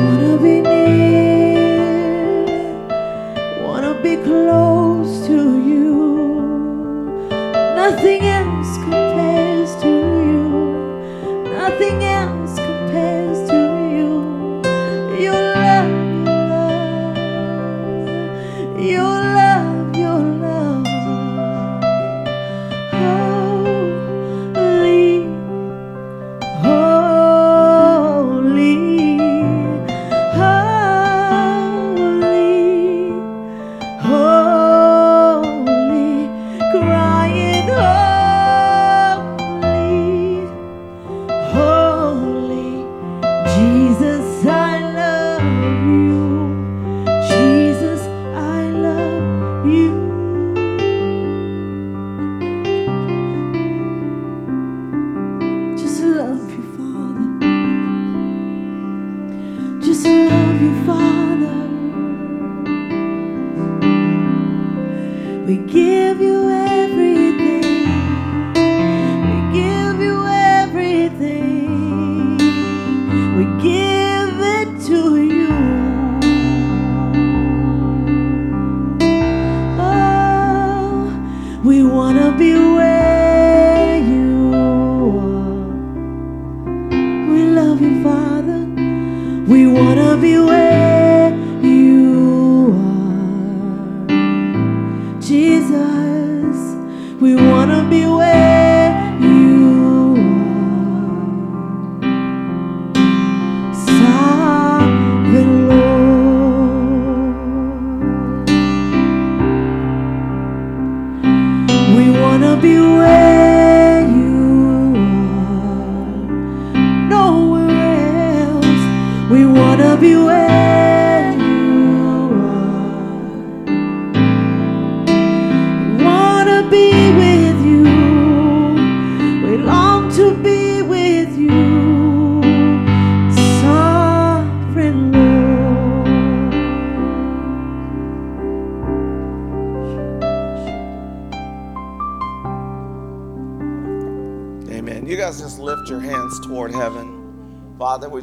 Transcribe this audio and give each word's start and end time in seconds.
wanna 0.00 0.36
be 0.38 0.60
near 0.60 0.99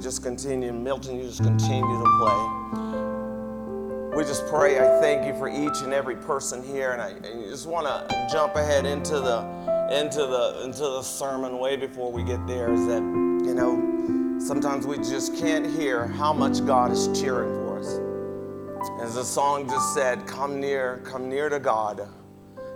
just 0.07 0.23
continue, 0.23 0.71
Milton, 0.71 1.17
you 1.17 1.23
just 1.23 1.43
continue 1.43 2.01
to 2.01 2.09
play. 2.17 2.39
We 4.15 4.23
just 4.23 4.47
pray. 4.47 4.79
I 4.79 5.01
thank 5.01 5.27
you 5.27 5.33
for 5.37 5.49
each 5.49 5.81
and 5.83 5.91
every 5.91 6.15
person 6.15 6.63
here, 6.63 6.93
and 6.93 7.01
I, 7.01 7.09
I 7.09 7.49
just 7.49 7.67
want 7.67 7.87
to 7.87 8.27
jump 8.31 8.55
ahead 8.55 8.85
into 8.85 9.19
the 9.19 9.41
into 9.91 10.19
the 10.19 10.61
into 10.63 10.79
the 10.79 11.01
sermon 11.01 11.59
way 11.59 11.75
before 11.75 12.09
we 12.09 12.23
get 12.23 12.47
there. 12.47 12.71
Is 12.71 12.87
that 12.87 13.01
you 13.01 13.53
know 13.53 14.39
sometimes 14.39 14.87
we 14.87 14.95
just 14.95 15.35
can't 15.35 15.67
hear 15.67 16.07
how 16.07 16.31
much 16.31 16.65
God 16.65 16.93
is 16.93 17.09
cheering 17.19 17.53
for 17.65 17.79
us. 17.79 17.99
As 19.01 19.15
the 19.15 19.25
song 19.25 19.67
just 19.67 19.93
said, 19.93 20.25
"Come 20.25 20.61
near, 20.61 21.01
come 21.03 21.27
near 21.27 21.49
to 21.49 21.59
God," 21.59 22.07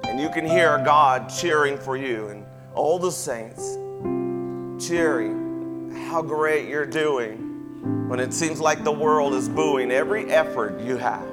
and 0.03 0.19
you 0.19 0.27
can 0.31 0.45
hear 0.45 0.81
God 0.83 1.29
cheering 1.29 1.77
for 1.77 1.95
you 1.95 2.27
and 2.27 2.45
all 2.75 2.99
the 2.99 3.09
saints 3.09 3.77
cheering 4.85 5.50
how 5.95 6.21
great 6.21 6.67
you're 6.67 6.85
doing 6.85 8.07
when 8.07 8.19
it 8.19 8.33
seems 8.33 8.59
like 8.59 8.83
the 8.83 8.91
world 8.91 9.33
is 9.33 9.49
booing 9.49 9.91
every 9.91 10.31
effort 10.31 10.79
you 10.81 10.97
have. 10.97 11.27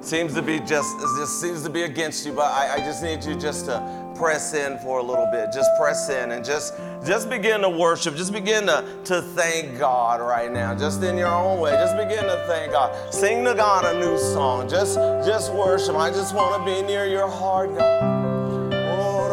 Seems 0.00 0.34
to 0.34 0.42
be 0.42 0.60
just, 0.60 0.96
just 1.18 1.40
seems 1.40 1.62
to 1.62 1.70
be 1.70 1.82
against 1.82 2.24
you, 2.24 2.32
but 2.32 2.52
I, 2.52 2.74
I 2.74 2.78
just 2.78 3.02
need 3.02 3.24
you 3.24 3.34
just 3.34 3.66
to 3.66 4.06
press 4.16 4.54
in 4.54 4.78
for 4.78 4.98
a 4.98 5.02
little 5.02 5.28
bit. 5.32 5.52
Just 5.52 5.70
press 5.78 6.08
in 6.08 6.30
and 6.30 6.44
just 6.44 6.74
just 7.04 7.28
begin 7.28 7.60
to 7.62 7.68
worship. 7.68 8.16
Just 8.16 8.32
begin 8.32 8.66
to, 8.66 8.84
to 9.04 9.22
thank 9.22 9.78
God 9.78 10.20
right 10.20 10.50
now. 10.50 10.74
Just 10.74 11.02
in 11.02 11.16
your 11.16 11.28
own 11.28 11.60
way. 11.60 11.72
Just 11.72 11.96
begin 11.96 12.24
to 12.24 12.44
thank 12.46 12.72
God. 12.72 13.12
Sing 13.12 13.44
to 13.44 13.54
God 13.54 13.84
a 13.84 13.98
new 13.98 14.18
song. 14.18 14.68
Just 14.68 14.96
just 15.26 15.52
worship. 15.52 15.96
I 15.96 16.10
just 16.10 16.34
want 16.34 16.60
to 16.60 16.64
be 16.64 16.86
near 16.86 17.06
your 17.06 17.28
heart, 17.28 17.76
God. 17.76 18.72
Oh, 18.72 19.28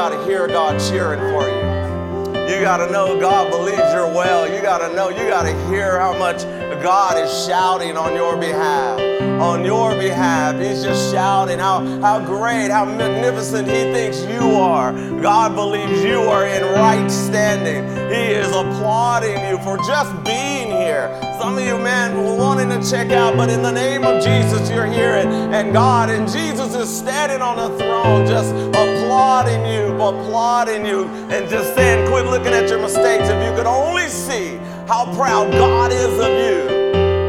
got 0.00 0.18
to 0.18 0.24
hear 0.24 0.46
God 0.46 0.80
cheering 0.80 1.20
for 1.20 1.46
you. 1.46 2.48
You 2.48 2.62
got 2.62 2.78
to 2.78 2.90
know 2.90 3.20
God 3.20 3.50
believes 3.50 3.92
you're 3.92 4.06
well. 4.06 4.50
You 4.50 4.62
got 4.62 4.78
to 4.78 4.94
know, 4.94 5.10
you 5.10 5.28
got 5.28 5.42
to 5.42 5.52
hear 5.68 6.00
how 6.00 6.16
much 6.16 6.42
God 6.82 7.18
is 7.18 7.30
shouting 7.44 7.98
on 7.98 8.14
your 8.14 8.34
behalf. 8.38 8.98
On 9.42 9.62
your 9.62 9.94
behalf. 9.96 10.58
He's 10.58 10.82
just 10.82 11.12
shouting 11.12 11.58
how, 11.58 11.84
how 12.00 12.18
great, 12.24 12.70
how 12.70 12.86
magnificent 12.86 13.68
He 13.68 13.82
thinks 13.92 14.22
you 14.22 14.56
are. 14.56 14.92
God 15.20 15.54
believes 15.54 16.02
you 16.02 16.22
are 16.22 16.46
in 16.46 16.62
right 16.62 17.10
standing. 17.10 17.84
He 18.08 18.32
is 18.32 18.48
applauding 18.48 19.38
you 19.50 19.58
for 19.58 19.76
just 19.86 20.24
being 20.24 20.69
here. 20.90 21.08
Some 21.38 21.56
of 21.56 21.64
you, 21.64 21.78
men 21.78 22.16
were 22.16 22.34
wanting 22.34 22.68
to 22.70 22.90
check 22.90 23.10
out, 23.10 23.36
but 23.36 23.48
in 23.48 23.62
the 23.62 23.70
name 23.70 24.02
of 24.04 24.22
Jesus, 24.22 24.68
you're 24.70 24.86
here. 24.86 25.14
And, 25.22 25.54
and 25.54 25.72
God 25.72 26.10
and 26.10 26.28
Jesus 26.28 26.74
is 26.74 26.88
standing 26.88 27.40
on 27.40 27.56
the 27.56 27.78
throne, 27.78 28.26
just 28.26 28.50
applauding 28.50 29.64
you, 29.66 29.94
applauding 29.94 30.84
you, 30.84 31.04
and 31.30 31.48
just 31.48 31.74
saying, 31.76 32.08
quit 32.08 32.26
looking 32.26 32.52
at 32.52 32.68
your 32.68 32.80
mistakes. 32.80 33.28
If 33.28 33.40
you 33.46 33.56
could 33.56 33.66
only 33.66 34.08
see 34.08 34.56
how 34.88 35.14
proud 35.14 35.52
God 35.52 35.92
is 35.92 36.14
of 36.18 36.32
you, 36.44 36.58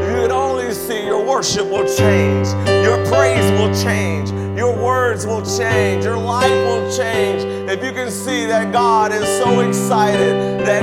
if 0.02 0.08
you 0.10 0.22
could 0.22 0.32
only 0.32 0.72
see, 0.74 1.06
your 1.06 1.24
worship 1.24 1.66
will 1.66 1.86
change, 1.96 2.48
your 2.84 2.98
praise 3.06 3.48
will 3.52 3.72
change, 3.74 4.30
your 4.58 4.74
words 4.74 5.24
will 5.24 5.44
change, 5.58 6.04
your 6.04 6.18
life 6.18 6.50
will 6.50 6.90
change. 6.96 7.42
If 7.70 7.82
you 7.84 7.92
can 7.92 8.10
see 8.10 8.44
that 8.46 8.72
God 8.72 9.12
is 9.12 9.26
so 9.38 9.60
excited 9.60 10.66
that 10.66 10.82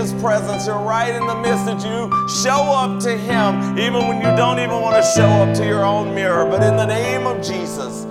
His 0.00 0.14
presence, 0.14 0.66
you're 0.66 0.78
right 0.78 1.14
in 1.14 1.26
the 1.26 1.34
midst 1.34 1.66
that 1.66 1.84
you 1.84 2.08
show 2.42 2.72
up 2.72 3.00
to 3.00 3.18
Him, 3.18 3.78
even 3.78 4.08
when 4.08 4.16
you 4.16 4.34
don't 4.34 4.58
even 4.58 4.80
want 4.80 4.96
to 4.96 5.02
show 5.14 5.28
up 5.28 5.54
to 5.56 5.66
your 5.66 5.84
own 5.84 6.14
mirror. 6.14 6.46
But 6.46 6.62
in 6.62 6.74
the 6.74 6.86
name 6.86 7.26
of 7.26 7.42
Jesus, 7.42 8.04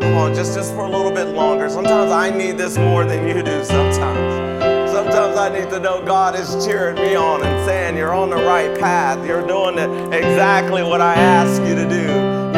Come 0.00 0.16
on, 0.18 0.34
just, 0.34 0.56
just 0.56 0.74
for 0.74 0.84
a 0.84 0.90
little 0.90 1.12
bit 1.12 1.28
longer. 1.28 1.70
Sometimes 1.70 2.10
I 2.10 2.30
need 2.36 2.58
this 2.58 2.76
more 2.76 3.04
than 3.04 3.28
you 3.28 3.44
do 3.44 3.64
sometimes. 3.64 4.90
Sometimes 4.90 5.38
I 5.38 5.56
need 5.56 5.70
to 5.70 5.78
know 5.78 6.04
God 6.04 6.34
is 6.34 6.66
cheering 6.66 6.96
me 6.96 7.14
on 7.14 7.44
and 7.44 7.64
saying, 7.64 7.96
You're 7.96 8.12
on 8.12 8.30
the 8.30 8.36
right 8.36 8.76
path. 8.76 9.24
You're 9.24 9.46
doing 9.46 9.78
it 9.78 10.12
exactly 10.12 10.82
what 10.82 11.00
I 11.00 11.14
ask 11.14 11.62
you 11.62 11.76
to 11.76 11.88
do. 11.88 12.02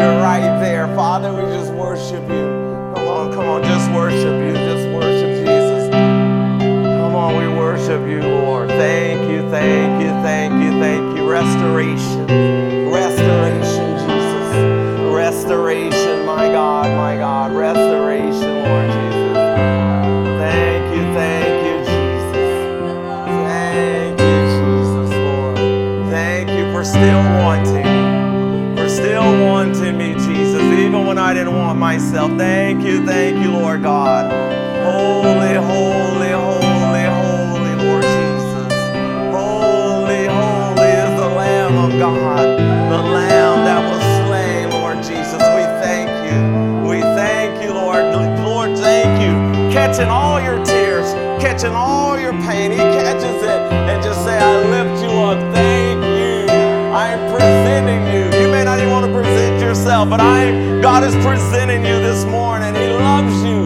You're 0.00 0.20
right 0.23 0.59
there. 0.61 0.87
Father, 0.97 1.31
we 1.31 1.43
just 1.52 1.75
worship 1.75 2.23
you. 2.23 2.47
Come 2.94 3.06
on, 3.06 3.32
come 3.35 3.44
on, 3.44 3.62
just 3.64 3.91
worship 3.91 4.25
you. 4.25 4.55
Just. 4.55 4.75
On, 7.26 7.37
we 7.37 7.49
worship 7.49 8.06
you, 8.06 8.23
Lord. 8.23 8.69
Thank 8.69 9.28
you, 9.28 9.50
thank 9.50 10.00
you, 10.00 10.11
thank 10.23 10.62
you, 10.62 10.70
thank 10.81 11.17
you. 11.17 11.28
Restoration. 11.28 12.26
Restoration, 12.88 13.99
Jesus. 13.99 15.12
Restoration, 15.12 16.25
my 16.25 16.46
God, 16.49 16.87
my 16.96 17.17
God. 17.17 17.50
Restoration, 17.52 18.62
Lord 18.62 18.90
Jesus. 18.93 19.37
Thank 20.38 20.84
you, 20.94 21.02
thank 21.19 21.67
you, 21.67 21.76
Jesus. 21.90 22.50
Thank 23.49 24.20
you, 24.20 24.38
Jesus, 24.55 25.11
Lord. 25.17 25.56
Thank 26.11 26.50
you 26.50 26.73
for 26.73 26.84
still 26.84 27.25
wanting 27.43 27.87
me. 27.87 28.76
For 28.76 28.88
still 28.88 29.46
wanting 29.49 29.99
me, 29.99 30.14
Jesus, 30.14 30.62
even 30.62 31.05
when 31.06 31.19
I 31.19 31.34
didn't 31.34 31.56
want 31.56 31.76
myself. 31.76 32.31
Thank 32.38 32.84
you, 32.84 33.05
thank 33.05 33.43
you, 33.43 33.50
Lord 33.50 33.82
God. 33.82 34.31
Holy, 34.84 35.55
holy, 35.55 36.06
catching 51.56 51.75
all 51.75 52.18
your 52.20 52.32
pain. 52.32 52.70
He 52.70 52.76
catches 52.76 53.42
it 53.42 53.60
and 53.72 54.02
just 54.02 54.22
say, 54.25 54.38
I 54.38 54.62
lift 54.68 55.02
you 55.02 55.08
up. 55.08 55.54
Thank 55.54 56.04
you. 56.04 56.52
I 56.92 57.08
am 57.08 57.32
presenting 57.32 58.02
you. 58.12 58.42
You 58.42 58.52
may 58.52 58.62
not 58.62 58.78
even 58.78 58.90
want 58.90 59.06
to 59.06 59.12
present 59.12 59.62
yourself, 59.62 60.10
but 60.10 60.20
I 60.20 60.80
God 60.82 61.02
is 61.02 61.14
presenting 61.25 61.80
you 61.80 61.98
this 62.00 62.26
morning. 62.26 62.75
He 62.75 62.88
loves 62.88 63.42
you. 63.42 63.65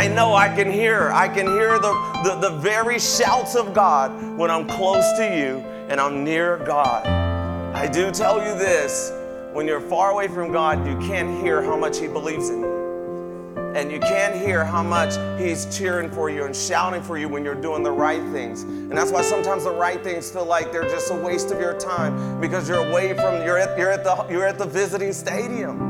I 0.00 0.08
know 0.08 0.32
I 0.34 0.48
can 0.48 0.72
hear, 0.72 1.10
I 1.12 1.28
can 1.28 1.46
hear 1.46 1.78
the, 1.78 1.92
the, 2.24 2.48
the 2.48 2.56
very 2.56 2.98
shouts 2.98 3.54
of 3.54 3.74
God 3.74 4.38
when 4.38 4.50
I'm 4.50 4.66
close 4.66 5.04
to 5.18 5.24
you 5.24 5.58
and 5.90 6.00
I'm 6.00 6.24
near 6.24 6.56
God. 6.56 7.06
I 7.06 7.86
do 7.86 8.10
tell 8.10 8.38
you 8.38 8.54
this 8.58 9.12
when 9.52 9.66
you're 9.66 9.78
far 9.78 10.12
away 10.12 10.26
from 10.26 10.52
God, 10.52 10.86
you 10.86 10.96
can't 11.06 11.42
hear 11.42 11.62
how 11.62 11.76
much 11.76 11.98
He 11.98 12.06
believes 12.08 12.48
in 12.48 12.60
you. 12.60 13.72
And 13.76 13.92
you 13.92 14.00
can't 14.00 14.34
hear 14.34 14.64
how 14.64 14.82
much 14.82 15.18
He's 15.38 15.66
cheering 15.76 16.10
for 16.10 16.30
you 16.30 16.44
and 16.44 16.56
shouting 16.56 17.02
for 17.02 17.18
you 17.18 17.28
when 17.28 17.44
you're 17.44 17.54
doing 17.54 17.82
the 17.82 17.92
right 17.92 18.22
things. 18.32 18.62
And 18.62 18.92
that's 18.92 19.10
why 19.10 19.20
sometimes 19.20 19.64
the 19.64 19.74
right 19.74 20.02
things 20.02 20.30
feel 20.30 20.46
like 20.46 20.72
they're 20.72 20.88
just 20.88 21.10
a 21.10 21.14
waste 21.14 21.50
of 21.50 21.60
your 21.60 21.78
time 21.78 22.40
because 22.40 22.70
you're 22.70 22.88
away 22.88 23.12
from 23.12 23.44
you're 23.44 23.58
at 23.58 23.78
you're 23.78 23.90
at 23.90 24.02
the 24.02 24.26
you're 24.30 24.46
at 24.46 24.56
the 24.56 24.64
visiting 24.64 25.12
stadium. 25.12 25.89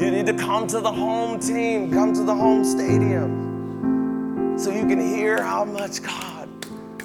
You 0.00 0.12
need 0.12 0.26
to 0.26 0.34
come 0.34 0.68
to 0.68 0.78
the 0.78 0.92
home 0.92 1.40
team, 1.40 1.92
come 1.92 2.14
to 2.14 2.22
the 2.22 2.34
home 2.34 2.64
stadium. 2.64 4.56
So 4.56 4.70
you 4.70 4.86
can 4.86 5.00
hear 5.00 5.42
how 5.42 5.64
much 5.64 6.04
God 6.04 6.48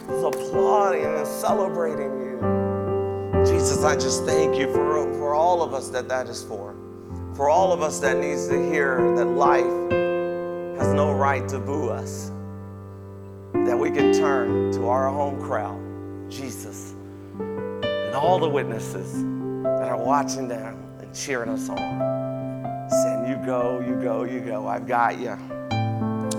is 0.07 0.23
applauding 0.23 1.03
and 1.03 1.25
celebrating 1.25 2.11
you. 2.19 3.43
Jesus, 3.47 3.83
I 3.83 3.95
just 3.95 4.25
thank 4.25 4.59
you 4.59 4.71
for, 4.71 5.11
for 5.13 5.33
all 5.33 5.63
of 5.63 5.73
us 5.73 5.89
that 5.89 6.07
that 6.09 6.27
is 6.27 6.43
for. 6.43 6.75
For 7.35 7.49
all 7.49 7.73
of 7.73 7.81
us 7.81 7.99
that 7.99 8.17
needs 8.17 8.47
to 8.49 8.63
hear 8.71 9.15
that 9.15 9.25
life 9.25 9.63
has 10.79 10.93
no 10.93 11.13
right 11.13 11.49
to 11.49 11.57
boo 11.57 11.89
us. 11.89 12.31
That 13.53 13.75
we 13.75 13.89
can 13.89 14.13
turn 14.13 14.71
to 14.73 14.87
our 14.87 15.09
home 15.09 15.41
crowd, 15.41 15.81
Jesus, 16.29 16.93
and 17.39 18.13
all 18.13 18.37
the 18.37 18.49
witnesses 18.49 19.23
that 19.63 19.89
are 19.89 19.97
watching 19.97 20.47
them 20.47 20.77
and 20.99 21.11
cheering 21.15 21.49
us 21.49 21.69
on. 21.69 22.22
You 23.33 23.39
go, 23.43 23.79
you 23.79 23.95
go, 23.95 24.23
you 24.25 24.41
go. 24.41 24.67
I've 24.67 24.85
got 24.85 25.17
you. 25.17 25.31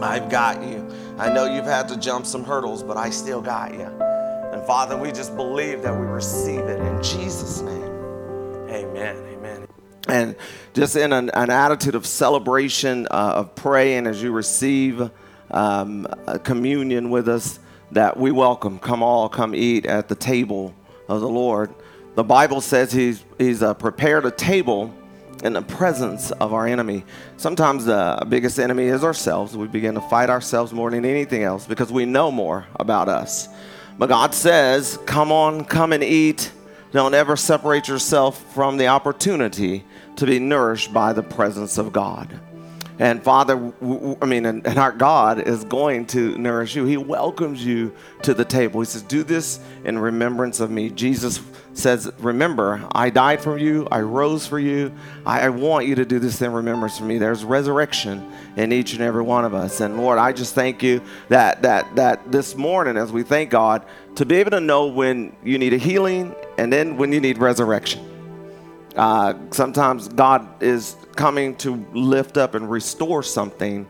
I've 0.00 0.30
got 0.30 0.62
you. 0.62 0.88
I 1.18 1.28
know 1.32 1.52
you've 1.52 1.64
had 1.64 1.88
to 1.88 1.96
jump 1.96 2.24
some 2.24 2.44
hurdles, 2.44 2.84
but 2.84 2.96
I 2.96 3.10
still 3.10 3.42
got 3.42 3.74
you. 3.74 3.80
And 3.80 4.64
Father, 4.64 4.96
we 4.96 5.10
just 5.10 5.34
believe 5.34 5.82
that 5.82 5.92
we 5.92 6.06
receive 6.06 6.60
it 6.60 6.80
in 6.80 7.02
Jesus' 7.02 7.62
name. 7.62 7.82
Amen. 8.70 9.16
Amen. 9.16 9.66
And 10.06 10.36
just 10.72 10.94
in 10.94 11.12
an, 11.12 11.30
an 11.30 11.50
attitude 11.50 11.96
of 11.96 12.06
celebration, 12.06 13.08
uh, 13.10 13.32
of 13.38 13.56
praying 13.56 14.06
as 14.06 14.22
you 14.22 14.30
receive 14.30 15.10
um, 15.50 16.06
communion 16.44 17.10
with 17.10 17.28
us, 17.28 17.58
that 17.90 18.16
we 18.16 18.30
welcome. 18.30 18.78
Come 18.78 19.02
all, 19.02 19.28
come 19.28 19.52
eat 19.56 19.84
at 19.84 20.06
the 20.06 20.14
table 20.14 20.72
of 21.08 21.20
the 21.20 21.28
Lord. 21.28 21.74
The 22.14 22.22
Bible 22.22 22.60
says 22.60 22.92
He's, 22.92 23.24
he's 23.36 23.64
uh, 23.64 23.74
prepared 23.74 24.26
a 24.26 24.30
table 24.30 24.94
in 25.44 25.52
the 25.52 25.62
presence 25.62 26.30
of 26.32 26.52
our 26.52 26.66
enemy. 26.66 27.04
Sometimes 27.36 27.84
the 27.84 28.26
biggest 28.28 28.58
enemy 28.58 28.86
is 28.86 29.04
ourselves. 29.04 29.56
We 29.56 29.68
begin 29.68 29.94
to 29.94 30.00
fight 30.00 30.30
ourselves 30.30 30.72
more 30.72 30.90
than 30.90 31.04
anything 31.04 31.42
else 31.42 31.66
because 31.66 31.92
we 31.92 32.06
know 32.06 32.30
more 32.30 32.66
about 32.76 33.08
us. 33.08 33.48
But 33.98 34.08
God 34.08 34.34
says, 34.34 34.98
Come 35.06 35.30
on, 35.30 35.64
come 35.64 35.92
and 35.92 36.02
eat. 36.02 36.50
Don't 36.92 37.14
ever 37.14 37.36
separate 37.36 37.88
yourself 37.88 38.54
from 38.54 38.76
the 38.78 38.86
opportunity 38.86 39.84
to 40.16 40.26
be 40.26 40.38
nourished 40.38 40.92
by 40.92 41.12
the 41.12 41.22
presence 41.22 41.76
of 41.76 41.92
God. 41.92 42.40
And 42.98 43.22
Father, 43.22 43.72
I 44.22 44.26
mean, 44.26 44.46
and, 44.46 44.66
our 44.78 44.92
God 44.92 45.40
is 45.40 45.64
going 45.64 46.06
to 46.06 46.38
nourish 46.38 46.76
you. 46.76 46.84
He 46.84 46.96
welcomes 46.96 47.64
you 47.64 47.92
to 48.22 48.32
the 48.34 48.44
table. 48.44 48.80
He 48.80 48.86
says, 48.86 49.02
Do 49.02 49.24
this 49.24 49.58
in 49.84 49.98
remembrance 49.98 50.60
of 50.60 50.70
me. 50.70 50.90
Jesus 50.90 51.40
says, 51.74 52.10
Remember, 52.18 52.86
I 52.92 53.10
died 53.10 53.40
for 53.40 53.58
you, 53.58 53.86
I 53.90 54.00
rose 54.00 54.46
for 54.46 54.58
you. 54.58 54.92
I, 55.26 55.42
I 55.42 55.48
want 55.50 55.86
you 55.86 55.94
to 55.96 56.04
do 56.04 56.18
this 56.18 56.40
in 56.40 56.52
remembrance 56.52 56.98
for 56.98 57.04
me. 57.04 57.18
There's 57.18 57.44
resurrection 57.44 58.32
in 58.56 58.72
each 58.72 58.92
and 58.92 59.02
every 59.02 59.22
one 59.22 59.44
of 59.44 59.54
us. 59.54 59.80
And 59.80 59.96
Lord, 59.96 60.18
I 60.18 60.32
just 60.32 60.54
thank 60.54 60.82
you 60.82 61.02
that 61.28 61.62
that 61.62 61.96
that 61.96 62.30
this 62.30 62.56
morning, 62.56 62.96
as 62.96 63.12
we 63.12 63.22
thank 63.22 63.50
God, 63.50 63.84
to 64.16 64.24
be 64.24 64.36
able 64.36 64.52
to 64.52 64.60
know 64.60 64.86
when 64.86 65.34
you 65.42 65.58
need 65.58 65.72
a 65.72 65.78
healing 65.78 66.34
and 66.58 66.72
then 66.72 66.96
when 66.96 67.12
you 67.12 67.20
need 67.20 67.38
resurrection. 67.38 68.10
Uh, 68.96 69.34
sometimes 69.50 70.06
God 70.06 70.62
is 70.62 70.96
coming 71.16 71.56
to 71.56 71.84
lift 71.92 72.36
up 72.36 72.54
and 72.54 72.70
restore 72.70 73.22
something 73.24 73.86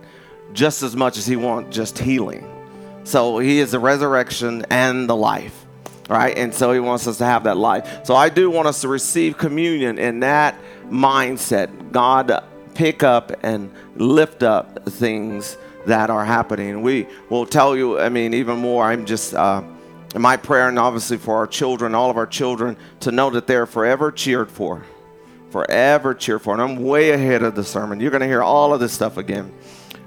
just 0.55 0.83
as 0.83 0.97
much 0.97 1.19
as 1.19 1.27
He 1.27 1.37
wants 1.37 1.77
just 1.77 1.99
healing. 1.99 2.49
So 3.05 3.39
He 3.39 3.59
is 3.59 3.73
the 3.73 3.79
resurrection 3.79 4.65
and 4.71 5.09
the 5.09 5.17
life, 5.17 5.64
right? 6.09 6.37
And 6.37 6.55
so 6.55 6.73
He 6.73 6.81
wants 6.81 7.07
us 7.07 7.19
to 7.19 7.25
have 7.25 7.45
that 7.45 7.57
life. 7.57 8.05
So 8.05 8.15
I 8.15 8.29
do 8.29 8.51
want 8.51 8.69
us 8.69 8.81
to 8.83 8.89
receive 8.89 9.39
communion 9.39 9.99
in 9.99 10.21
that 10.21 10.57
mindset. 10.87 11.93
God, 11.93 12.45
pick 12.75 13.03
up 13.03 13.33
and 13.43 13.73
lift 13.97 14.43
up 14.43 14.85
things 14.87 15.57
that 15.87 16.11
are 16.11 16.25
happening. 16.25 16.83
We 16.83 17.07
will 17.29 17.47
tell 17.47 17.77
you, 17.77 18.01
I 18.01 18.09
mean, 18.09 18.35
even 18.35 18.59
more. 18.59 18.85
I'm 18.85 19.07
just. 19.07 19.35
Uh, 19.35 19.63
my 20.17 20.37
prayer, 20.37 20.69
and 20.69 20.79
obviously 20.79 21.17
for 21.17 21.35
our 21.35 21.47
children, 21.49 21.93
all 21.93 22.09
of 22.09 22.17
our 22.17 22.27
children, 22.27 22.77
to 23.01 23.11
know 23.11 23.31
that 23.31 23.49
they're 23.49 23.67
forever 23.67 24.13
cheered 24.13 24.49
for 24.49 24.85
forever 25.55 26.15
cheerful. 26.15 26.53
And 26.53 26.61
I'm 26.61 26.83
way 26.83 27.13
ahead 27.13 27.45
of 27.45 27.55
the 27.55 27.63
sermon. 27.63 28.01
You're 28.01 28.11
going 28.11 28.23
to 28.23 28.27
hear 28.27 28.43
all 28.43 28.75
of 28.75 28.81
this 28.81 28.93
stuff 28.93 29.19
again. 29.19 29.55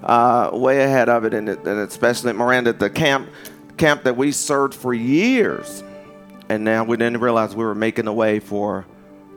Uh, 0.04 0.50
way 0.52 0.84
ahead 0.84 1.08
of 1.08 1.24
it, 1.24 1.34
and, 1.34 1.48
it, 1.48 1.60
and 1.60 1.80
especially 1.80 2.32
at 2.32 2.36
Miranda, 2.36 2.74
the 2.74 2.90
camp, 2.90 3.30
camp 3.78 4.04
that 4.04 4.18
we 4.18 4.34
served 4.34 4.74
for 4.74 4.94
years. 4.94 5.86
And 6.50 6.64
now 6.64 6.84
we 6.84 6.98
didn't 6.98 7.20
realize 7.20 7.56
we 7.56 7.66
were 7.66 7.76
making 7.76 8.08
a 8.08 8.14
way 8.14 8.40
for 8.40 8.86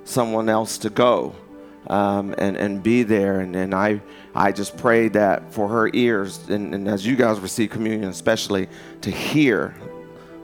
someone 0.05 0.49
else 0.49 0.79
to 0.79 0.91
go 0.91 1.35
um, 1.89 2.35
and, 2.39 2.57
and 2.57 2.83
be 2.83 3.03
there. 3.03 3.41
And, 3.41 3.57
and 3.57 3.75
I, 3.75 4.01
I 4.35 4.53
just 4.53 4.77
prayed 4.77 5.15
that 5.15 5.53
for 5.53 5.69
her 5.69 5.91
ears, 5.93 6.49
and, 6.49 6.75
and 6.75 6.89
as 6.89 7.07
you 7.07 7.17
guys 7.17 7.41
receive 7.41 7.71
communion, 7.71 8.09
especially 8.09 8.69
to 9.01 9.11
hear 9.11 9.75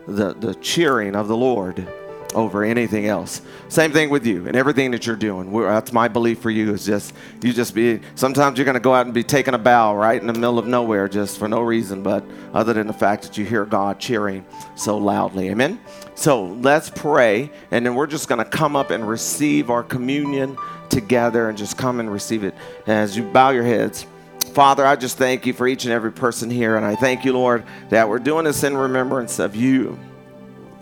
the, 0.08 0.35
the 0.35 0.54
cheering 0.56 1.14
of 1.14 1.28
the 1.28 1.37
Lord 1.37 1.87
over 2.35 2.64
anything 2.64 3.06
else. 3.06 3.40
Same 3.68 3.92
thing 3.92 4.11
with 4.11 4.26
you 4.26 4.46
and 4.46 4.56
everything 4.56 4.90
that 4.90 5.06
you're 5.06 5.16
doing. 5.16 5.50
We're, 5.50 5.70
that's 5.70 5.92
my 5.92 6.06
belief 6.06 6.40
for 6.40 6.50
you 6.50 6.75
is 6.75 6.85
just 6.85 7.14
you 7.42 7.52
just 7.52 7.75
be. 7.75 8.00
Sometimes 8.14 8.58
you're 8.58 8.64
going 8.64 8.75
to 8.75 8.80
go 8.80 8.94
out 8.94 9.06
and 9.06 9.14
be 9.14 9.25
taking 9.25 9.54
a 9.54 9.58
bow 9.58 9.96
right 9.96 10.20
in 10.20 10.26
the 10.26 10.35
middle 10.35 10.58
of 10.58 10.66
nowhere 10.66 11.08
just 11.08 11.38
for 11.38 11.49
no 11.49 11.61
reason, 11.61 12.02
but 12.02 12.25
other 12.52 12.73
than 12.73 12.87
the 12.87 12.92
fact 12.92 13.23
that 13.23 13.38
you 13.38 13.44
hear 13.44 13.64
God 13.64 13.99
cheering 13.99 14.44
so 14.75 14.99
loudly. 14.99 15.49
Amen. 15.49 15.80
So 16.16 16.44
let's 16.44 16.90
pray, 16.90 17.50
and 17.70 17.85
then 17.85 17.94
we're 17.94 18.06
just 18.06 18.26
going 18.26 18.42
to 18.42 18.50
come 18.50 18.75
up 18.75 18.90
and 18.90 19.06
receive 19.06 19.70
our 19.70 19.82
communion 19.82 20.56
together, 20.88 21.49
and 21.49 21.56
just 21.56 21.76
come 21.76 22.00
and 22.00 22.11
receive 22.11 22.42
it 22.42 22.54
as 22.87 23.16
you 23.16 23.23
bow 23.23 23.50
your 23.50 23.64
heads. 23.64 24.06
Father, 24.52 24.85
I 24.85 24.96
just 24.96 25.18
thank 25.18 25.44
you 25.44 25.52
for 25.52 25.68
each 25.68 25.85
and 25.85 25.92
every 25.92 26.11
person 26.11 26.49
here, 26.50 26.76
and 26.76 26.87
I 26.87 26.96
thank 26.96 27.26
you, 27.26 27.35
Lord, 27.35 27.64
that 27.90 28.08
we're 28.08 28.18
doing 28.18 28.44
this 28.44 28.64
in 28.64 28.76
remembrance 28.76 29.38
of 29.38 29.54
you 29.54 29.99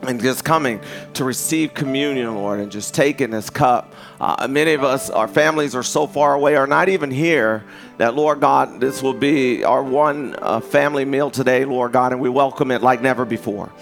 and 0.08 0.20
just 0.20 0.44
coming 0.44 0.80
to 1.14 1.24
receive 1.24 1.74
communion, 1.74 2.34
Lord, 2.34 2.60
and 2.60 2.70
just 2.70 2.94
taking 2.94 3.30
this 3.30 3.50
cup. 3.50 3.94
Uh, 4.20 4.46
many 4.48 4.72
of 4.72 4.84
us, 4.84 5.10
our 5.10 5.28
families 5.28 5.74
are 5.74 5.82
so 5.82 6.06
far 6.06 6.34
away, 6.34 6.56
are 6.56 6.66
not 6.66 6.88
even 6.88 7.10
here, 7.10 7.64
that, 7.98 8.14
Lord 8.14 8.40
God, 8.40 8.80
this 8.80 9.02
will 9.02 9.14
be 9.14 9.64
our 9.64 9.82
one 9.82 10.34
uh, 10.40 10.60
family 10.60 11.04
meal 11.04 11.30
today, 11.30 11.64
Lord 11.64 11.92
God, 11.92 12.12
and 12.12 12.20
we 12.20 12.28
welcome 12.28 12.70
it 12.70 12.82
like 12.82 13.00
never 13.00 13.24
before. 13.24 13.72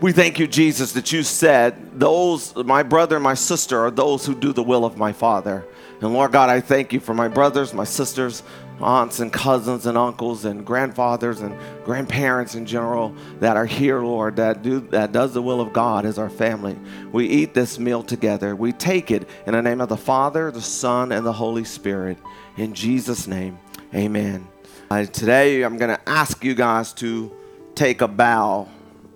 We 0.00 0.12
thank 0.12 0.38
you, 0.38 0.46
Jesus, 0.48 0.92
that 0.92 1.12
you 1.12 1.22
said, 1.22 1.98
Those, 1.98 2.54
my 2.56 2.82
brother 2.82 3.16
and 3.16 3.22
my 3.22 3.34
sister, 3.34 3.78
are 3.80 3.90
those 3.90 4.26
who 4.26 4.34
do 4.34 4.52
the 4.52 4.62
will 4.62 4.84
of 4.84 4.96
my 4.96 5.12
Father. 5.12 5.64
And 6.00 6.12
Lord 6.12 6.32
God, 6.32 6.50
I 6.50 6.60
thank 6.60 6.92
you 6.92 6.98
for 6.98 7.14
my 7.14 7.28
brothers, 7.28 7.72
my 7.72 7.84
sisters, 7.84 8.42
aunts 8.82 9.20
and 9.20 9.32
cousins 9.32 9.86
and 9.86 9.96
uncles 9.96 10.44
and 10.44 10.66
grandfathers 10.66 11.40
and 11.40 11.56
grandparents 11.84 12.54
in 12.54 12.66
general 12.66 13.14
that 13.40 13.56
are 13.56 13.66
here, 13.66 14.00
Lord, 14.00 14.36
that 14.36 14.62
do 14.62 14.80
that 14.90 15.12
does 15.12 15.32
the 15.32 15.42
will 15.42 15.60
of 15.60 15.72
God 15.72 16.04
as 16.04 16.18
our 16.18 16.30
family. 16.30 16.76
We 17.12 17.26
eat 17.26 17.54
this 17.54 17.78
meal 17.78 18.02
together. 18.02 18.56
We 18.56 18.72
take 18.72 19.10
it 19.10 19.28
in 19.46 19.52
the 19.52 19.62
name 19.62 19.80
of 19.80 19.88
the 19.88 19.96
Father, 19.96 20.50
the 20.50 20.60
Son, 20.60 21.12
and 21.12 21.24
the 21.24 21.32
Holy 21.32 21.64
Spirit. 21.64 22.18
In 22.56 22.74
Jesus' 22.74 23.26
name, 23.26 23.58
amen. 23.94 24.46
Uh, 24.90 25.04
today, 25.06 25.62
I'm 25.62 25.78
going 25.78 25.96
to 25.96 26.08
ask 26.08 26.44
you 26.44 26.54
guys 26.54 26.92
to 26.94 27.32
take 27.74 28.02
a 28.02 28.08
bow 28.08 28.68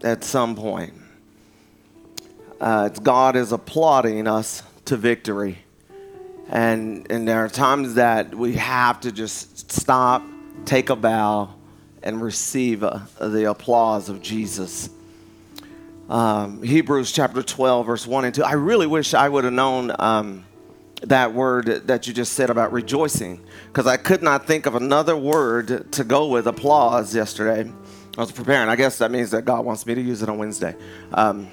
at 0.03 0.25
some 0.25 0.55
point. 0.55 0.95
Uh, 2.61 2.89
God 2.89 3.37
is 3.37 3.53
applauding 3.53 4.27
us 4.27 4.63
to 4.87 4.97
victory. 4.97 5.59
And, 6.49 7.11
and 7.11 7.26
there 7.26 7.45
are 7.45 7.49
times 7.49 7.95
that 7.95 8.35
we 8.35 8.55
have 8.55 9.00
to 9.00 9.12
just 9.12 9.71
stop, 9.71 10.23
take 10.65 10.91
a 10.91 10.97
bow, 10.97 11.55
and 12.03 12.23
receive 12.23 12.85
uh, 12.85 13.00
the 13.21 13.50
applause 13.50 14.09
of 14.09 14.23
Jesus. 14.23 14.88
Um, 16.09 16.62
Hebrews 16.62 17.11
chapter 17.11 17.43
12, 17.43 17.87
verse 17.87 18.07
1 18.07 18.26
and 18.26 18.35
2. 18.35 18.45
I 18.45 18.53
really 18.53 18.87
wish 18.87 19.12
I 19.12 19.29
would 19.29 19.43
have 19.43 19.53
known 19.53 19.93
um, 19.99 20.45
that 21.03 21.35
word 21.35 21.67
that 21.88 22.07
you 22.07 22.15
just 22.15 22.35
said 22.35 22.49
about 22.49 22.73
rejoicing 22.73 23.41
because 23.67 23.88
I 23.88 23.97
could 23.97 24.23
not 24.23 24.47
think 24.47 24.67
of 24.67 24.76
another 24.76 25.17
word 25.17 25.91
to 25.93 26.05
go 26.05 26.29
with 26.29 26.47
applause 26.47 27.12
yesterday. 27.12 27.71
I 28.17 28.21
was 28.21 28.31
preparing. 28.31 28.69
I 28.69 28.76
guess 28.76 28.99
that 28.99 29.11
means 29.11 29.33
that 29.33 29.45
God 29.45 29.65
wants 29.65 29.85
me 29.85 29.97
to 29.97 30.00
use 30.00 30.23
it 30.23 30.29
on 30.29 30.38
Wednesday. 30.38 30.76
Um, 31.12 31.49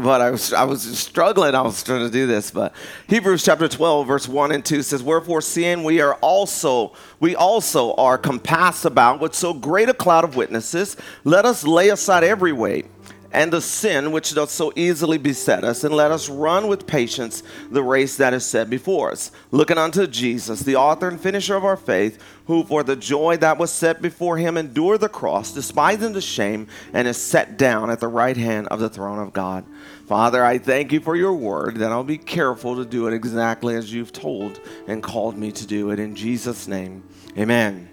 but 0.00 0.20
I 0.20 0.30
was 0.30 0.52
I 0.52 0.64
was 0.64 0.98
struggling. 0.98 1.54
I 1.54 1.62
was 1.62 1.82
trying 1.82 2.04
to 2.04 2.10
do 2.10 2.26
this, 2.26 2.50
but 2.50 2.74
Hebrews 3.08 3.44
chapter 3.44 3.68
12, 3.68 4.06
verse 4.06 4.28
1 4.28 4.52
and 4.52 4.64
2 4.64 4.82
says, 4.82 5.02
Wherefore 5.02 5.40
seeing 5.40 5.84
we 5.84 6.00
are 6.00 6.14
also, 6.16 6.92
we 7.20 7.36
also 7.36 7.94
are 7.94 8.18
compassed 8.18 8.84
about 8.84 9.20
with 9.20 9.34
so 9.34 9.52
great 9.54 9.88
a 9.88 9.94
cloud 9.94 10.24
of 10.24 10.36
witnesses, 10.36 10.96
let 11.24 11.44
us 11.44 11.64
lay 11.64 11.90
aside 11.90 12.24
every 12.24 12.52
weight 12.52 12.86
and 13.32 13.52
the 13.52 13.60
sin 13.60 14.12
which 14.12 14.34
does 14.34 14.50
so 14.50 14.72
easily 14.74 15.18
beset 15.18 15.64
us, 15.64 15.84
and 15.84 15.94
let 15.94 16.10
us 16.10 16.28
run 16.28 16.66
with 16.68 16.86
patience 16.86 17.42
the 17.70 17.82
race 17.82 18.16
that 18.16 18.34
is 18.34 18.44
set 18.44 18.70
before 18.70 19.12
us, 19.12 19.30
looking 19.50 19.78
unto 19.78 20.06
Jesus, 20.06 20.60
the 20.60 20.76
author 20.76 21.08
and 21.08 21.20
finisher 21.20 21.54
of 21.54 21.64
our 21.64 21.76
faith, 21.76 22.22
who 22.46 22.64
for 22.64 22.82
the 22.82 22.96
joy 22.96 23.36
that 23.36 23.58
was 23.58 23.70
set 23.72 24.02
before 24.02 24.36
him 24.36 24.56
endured 24.56 25.00
the 25.00 25.08
cross, 25.08 25.52
despising 25.52 26.12
the 26.12 26.20
shame, 26.20 26.66
and 26.92 27.06
is 27.06 27.20
set 27.20 27.56
down 27.56 27.90
at 27.90 28.00
the 28.00 28.08
right 28.08 28.36
hand 28.36 28.66
of 28.68 28.80
the 28.80 28.88
throne 28.88 29.18
of 29.18 29.32
God. 29.32 29.64
Father, 30.06 30.44
I 30.44 30.58
thank 30.58 30.90
you 30.90 31.00
for 31.00 31.14
your 31.14 31.34
word, 31.34 31.76
that 31.76 31.92
I'll 31.92 32.02
be 32.02 32.18
careful 32.18 32.76
to 32.76 32.84
do 32.84 33.06
it 33.06 33.14
exactly 33.14 33.76
as 33.76 33.92
you've 33.92 34.12
told 34.12 34.60
and 34.88 35.02
called 35.02 35.38
me 35.38 35.52
to 35.52 35.66
do 35.66 35.90
it. 35.90 36.00
In 36.00 36.16
Jesus' 36.16 36.66
name, 36.66 37.04
amen. 37.38 37.89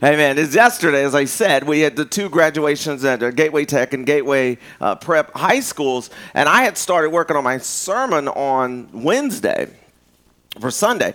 Amen. 0.00 0.38
It's 0.38 0.54
yesterday, 0.54 1.02
as 1.02 1.16
I 1.16 1.24
said, 1.24 1.64
we 1.64 1.80
had 1.80 1.96
the 1.96 2.04
two 2.04 2.28
graduations 2.28 3.04
at 3.04 3.20
uh, 3.20 3.32
Gateway 3.32 3.64
Tech 3.64 3.94
and 3.94 4.06
Gateway 4.06 4.58
uh, 4.80 4.94
Prep 4.94 5.34
High 5.34 5.58
Schools, 5.58 6.08
and 6.34 6.48
I 6.48 6.62
had 6.62 6.78
started 6.78 7.10
working 7.10 7.34
on 7.34 7.42
my 7.42 7.58
sermon 7.58 8.28
on 8.28 8.88
Wednesday 8.92 9.66
for 10.60 10.70
Sunday. 10.70 11.14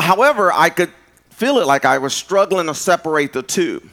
However, 0.00 0.52
I 0.52 0.68
could 0.68 0.90
feel 1.30 1.58
it 1.58 1.68
like 1.68 1.84
I 1.84 1.98
was 1.98 2.12
struggling 2.12 2.66
to 2.66 2.74
separate 2.74 3.32
the 3.32 3.44
two. 3.44 3.88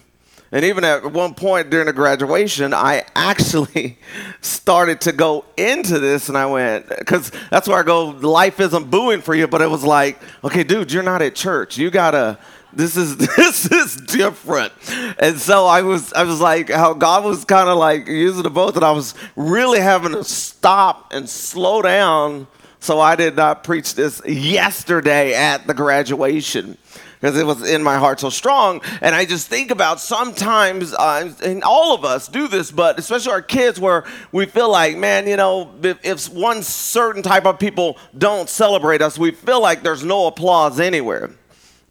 And 0.51 0.65
even 0.65 0.83
at 0.83 1.11
one 1.11 1.35
point 1.35 1.69
during 1.69 1.85
the 1.85 1.93
graduation, 1.93 2.73
I 2.73 3.05
actually 3.15 3.99
started 4.41 5.01
to 5.01 5.11
go 5.11 5.45
into 5.55 5.99
this 5.99 6.29
and 6.29 6.37
I 6.37 6.47
went, 6.47 6.89
because 6.89 7.31
that's 7.51 7.67
where 7.67 7.77
I 7.77 7.83
go, 7.83 8.05
life 8.07 8.59
isn't 8.59 8.89
booing 8.89 9.21
for 9.21 9.35
you, 9.35 9.47
but 9.47 9.61
it 9.61 9.69
was 9.69 9.83
like, 9.83 10.19
okay, 10.43 10.63
dude, 10.63 10.91
you're 10.91 11.03
not 11.03 11.21
at 11.21 11.35
church. 11.35 11.77
You 11.77 11.91
got 11.91 12.11
to 12.11 12.39
this 12.75 12.97
is 12.97 13.17
this 13.37 13.71
is 13.71 13.95
different. 13.95 14.73
And 15.19 15.39
so 15.39 15.65
i 15.65 15.81
was 15.81 16.13
i 16.13 16.23
was 16.23 16.39
like 16.39 16.69
how 16.69 16.93
god 16.93 17.23
was 17.23 17.45
kind 17.45 17.69
of 17.69 17.77
like 17.77 18.07
using 18.07 18.43
the 18.43 18.49
both 18.49 18.75
and 18.75 18.85
i 18.85 18.91
was 18.91 19.13
really 19.35 19.79
having 19.79 20.11
to 20.11 20.23
stop 20.23 21.13
and 21.13 21.29
slow 21.29 21.81
down 21.81 22.47
so 22.79 22.99
i 22.99 23.15
did 23.15 23.35
not 23.35 23.63
preach 23.63 23.95
this 23.95 24.21
yesterday 24.25 25.33
at 25.33 25.65
the 25.67 25.73
graduation 25.73 26.77
because 27.19 27.37
it 27.37 27.45
was 27.45 27.67
in 27.67 27.81
my 27.81 27.97
heart 27.97 28.19
so 28.19 28.29
strong. 28.29 28.81
And 29.01 29.15
i 29.15 29.25
just 29.25 29.47
think 29.47 29.71
about 29.71 29.99
sometimes 29.99 30.93
uh, 30.93 31.33
and 31.43 31.63
all 31.63 31.95
of 31.95 32.05
us 32.05 32.27
do 32.27 32.47
this 32.47 32.71
but 32.71 32.99
especially 32.99 33.31
our 33.31 33.41
kids 33.41 33.79
where 33.79 34.03
we 34.31 34.45
feel 34.45 34.69
like 34.69 34.97
man 34.97 35.27
you 35.27 35.37
know 35.37 35.73
if, 35.81 36.05
if 36.05 36.29
one 36.29 36.61
certain 36.61 37.23
type 37.23 37.45
of 37.45 37.57
people 37.59 37.97
don't 38.17 38.49
celebrate 38.49 39.01
us 39.01 39.17
we 39.17 39.31
feel 39.31 39.61
like 39.61 39.81
there's 39.83 40.03
no 40.03 40.27
applause 40.27 40.79
anywhere 40.79 41.31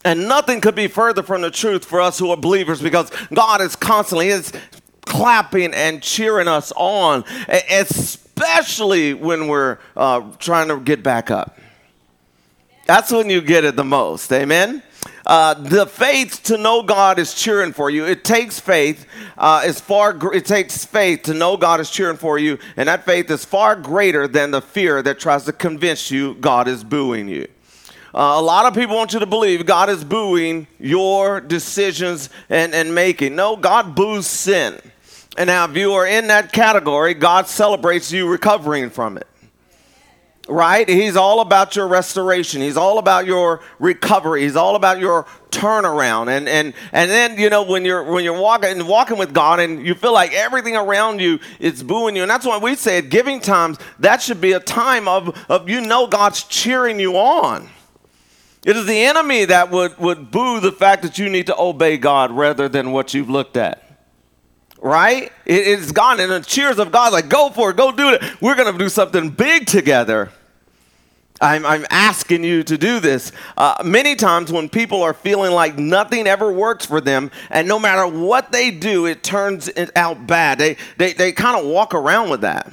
and 0.05 0.29
nothing 0.29 0.61
could 0.61 0.75
be 0.75 0.87
further 0.87 1.23
from 1.23 1.41
the 1.43 1.51
truth 1.51 1.85
for 1.85 2.01
us 2.01 2.19
who 2.19 2.31
are 2.31 2.37
believers 2.37 2.81
because 2.81 3.11
God 3.33 3.61
is 3.61 3.75
constantly 3.75 4.29
is 4.29 4.53
clapping 5.03 5.73
and 5.75 6.03
cheering 6.03 6.49
us 6.49 6.73
on, 6.77 7.25
especially 7.71 9.15
when 9.15 9.49
we're 9.49 9.79
uh, 9.97 10.21
trying 10.39 10.69
to 10.69 10.81
get 10.81 11.03
back 11.03 11.31
up. 11.31 11.59
That's 12.87 13.11
when 13.11 13.31
you 13.31 13.41
get 13.41 13.65
it 13.65 13.77
the 13.77 13.85
most. 13.85 14.31
Amen. 14.33 14.83
Uh, 15.27 15.55
the 15.55 15.87
faith 15.87 16.43
to 16.45 16.59
know 16.59 16.83
God 16.83 17.19
is 17.19 17.33
cheering 17.33 17.73
for 17.73 17.89
you. 17.89 18.05
It 18.05 18.25
takes 18.25 18.61
faith. 18.61 19.07
Uh, 19.39 19.63
is 19.65 19.81
far. 19.81 20.19
It 20.35 20.45
takes 20.45 20.85
faith 20.85 21.23
to 21.25 21.35
know 21.35 21.57
God 21.57 21.81
is 21.81 21.91
cheering 21.91 22.19
for 22.19 22.39
you, 22.39 22.59
and 22.77 22.89
that 22.89 23.05
faith 23.05 23.31
is 23.31 23.45
far 23.45 23.75
greater 23.75 24.29
than 24.29 24.51
the 24.51 24.61
fear 24.61 25.03
that 25.03 25.19
tries 25.19 25.45
to 25.45 25.53
convince 25.53 26.11
you 26.11 26.35
God 26.35 26.69
is 26.69 26.85
booing 26.85 27.29
you. 27.29 27.49
Uh, 28.15 28.37
a 28.37 28.43
lot 28.43 28.65
of 28.65 28.75
people 28.75 28.95
want 28.95 29.13
you 29.13 29.19
to 29.19 29.27
believe 29.27 29.67
God 29.67 29.91
is 29.91 30.05
booing 30.05 30.69
your 30.79 31.41
decisions 31.41 32.31
and, 32.49 32.73
and 32.73 32.95
making. 32.95 33.35
No, 33.35 33.57
God 33.57 33.97
boos 33.97 34.29
sin. 34.29 34.79
And 35.37 35.49
now, 35.49 35.65
if 35.65 35.77
you 35.77 35.95
are 35.95 36.07
in 36.07 36.29
that 36.29 36.53
category, 36.53 37.15
God 37.15 37.49
celebrates 37.49 38.13
you 38.13 38.29
recovering 38.29 38.91
from 38.91 39.17
it 39.17 39.27
right? 40.49 40.89
He's 40.89 41.17
all 41.17 41.41
about 41.41 41.77
your 41.77 41.89
restoration. 41.89 42.61
He's 42.61 42.77
all 42.77 42.99
about 42.99 43.27
your 43.27 43.63
recovery. 43.79 44.43
He's 44.43 44.57
all 44.57 44.77
about 44.77 44.99
your 44.99 45.25
turnaround. 45.51 46.29
And 46.29 46.49
and 46.49 46.75
and 46.93 47.11
then 47.11 47.39
you 47.39 47.49
know 47.49 47.63
when 47.63 47.85
you're 47.85 48.03
when 48.03 48.25
you're 48.25 48.39
walking 48.39 48.87
walking 48.87 49.17
with 49.17 49.33
God 49.33 49.61
and 49.61 49.87
you 49.87 49.95
feel 49.95 50.13
like 50.13 50.33
everything 50.33 50.77
around 50.77 51.21
you 51.21 51.39
is 51.61 51.83
booing 51.83 52.17
you. 52.17 52.23
And 52.23 52.31
that's 52.31 52.47
why 52.47 52.59
we 52.59 52.75
say 52.75 52.99
at 52.99 53.09
giving 53.09 53.41
times 53.41 53.79
that 54.01 54.21
should 54.21 54.41
be 54.41 54.53
a 54.53 54.61
time 54.61 55.09
of 55.09 55.35
of 55.49 55.69
you 55.69 55.81
know 55.81 56.07
God's 56.07 56.43
cheering 56.45 57.01
you 57.01 57.17
on. 57.17 57.69
It 58.65 58.77
is 58.77 58.87
the 58.87 59.05
enemy 59.05 59.45
that 59.45 59.71
would, 59.71 59.99
would 59.99 60.31
boo 60.31 60.61
the 60.61 60.73
fact 60.73 61.03
that 61.03 61.19
you 61.19 61.29
need 61.29 61.47
to 61.47 61.59
obey 61.59 61.99
God 61.99 62.31
rather 62.31 62.69
than 62.69 62.93
what 62.93 63.13
you've 63.13 63.31
looked 63.31 63.57
at 63.57 63.85
right? 64.85 65.33
It, 65.47 65.79
has 65.79 65.93
gone, 65.93 66.21
and 66.21 66.31
the 66.31 66.41
cheers 66.41 66.79
of 66.79 66.93
God, 66.93 67.13
like, 67.15 67.31
go 67.31 67.49
for 67.49 67.71
it, 67.71 67.77
go 67.77 67.91
do 67.91 68.11
it. 68.11 68.23
We're 68.43 68.55
going 68.55 68.71
to 68.71 68.79
do 68.79 68.91
something 68.91 69.31
big 69.31 69.67
together. 69.67 70.31
I'm, 71.41 71.67
I'm 71.67 71.87
asking 71.91 72.45
you 72.45 72.63
to 72.63 72.79
do 72.79 73.01
this. 73.01 73.33
Uh, 73.57 73.83
many 73.85 74.15
times 74.15 74.53
when 74.53 74.69
people 74.69 75.03
are 75.03 75.15
feeling 75.15 75.53
like 75.53 75.79
nothing 75.79 76.27
ever 76.27 76.53
works 76.53 76.85
for 76.87 77.01
them, 77.01 77.31
and 77.51 77.67
no 77.67 77.79
matter 77.79 78.07
what 78.07 78.53
they 78.53 78.71
do, 78.71 79.07
it 79.07 79.23
turns 79.23 79.71
out 79.97 80.27
bad, 80.27 80.59
they, 80.59 80.77
they, 80.99 81.15
they 81.15 81.33
kind 81.33 81.59
of 81.59 81.67
walk 81.67 81.95
around 81.95 82.29
with 82.29 82.43
that. 82.43 82.71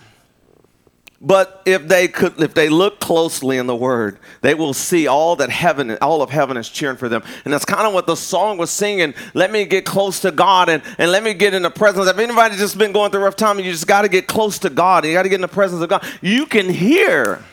But 1.24 1.62
if 1.68 1.88
they 1.88 2.08
could, 2.08 2.42
if 2.42 2.56
they 2.56 2.68
look 2.68 3.00
closely 3.00 3.58
in 3.58 3.68
the 3.68 3.76
Word, 3.76 4.18
they 4.42 4.56
will 4.56 4.74
see 4.74 5.06
all 5.06 5.36
that 5.36 5.52
heaven, 5.52 5.96
all 6.02 6.24
of 6.24 6.32
heaven 6.32 6.58
is 6.58 6.68
cheering 6.68 6.98
for 6.98 7.08
them. 7.08 7.22
And 7.46 7.54
that's 7.54 7.64
kind 7.64 7.86
of 7.86 7.94
what 7.94 8.08
the 8.08 8.16
song 8.16 8.58
was 8.58 8.72
singing. 8.72 9.14
Let 9.36 9.52
me 9.52 9.66
get 9.66 9.86
close 9.86 10.20
to 10.22 10.32
God 10.32 10.68
and, 10.68 10.82
and 10.98 11.12
let 11.12 11.24
me 11.24 11.36
get 11.36 11.54
in 11.54 11.62
the 11.62 11.70
presence. 11.70 12.08
If 12.08 12.18
anybody 12.18 12.56
just 12.56 12.76
been 12.76 12.92
going 12.92 13.12
through 13.12 13.22
a 13.22 13.26
rough 13.26 13.36
time 13.36 13.60
you 13.60 13.72
just 13.72 13.86
got 13.86 14.02
to 14.02 14.10
get 14.10 14.26
close 14.26 14.58
to 14.60 14.72
God 14.72 15.04
and 15.04 15.12
you 15.12 15.18
got 15.18 15.24
to 15.24 15.30
get 15.30 15.36
in 15.36 15.42
the 15.42 15.48
presence 15.48 15.84
of 15.84 15.90
God, 15.90 16.04
you 16.22 16.48
can 16.48 16.68
hear 16.68 17.44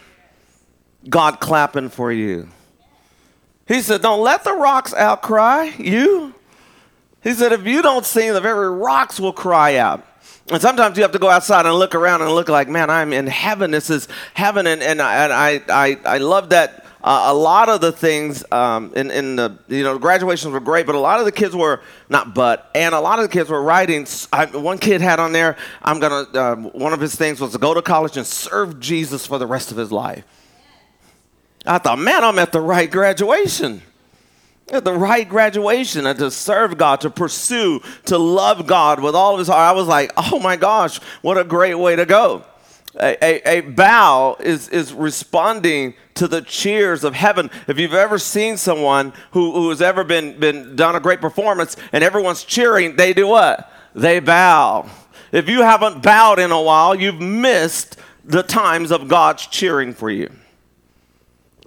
God 1.06 1.38
clapping 1.38 1.90
for 1.90 2.10
you. 2.10 2.48
He 3.66 3.82
said, 3.82 4.00
Don't 4.00 4.22
let 4.22 4.44
the 4.44 4.54
rocks 4.54 4.94
outcry 4.94 5.72
you. 5.76 6.34
He 7.22 7.34
said, 7.34 7.52
If 7.52 7.66
you 7.66 7.82
don't 7.82 8.06
sing, 8.06 8.32
the 8.32 8.40
very 8.40 8.70
rocks 8.70 9.18
will 9.18 9.32
cry 9.32 9.76
out. 9.76 10.04
And 10.50 10.62
sometimes 10.62 10.96
you 10.96 11.02
have 11.02 11.12
to 11.12 11.18
go 11.18 11.28
outside 11.28 11.66
and 11.66 11.74
look 11.74 11.94
around 11.94 12.22
and 12.22 12.30
look 12.32 12.48
like, 12.48 12.68
man, 12.68 12.88
I'm 12.88 13.12
in 13.12 13.26
heaven. 13.26 13.70
This 13.70 13.90
is 13.90 14.08
heaven. 14.32 14.66
And, 14.66 14.82
and, 14.82 15.02
I, 15.02 15.24
and 15.24 15.32
I, 15.32 15.60
I, 15.68 15.98
I 16.04 16.18
love 16.18 16.50
that 16.50 16.86
uh, 17.02 17.26
a 17.26 17.34
lot 17.34 17.68
of 17.68 17.80
the 17.80 17.92
things 17.92 18.44
um, 18.50 18.92
in, 18.96 19.10
in 19.10 19.36
the, 19.36 19.58
you 19.68 19.82
know, 19.82 19.98
graduations 19.98 20.52
were 20.52 20.60
great, 20.60 20.86
but 20.86 20.94
a 20.94 20.98
lot 20.98 21.20
of 21.20 21.26
the 21.26 21.32
kids 21.32 21.54
were, 21.54 21.80
not 22.08 22.34
but, 22.34 22.70
and 22.74 22.94
a 22.94 23.00
lot 23.00 23.18
of 23.18 23.24
the 23.24 23.28
kids 23.28 23.50
were 23.50 23.62
writing. 23.62 24.06
I, 24.32 24.46
one 24.46 24.78
kid 24.78 25.00
had 25.00 25.20
on 25.20 25.32
there, 25.32 25.56
I'm 25.82 26.00
to, 26.00 26.08
uh, 26.08 26.56
one 26.56 26.92
of 26.92 27.00
his 27.00 27.14
things 27.14 27.40
was 27.40 27.52
to 27.52 27.58
go 27.58 27.74
to 27.74 27.82
college 27.82 28.16
and 28.16 28.26
serve 28.26 28.80
Jesus 28.80 29.26
for 29.26 29.38
the 29.38 29.46
rest 29.46 29.70
of 29.70 29.76
his 29.76 29.92
life. 29.92 30.24
I 31.66 31.78
thought, 31.78 31.98
man, 31.98 32.24
I'm 32.24 32.38
at 32.38 32.52
the 32.52 32.60
right 32.60 32.90
graduation 32.90 33.82
at 34.72 34.84
the 34.84 34.92
right 34.92 35.28
graduation 35.28 36.06
and 36.06 36.18
to 36.18 36.30
serve 36.30 36.78
God, 36.78 37.00
to 37.02 37.10
pursue, 37.10 37.80
to 38.06 38.18
love 38.18 38.66
God 38.66 39.00
with 39.00 39.14
all 39.14 39.34
of 39.34 39.38
his 39.38 39.48
heart. 39.48 39.60
I 39.60 39.72
was 39.72 39.86
like, 39.86 40.12
oh 40.16 40.38
my 40.38 40.56
gosh, 40.56 40.98
what 41.22 41.38
a 41.38 41.44
great 41.44 41.74
way 41.74 41.96
to 41.96 42.06
go. 42.06 42.44
A, 43.00 43.16
a, 43.22 43.58
a, 43.58 43.60
bow 43.60 44.36
is, 44.40 44.68
is 44.70 44.92
responding 44.92 45.94
to 46.14 46.26
the 46.26 46.40
cheers 46.42 47.04
of 47.04 47.14
heaven. 47.14 47.50
If 47.68 47.78
you've 47.78 47.94
ever 47.94 48.18
seen 48.18 48.56
someone 48.56 49.12
who, 49.32 49.52
who 49.52 49.68
has 49.70 49.80
ever 49.80 50.02
been, 50.04 50.38
been 50.40 50.74
done 50.74 50.96
a 50.96 51.00
great 51.00 51.20
performance 51.20 51.76
and 51.92 52.02
everyone's 52.02 52.44
cheering, 52.44 52.96
they 52.96 53.12
do 53.12 53.28
what? 53.28 53.70
They 53.94 54.20
bow. 54.20 54.88
If 55.30 55.48
you 55.48 55.62
haven't 55.62 56.02
bowed 56.02 56.38
in 56.38 56.50
a 56.50 56.60
while, 56.60 56.94
you've 56.94 57.20
missed 57.20 57.98
the 58.24 58.42
times 58.42 58.90
of 58.90 59.08
God's 59.08 59.46
cheering 59.46 59.92
for 59.92 60.10
you. 60.10 60.30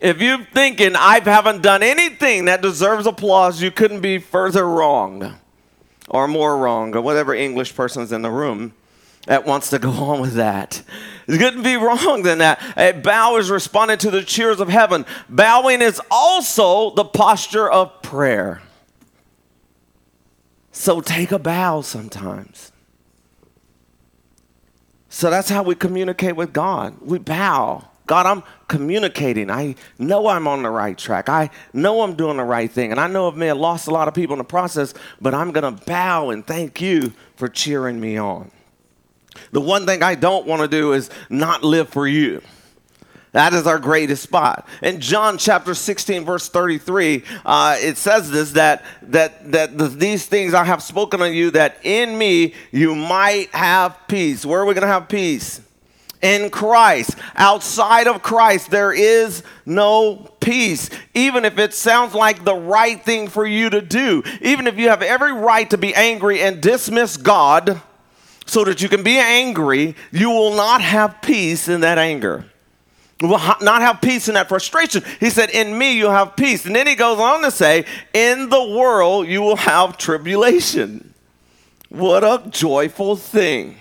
If 0.01 0.19
you're 0.19 0.43
thinking 0.43 0.95
I 0.95 1.19
haven't 1.19 1.61
done 1.61 1.83
anything 1.83 2.45
that 2.45 2.63
deserves 2.63 3.05
applause, 3.05 3.61
you 3.61 3.69
couldn't 3.69 4.01
be 4.01 4.17
further 4.17 4.67
wrong 4.67 5.39
or 6.09 6.27
more 6.27 6.57
wrong 6.57 6.95
or 6.95 7.01
whatever 7.01 7.35
English 7.35 7.75
person's 7.75 8.11
in 8.11 8.23
the 8.23 8.31
room 8.31 8.73
that 9.27 9.45
wants 9.45 9.69
to 9.69 9.77
go 9.77 9.91
on 9.91 10.19
with 10.19 10.33
that. 10.33 10.81
It 11.27 11.37
couldn't 11.37 11.61
be 11.61 11.75
wrong 11.75 12.23
than 12.23 12.39
that. 12.39 12.59
A 12.75 12.93
bow 12.93 13.37
is 13.37 13.51
responding 13.51 13.99
to 13.99 14.09
the 14.09 14.23
cheers 14.23 14.59
of 14.59 14.69
heaven. 14.69 15.05
Bowing 15.29 15.83
is 15.83 16.01
also 16.09 16.95
the 16.95 17.05
posture 17.05 17.69
of 17.69 18.01
prayer. 18.01 18.63
So 20.71 20.99
take 20.99 21.31
a 21.31 21.39
bow 21.39 21.81
sometimes. 21.81 22.71
So 25.09 25.29
that's 25.29 25.49
how 25.49 25.61
we 25.61 25.75
communicate 25.75 26.35
with 26.35 26.53
God. 26.53 26.97
We 27.01 27.19
bow. 27.19 27.90
God, 28.11 28.25
I'm 28.25 28.43
communicating. 28.67 29.49
I 29.49 29.75
know 29.97 30.27
I'm 30.27 30.45
on 30.45 30.63
the 30.63 30.69
right 30.69 30.97
track. 30.97 31.29
I 31.29 31.49
know 31.71 32.01
I'm 32.01 32.15
doing 32.15 32.35
the 32.35 32.43
right 32.43 32.69
thing. 32.69 32.91
And 32.91 32.99
I 32.99 33.07
know 33.07 33.31
I 33.31 33.35
may 33.35 33.47
have 33.47 33.55
lost 33.55 33.87
a 33.87 33.91
lot 33.91 34.09
of 34.09 34.13
people 34.13 34.33
in 34.33 34.39
the 34.39 34.43
process, 34.43 34.93
but 35.21 35.33
I'm 35.33 35.53
going 35.53 35.77
to 35.77 35.85
bow 35.85 36.31
and 36.31 36.45
thank 36.45 36.81
you 36.81 37.13
for 37.37 37.47
cheering 37.47 38.01
me 38.01 38.17
on. 38.17 38.51
The 39.53 39.61
one 39.61 39.85
thing 39.85 40.03
I 40.03 40.15
don't 40.15 40.45
want 40.45 40.61
to 40.61 40.67
do 40.67 40.91
is 40.91 41.09
not 41.29 41.63
live 41.63 41.87
for 41.87 42.05
you. 42.05 42.41
That 43.31 43.53
is 43.53 43.65
our 43.65 43.79
greatest 43.79 44.23
spot. 44.23 44.67
In 44.83 44.99
John 44.99 45.37
chapter 45.37 45.73
16, 45.73 46.25
verse 46.25 46.49
33, 46.49 47.23
uh, 47.45 47.77
it 47.79 47.95
says 47.95 48.29
this 48.29 48.51
that, 48.51 48.83
that, 49.03 49.53
that 49.53 49.77
the, 49.77 49.87
these 49.87 50.25
things 50.25 50.53
I 50.53 50.65
have 50.65 50.83
spoken 50.83 51.21
unto 51.21 51.33
you, 51.33 51.49
that 51.51 51.77
in 51.83 52.17
me 52.17 52.55
you 52.73 52.93
might 52.93 53.51
have 53.51 53.97
peace. 54.09 54.45
Where 54.45 54.59
are 54.59 54.65
we 54.65 54.73
going 54.73 54.81
to 54.81 54.89
have 54.89 55.07
peace? 55.07 55.61
In 56.21 56.49
Christ. 56.49 57.15
Outside 57.35 58.07
of 58.07 58.21
Christ, 58.21 58.69
there 58.69 58.93
is 58.93 59.43
no 59.65 60.15
peace. 60.39 60.89
Even 61.13 61.45
if 61.45 61.57
it 61.57 61.73
sounds 61.73 62.13
like 62.13 62.43
the 62.43 62.55
right 62.55 63.03
thing 63.03 63.27
for 63.27 63.45
you 63.45 63.69
to 63.69 63.81
do, 63.81 64.23
even 64.41 64.67
if 64.67 64.77
you 64.77 64.89
have 64.89 65.01
every 65.01 65.33
right 65.33 65.69
to 65.69 65.77
be 65.77 65.93
angry 65.95 66.41
and 66.41 66.61
dismiss 66.61 67.17
God 67.17 67.81
so 68.45 68.63
that 68.63 68.81
you 68.81 68.89
can 68.89 69.03
be 69.03 69.17
angry, 69.17 69.95
you 70.11 70.29
will 70.29 70.55
not 70.55 70.81
have 70.81 71.21
peace 71.21 71.67
in 71.67 71.81
that 71.81 71.97
anger. 71.97 72.45
You 73.21 73.27
will 73.27 73.37
not 73.61 73.81
have 73.81 74.01
peace 74.01 74.27
in 74.27 74.33
that 74.33 74.49
frustration. 74.49 75.03
He 75.19 75.29
said, 75.29 75.51
In 75.51 75.77
me 75.77 75.95
you'll 75.95 76.11
have 76.11 76.35
peace. 76.35 76.65
And 76.65 76.75
then 76.75 76.87
he 76.87 76.95
goes 76.95 77.19
on 77.19 77.43
to 77.43 77.51
say, 77.51 77.85
In 78.13 78.49
the 78.49 78.69
world 78.75 79.27
you 79.27 79.41
will 79.41 79.57
have 79.57 79.97
tribulation. 79.97 81.13
What 81.89 82.23
a 82.23 82.49
joyful 82.49 83.15
thing. 83.15 83.77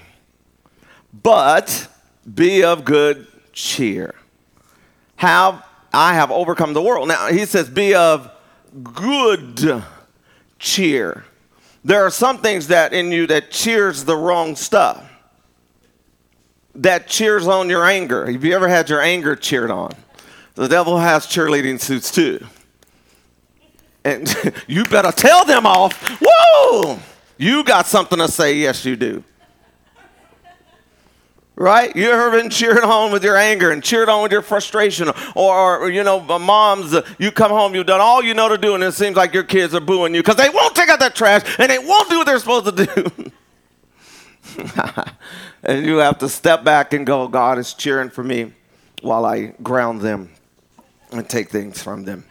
But 1.23 1.89
be 2.35 2.63
of 2.65 2.85
good 2.85 3.27
cheer. 3.53 4.15
Have 5.17 5.65
I 5.93 6.15
have 6.15 6.31
overcome 6.31 6.73
the 6.73 6.83
world. 6.83 7.09
Now 7.09 7.29
he 7.29 7.45
says, 7.45 7.69
be 7.69 7.95
of 7.95 8.31
good 8.83 9.83
cheer. 10.59 11.25
There 11.85 12.05
are 12.05 12.11
some 12.11 12.39
things 12.39 12.69
that 12.69 12.93
in 12.93 13.11
you 13.11 13.27
that 13.27 13.51
cheers 13.51 14.05
the 14.05 14.17
wrong 14.17 14.55
stuff. 14.55 15.07
That 16.75 17.09
cheers 17.09 17.49
on 17.49 17.69
your 17.69 17.85
anger. 17.85 18.31
Have 18.31 18.45
you 18.45 18.55
ever 18.55 18.69
had 18.69 18.89
your 18.89 19.01
anger 19.01 19.35
cheered 19.35 19.71
on? 19.71 19.93
The 20.55 20.69
devil 20.69 20.99
has 20.99 21.27
cheerleading 21.27 21.81
suits 21.81 22.13
too. 22.13 22.47
And 24.05 24.33
you 24.67 24.85
better 24.85 25.11
tell 25.11 25.45
them 25.45 25.67
off. 25.67 26.21
Whoa! 26.23 26.99
You 27.37 27.65
got 27.65 27.87
something 27.87 28.19
to 28.19 28.29
say. 28.29 28.55
Yes, 28.55 28.85
you 28.85 28.95
do 28.95 29.25
right? 31.61 31.95
You 31.95 32.11
ever 32.11 32.31
been 32.31 32.49
cheered 32.49 32.83
on 32.83 33.13
with 33.13 33.23
your 33.23 33.37
anger 33.37 33.71
and 33.71 33.85
cheered 33.85 34.09
on 34.09 34.23
with 34.23 34.33
your 34.33 34.41
frustration? 34.41 35.11
Or, 35.37 35.79
or, 35.79 35.91
you 35.91 36.03
know, 36.03 36.25
uh, 36.27 36.39
moms, 36.39 36.95
uh, 36.95 37.07
you 37.19 37.31
come 37.31 37.51
home, 37.51 37.75
you've 37.75 37.87
done 37.87 38.01
all 38.01 38.23
you 38.23 38.33
know 38.33 38.49
to 38.49 38.57
do, 38.57 38.75
and 38.75 38.83
it 38.83 38.93
seems 38.93 39.15
like 39.15 39.35
your 39.35 39.43
kids 39.43 39.75
are 39.75 39.81
booing 39.81 40.15
you 40.15 40.23
because 40.23 40.37
they 40.37 40.49
won't 40.49 40.75
take 40.75 40.89
out 40.89 41.01
that 41.01 41.15
trash 41.15 41.43
and 41.59 41.71
they 41.71 41.79
won't 41.79 42.09
do 42.09 42.17
what 42.17 42.27
they're 42.27 42.39
supposed 42.39 42.75
to 42.75 42.87
do. 42.87 43.31
and 45.63 45.85
you 45.85 45.99
have 45.99 46.17
to 46.19 46.31
step 46.31 46.65
back 46.65 46.95
and 46.95 47.07
go, 47.07 47.29
God 47.29 47.59
is 47.59 47.75
cheering 47.75 48.09
for 48.09 48.25
me 48.25 48.55
while 49.03 49.27
I 49.27 49.53
ground 49.63 50.01
them 50.01 50.31
and 51.13 51.29
take 51.29 51.51
things 51.51 51.83
from 51.83 52.05
them. 52.05 52.25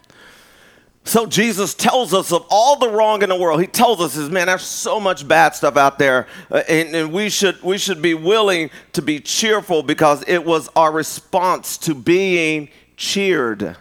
So 1.10 1.26
Jesus 1.26 1.74
tells 1.74 2.14
us 2.14 2.32
of 2.32 2.46
all 2.52 2.76
the 2.78 2.88
wrong 2.88 3.24
in 3.24 3.30
the 3.30 3.36
world. 3.36 3.62
He 3.62 3.66
tells 3.66 4.00
us, 4.00 4.16
"Is 4.16 4.30
man, 4.30 4.46
there's 4.46 4.62
so 4.62 5.00
much 5.00 5.28
bad 5.28 5.56
stuff 5.56 5.76
out 5.76 5.98
there, 5.98 6.28
uh, 6.52 6.62
and, 6.70 6.96
and, 6.96 7.12
we 7.12 7.32
should 7.32 7.60
we 7.64 7.80
should 7.80 8.00
be 8.00 8.14
willing 8.14 8.70
to 8.94 9.02
be 9.02 9.20
cheerful 9.20 9.82
because 9.82 10.24
it 10.28 10.46
was 10.46 10.70
our 10.76 10.92
response 10.92 11.80
to 11.80 11.96
being 11.96 12.70
cheered." 12.96 13.76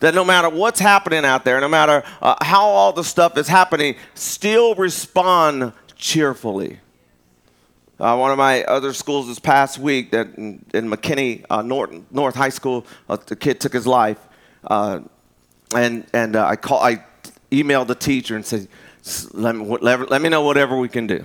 That 0.00 0.14
no 0.14 0.26
matter 0.26 0.50
what's 0.50 0.78
happening 0.78 1.24
out 1.24 1.46
there, 1.46 1.58
no 1.58 1.68
matter 1.68 2.02
uh, 2.20 2.34
how 2.44 2.66
all 2.66 2.92
the 2.92 3.02
stuff 3.02 3.38
is 3.38 3.48
happening, 3.48 3.96
still 4.12 4.74
respond 4.74 5.72
cheerfully. 5.96 6.80
Uh, 7.98 8.14
one 8.18 8.30
of 8.30 8.36
my 8.36 8.62
other 8.64 8.92
schools 8.92 9.26
this 9.26 9.38
past 9.38 9.78
week, 9.78 10.10
that 10.10 10.34
in, 10.36 10.62
in 10.74 10.90
McKinney 10.90 11.46
uh, 11.48 11.62
North, 11.62 11.98
North 12.10 12.34
High 12.34 12.50
School, 12.50 12.84
uh, 13.08 13.16
the 13.16 13.36
kid 13.36 13.58
took 13.58 13.72
his 13.72 13.86
life, 13.86 14.18
uh, 14.64 15.00
and 15.74 16.06
and 16.12 16.36
uh, 16.36 16.46
I 16.46 16.56
call, 16.56 16.82
I 16.82 17.04
emailed 17.50 17.86
the 17.86 17.94
teacher 17.94 18.36
and 18.36 18.44
said, 18.44 18.68
let 19.32 19.56
me, 19.56 19.64
let, 19.80 20.10
let 20.10 20.20
me 20.20 20.28
know 20.28 20.42
whatever 20.42 20.76
we 20.76 20.88
can 20.88 21.06
do. 21.06 21.24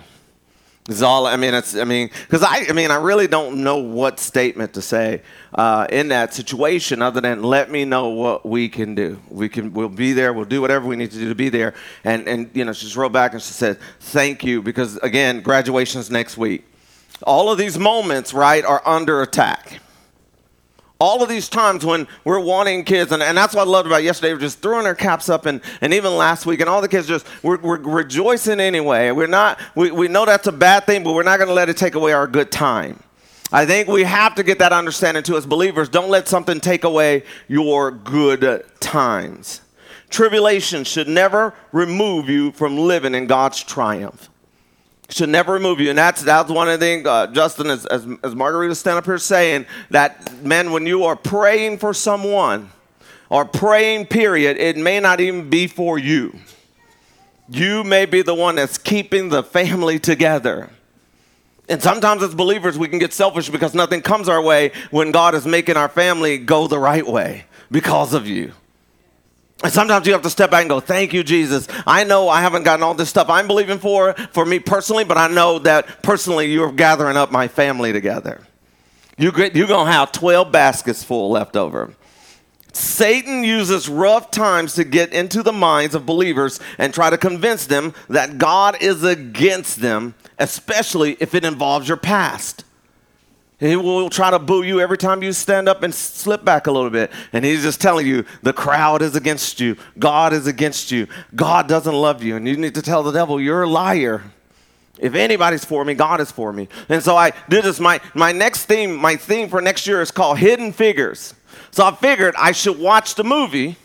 Is 0.89 1.01
all 1.01 1.27
I 1.27 1.37
mean. 1.37 1.53
It's 1.53 1.77
I 1.77 1.85
mean 1.85 2.09
because 2.09 2.43
I 2.43 2.65
I 2.67 2.73
mean 2.73 2.91
I 2.91 2.97
really 2.97 3.27
don't 3.27 3.63
know 3.63 3.77
what 3.77 4.19
statement 4.19 4.73
to 4.73 4.81
say 4.81 5.21
uh, 5.55 5.87
in 5.89 6.09
that 6.09 6.33
situation 6.33 7.01
other 7.01 7.21
than 7.21 7.41
let 7.41 7.71
me 7.71 7.85
know 7.85 8.09
what 8.09 8.45
we 8.45 8.67
can 8.67 8.93
do. 8.93 9.17
We 9.29 9.47
can 9.47 9.71
we'll 9.71 9.87
be 9.87 10.11
there. 10.11 10.33
We'll 10.33 10.43
do 10.43 10.59
whatever 10.59 10.85
we 10.85 10.97
need 10.97 11.11
to 11.11 11.17
do 11.17 11.29
to 11.29 11.35
be 11.35 11.47
there. 11.47 11.73
And 12.03 12.27
and 12.27 12.49
you 12.53 12.65
know 12.65 12.73
she 12.73 12.85
just 12.85 12.97
wrote 12.97 13.13
back 13.13 13.31
and 13.31 13.41
she 13.41 13.53
said 13.53 13.79
thank 14.01 14.43
you 14.43 14.61
because 14.61 14.97
again 14.97 15.39
graduation's 15.39 16.11
next 16.11 16.37
week. 16.37 16.65
All 17.25 17.49
of 17.49 17.57
these 17.57 17.79
moments 17.79 18.33
right 18.33 18.65
are 18.65 18.81
under 18.85 19.21
attack 19.21 19.79
all 20.99 21.21
of 21.21 21.29
these 21.29 21.49
times 21.49 21.85
when 21.85 22.07
we're 22.23 22.39
wanting 22.39 22.83
kids, 22.85 23.11
and, 23.11 23.21
and 23.21 23.37
that's 23.37 23.53
what 23.53 23.67
I 23.67 23.69
loved 23.69 23.87
about 23.87 24.03
yesterday, 24.03 24.33
we're 24.33 24.39
just 24.39 24.61
throwing 24.61 24.85
our 24.85 24.95
caps 24.95 25.27
up, 25.27 25.45
and, 25.45 25.61
and 25.81 25.93
even 25.93 26.15
last 26.15 26.45
week, 26.45 26.61
and 26.61 26.69
all 26.69 26.81
the 26.81 26.87
kids 26.87 27.07
just, 27.07 27.27
we're, 27.43 27.57
we're 27.57 27.79
rejoicing 27.79 28.59
anyway. 28.59 29.11
We're 29.11 29.27
not, 29.27 29.59
we, 29.75 29.91
we 29.91 30.07
know 30.07 30.25
that's 30.25 30.47
a 30.47 30.51
bad 30.51 30.85
thing, 30.85 31.03
but 31.03 31.13
we're 31.13 31.23
not 31.23 31.37
going 31.37 31.49
to 31.49 31.53
let 31.53 31.69
it 31.69 31.77
take 31.77 31.95
away 31.95 32.13
our 32.13 32.27
good 32.27 32.51
time. 32.51 33.01
I 33.51 33.65
think 33.65 33.87
we 33.87 34.03
have 34.03 34.35
to 34.35 34.43
get 34.43 34.59
that 34.59 34.73
understanding 34.73 35.23
too 35.23 35.37
as 35.37 35.45
believers. 35.45 35.89
Don't 35.89 36.09
let 36.09 36.27
something 36.27 36.59
take 36.59 36.83
away 36.83 37.23
your 37.47 37.91
good 37.91 38.63
times. 38.79 39.61
Tribulation 40.09 40.83
should 40.83 41.07
never 41.07 41.53
remove 41.71 42.29
you 42.29 42.51
from 42.51 42.77
living 42.77 43.13
in 43.13 43.27
God's 43.27 43.63
triumph 43.63 44.29
should 45.09 45.29
never 45.29 45.53
remove 45.53 45.79
you. 45.79 45.89
And 45.89 45.97
that's 45.97 46.21
that's 46.21 46.49
one 46.49 46.69
of 46.69 46.79
the 46.79 46.85
things, 46.85 47.05
uh, 47.05 47.27
Justin, 47.27 47.67
as, 47.67 47.85
as, 47.85 48.07
as 48.23 48.35
Margarita 48.35 48.75
stand 48.75 48.97
up 48.97 49.05
here 49.05 49.17
saying, 49.17 49.65
that, 49.89 50.43
man, 50.43 50.71
when 50.71 50.85
you 50.85 51.03
are 51.03 51.15
praying 51.15 51.77
for 51.77 51.93
someone 51.93 52.71
or 53.29 53.45
praying, 53.45 54.07
period, 54.07 54.57
it 54.57 54.77
may 54.77 54.99
not 54.99 55.19
even 55.19 55.49
be 55.49 55.67
for 55.67 55.97
you. 55.97 56.37
You 57.49 57.83
may 57.83 58.05
be 58.05 58.21
the 58.21 58.35
one 58.35 58.55
that's 58.55 58.77
keeping 58.77 59.29
the 59.29 59.43
family 59.43 59.99
together. 59.99 60.69
And 61.69 61.81
sometimes 61.81 62.23
as 62.23 62.35
believers, 62.35 62.77
we 62.77 62.87
can 62.87 62.99
get 62.99 63.13
selfish 63.13 63.49
because 63.49 63.73
nothing 63.73 64.01
comes 64.01 64.27
our 64.27 64.41
way 64.41 64.71
when 64.91 65.11
God 65.11 65.35
is 65.35 65.45
making 65.45 65.77
our 65.77 65.89
family 65.89 66.37
go 66.37 66.67
the 66.67 66.79
right 66.79 67.05
way 67.05 67.45
because 67.71 68.13
of 68.13 68.27
you. 68.27 68.53
Sometimes 69.69 70.05
you 70.05 70.13
have 70.13 70.21
to 70.23 70.29
step 70.29 70.51
back 70.51 70.61
and 70.61 70.69
go, 70.69 70.79
Thank 70.79 71.13
you, 71.13 71.23
Jesus. 71.23 71.67
I 71.87 72.03
know 72.03 72.29
I 72.29 72.41
haven't 72.41 72.63
gotten 72.63 72.83
all 72.83 72.93
this 72.93 73.09
stuff 73.09 73.29
I'm 73.29 73.47
believing 73.47 73.79
for 73.79 74.13
for 74.31 74.45
me 74.45 74.59
personally, 74.59 75.03
but 75.03 75.17
I 75.17 75.27
know 75.27 75.59
that 75.59 76.03
personally 76.03 76.51
you're 76.51 76.71
gathering 76.71 77.17
up 77.17 77.31
my 77.31 77.47
family 77.47 77.93
together. 77.93 78.41
You're 79.17 79.31
going 79.31 79.53
to 79.53 79.85
have 79.85 80.11
12 80.11 80.51
baskets 80.51 81.03
full 81.03 81.29
left 81.29 81.55
over. 81.55 81.93
Satan 82.73 83.43
uses 83.43 83.87
rough 83.87 84.31
times 84.31 84.73
to 84.73 84.83
get 84.83 85.13
into 85.13 85.43
the 85.43 85.53
minds 85.53 85.93
of 85.93 86.07
believers 86.07 86.59
and 86.79 86.91
try 86.91 87.11
to 87.11 87.17
convince 87.19 87.67
them 87.67 87.93
that 88.09 88.39
God 88.39 88.81
is 88.81 89.03
against 89.03 89.79
them, 89.79 90.15
especially 90.39 91.15
if 91.19 91.35
it 91.35 91.45
involves 91.45 91.87
your 91.87 91.97
past. 91.97 92.65
He 93.63 93.77
will 93.77 94.09
try 94.09 94.29
to 94.29 94.39
boo 94.39 94.63
you 94.63 94.81
every 94.81 94.97
time 94.97 95.23
you 95.23 95.31
stand 95.31 95.69
up 95.69 95.83
and 95.83 95.95
slip 95.95 96.43
back 96.43 96.67
a 96.67 96.71
little 96.71 96.89
bit. 96.89 97.11
And 97.31 97.45
he's 97.45 97.63
just 97.63 97.79
telling 97.79 98.05
you 98.05 98.25
the 98.41 98.51
crowd 98.51 99.01
is 99.01 99.15
against 99.15 99.61
you. 99.61 99.77
God 99.97 100.33
is 100.33 100.47
against 100.47 100.91
you. 100.91 101.07
God 101.33 101.69
doesn't 101.69 101.95
love 101.95 102.21
you. 102.21 102.35
And 102.35 102.45
you 102.45 102.57
need 102.57 102.75
to 102.75 102.81
tell 102.81 103.03
the 103.03 103.13
devil, 103.13 103.39
you're 103.39 103.63
a 103.63 103.69
liar. 103.69 104.21
If 104.99 105.15
anybody's 105.15 105.63
for 105.63 105.85
me, 105.85 105.93
God 105.93 106.19
is 106.19 106.29
for 106.29 106.51
me. 106.51 106.67
And 106.89 107.01
so 107.01 107.15
I 107.15 107.31
did 107.47 107.63
this. 107.63 107.79
My, 107.79 108.01
my 108.13 108.33
next 108.33 108.65
theme, 108.65 108.97
my 108.97 109.15
theme 109.15 109.47
for 109.47 109.61
next 109.61 109.87
year 109.87 110.01
is 110.01 110.11
called 110.11 110.39
Hidden 110.39 110.73
Figures. 110.73 111.33
So 111.71 111.85
I 111.85 111.95
figured 111.95 112.35
I 112.37 112.51
should 112.51 112.77
watch 112.77 113.15
the 113.15 113.23
movie 113.23 113.77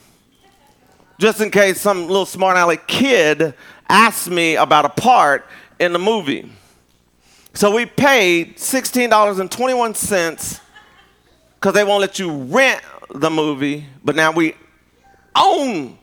just 1.20 1.40
in 1.40 1.52
case 1.52 1.80
some 1.80 2.08
little 2.08 2.26
smart 2.26 2.56
aleck 2.56 2.88
kid 2.88 3.54
asks 3.88 4.28
me 4.28 4.56
about 4.56 4.86
a 4.86 4.88
part 4.88 5.46
in 5.78 5.92
the 5.92 6.00
movie. 6.00 6.50
So 7.58 7.74
we 7.74 7.86
paid 7.86 8.56
$16.21 8.56 10.60
because 11.56 11.74
they 11.74 11.82
won't 11.82 12.00
let 12.00 12.20
you 12.20 12.30
rent 12.30 12.80
the 13.12 13.30
movie, 13.30 13.84
but 14.04 14.14
now 14.14 14.30
we 14.30 14.54
own 15.34 15.98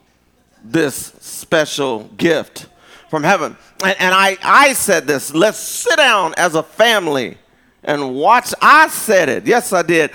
this 0.65 1.13
special 1.21 2.09
gift 2.17 2.67
from 3.09 3.23
heaven. 3.23 3.55
And, 3.81 3.95
and, 4.01 4.13
I, 4.13 4.35
I 4.43 4.73
said 4.73 5.07
this 5.07 5.33
let's 5.33 5.57
sit 5.57 5.95
down 5.95 6.33
as 6.35 6.55
a 6.55 6.63
family 6.63 7.37
and 7.85 8.15
watch. 8.15 8.53
I 8.61 8.89
said 8.89 9.29
it. 9.29 9.47
Yes, 9.47 9.71
I 9.71 9.81
did. 9.81 10.11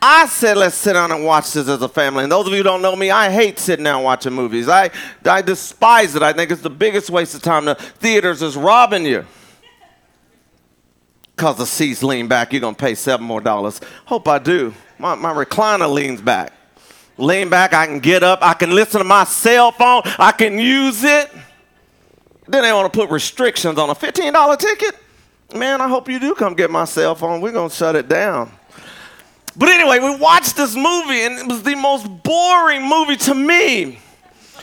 I 0.00 0.24
said, 0.24 0.56
let's 0.56 0.76
sit 0.76 0.94
down 0.94 1.12
and 1.12 1.22
watch 1.22 1.52
this 1.52 1.68
as 1.68 1.82
a 1.82 1.88
family. 1.88 2.22
And 2.22 2.32
those 2.32 2.46
of 2.46 2.52
you 2.52 2.60
who 2.60 2.64
don't 2.64 2.80
know 2.80 2.96
me, 2.96 3.10
I 3.10 3.30
hate 3.30 3.58
sitting 3.58 3.84
down 3.84 4.04
watching 4.04 4.32
movies. 4.32 4.70
I, 4.70 4.88
I 5.22 5.42
despise 5.42 6.16
it. 6.16 6.22
I 6.22 6.32
think 6.32 6.50
it's 6.50 6.62
the 6.62 6.70
biggest 6.70 7.10
waste 7.10 7.34
of 7.34 7.42
time. 7.42 7.66
The 7.66 7.74
theaters 7.74 8.40
is 8.40 8.56
robbing 8.56 9.04
you 9.04 9.26
because 11.36 11.56
the 11.56 11.66
seats 11.66 12.02
lean 12.02 12.28
back, 12.28 12.52
you're 12.52 12.60
going 12.60 12.74
to 12.74 12.80
pay 12.80 12.94
seven 12.94 13.26
more 13.26 13.42
dollars. 13.42 13.80
Hope 14.06 14.26
I 14.26 14.38
do. 14.38 14.72
My, 14.98 15.14
my 15.14 15.32
recliner 15.32 15.92
leans 15.92 16.22
back. 16.22 16.52
Lean 17.18 17.50
back, 17.50 17.74
I 17.74 17.86
can 17.86 18.00
get 18.00 18.22
up, 18.22 18.40
I 18.42 18.54
can 18.54 18.74
listen 18.74 18.98
to 18.98 19.04
my 19.04 19.24
cell 19.24 19.72
phone, 19.72 20.02
I 20.18 20.32
can 20.32 20.58
use 20.58 21.02
it. 21.04 21.30
Then 22.48 22.62
they 22.62 22.72
want 22.72 22.92
to 22.92 22.98
put 22.98 23.10
restrictions 23.10 23.78
on 23.78 23.90
a 23.90 23.94
$15 23.94 24.58
ticket. 24.58 24.94
Man, 25.54 25.80
I 25.80 25.88
hope 25.88 26.08
you 26.08 26.18
do 26.18 26.34
come 26.34 26.54
get 26.54 26.70
my 26.70 26.84
cell 26.84 27.14
phone. 27.14 27.40
We're 27.40 27.52
going 27.52 27.70
to 27.70 27.74
shut 27.74 27.96
it 27.96 28.08
down. 28.08 28.50
But 29.56 29.70
anyway, 29.70 29.98
we 30.00 30.16
watched 30.16 30.56
this 30.56 30.74
movie, 30.74 31.22
and 31.22 31.38
it 31.38 31.46
was 31.46 31.62
the 31.62 31.74
most 31.74 32.06
boring 32.22 32.86
movie 32.86 33.16
to 33.16 33.34
me 33.34 33.98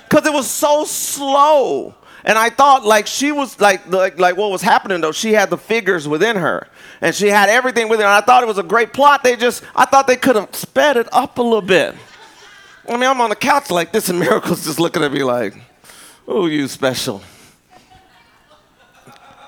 because 0.10 0.26
it 0.26 0.34
was 0.34 0.50
so 0.50 0.86
slow. 0.86 1.96
And 2.26 2.38
I 2.38 2.50
thought 2.50 2.86
like 2.86 3.08
she 3.08 3.32
was 3.32 3.60
like, 3.60 3.86
like 3.92 4.20
like 4.20 4.38
what 4.38 4.52
was 4.52 4.62
happening 4.62 5.02
though, 5.02 5.12
she 5.12 5.34
had 5.34 5.50
the 5.50 5.58
figures 5.58 6.08
within 6.08 6.38
her. 6.38 6.68
And 7.02 7.14
she 7.14 7.28
had 7.28 7.50
everything 7.50 7.90
within 7.90 8.06
her. 8.06 8.12
And 8.12 8.24
I 8.24 8.26
thought 8.26 8.44
it 8.44 8.48
was 8.48 8.58
a 8.58 8.64
great 8.64 8.94
plot. 8.94 9.24
They 9.24 9.36
just 9.36 9.64
I 9.76 9.86
thought 9.86 10.08
they 10.08 10.16
could 10.16 10.36
have 10.36 10.56
sped 10.56 10.98
it 10.98 11.08
up 11.12 11.38
a 11.38 11.42
little 11.42 11.62
bit. 11.62 11.96
I 12.88 12.94
mean, 12.94 13.10
I'm 13.10 13.22
on 13.22 13.30
the 13.30 13.36
couch 13.36 13.72
like 13.72 13.92
this, 13.92 14.10
and 14.10 14.20
Miracle's 14.20 14.66
just 14.66 14.80
looking 14.80 15.04
at 15.04 15.12
me 15.12 15.24
like, 15.24 15.56
oh, 16.28 16.48
you 16.48 16.68
special. 16.68 17.22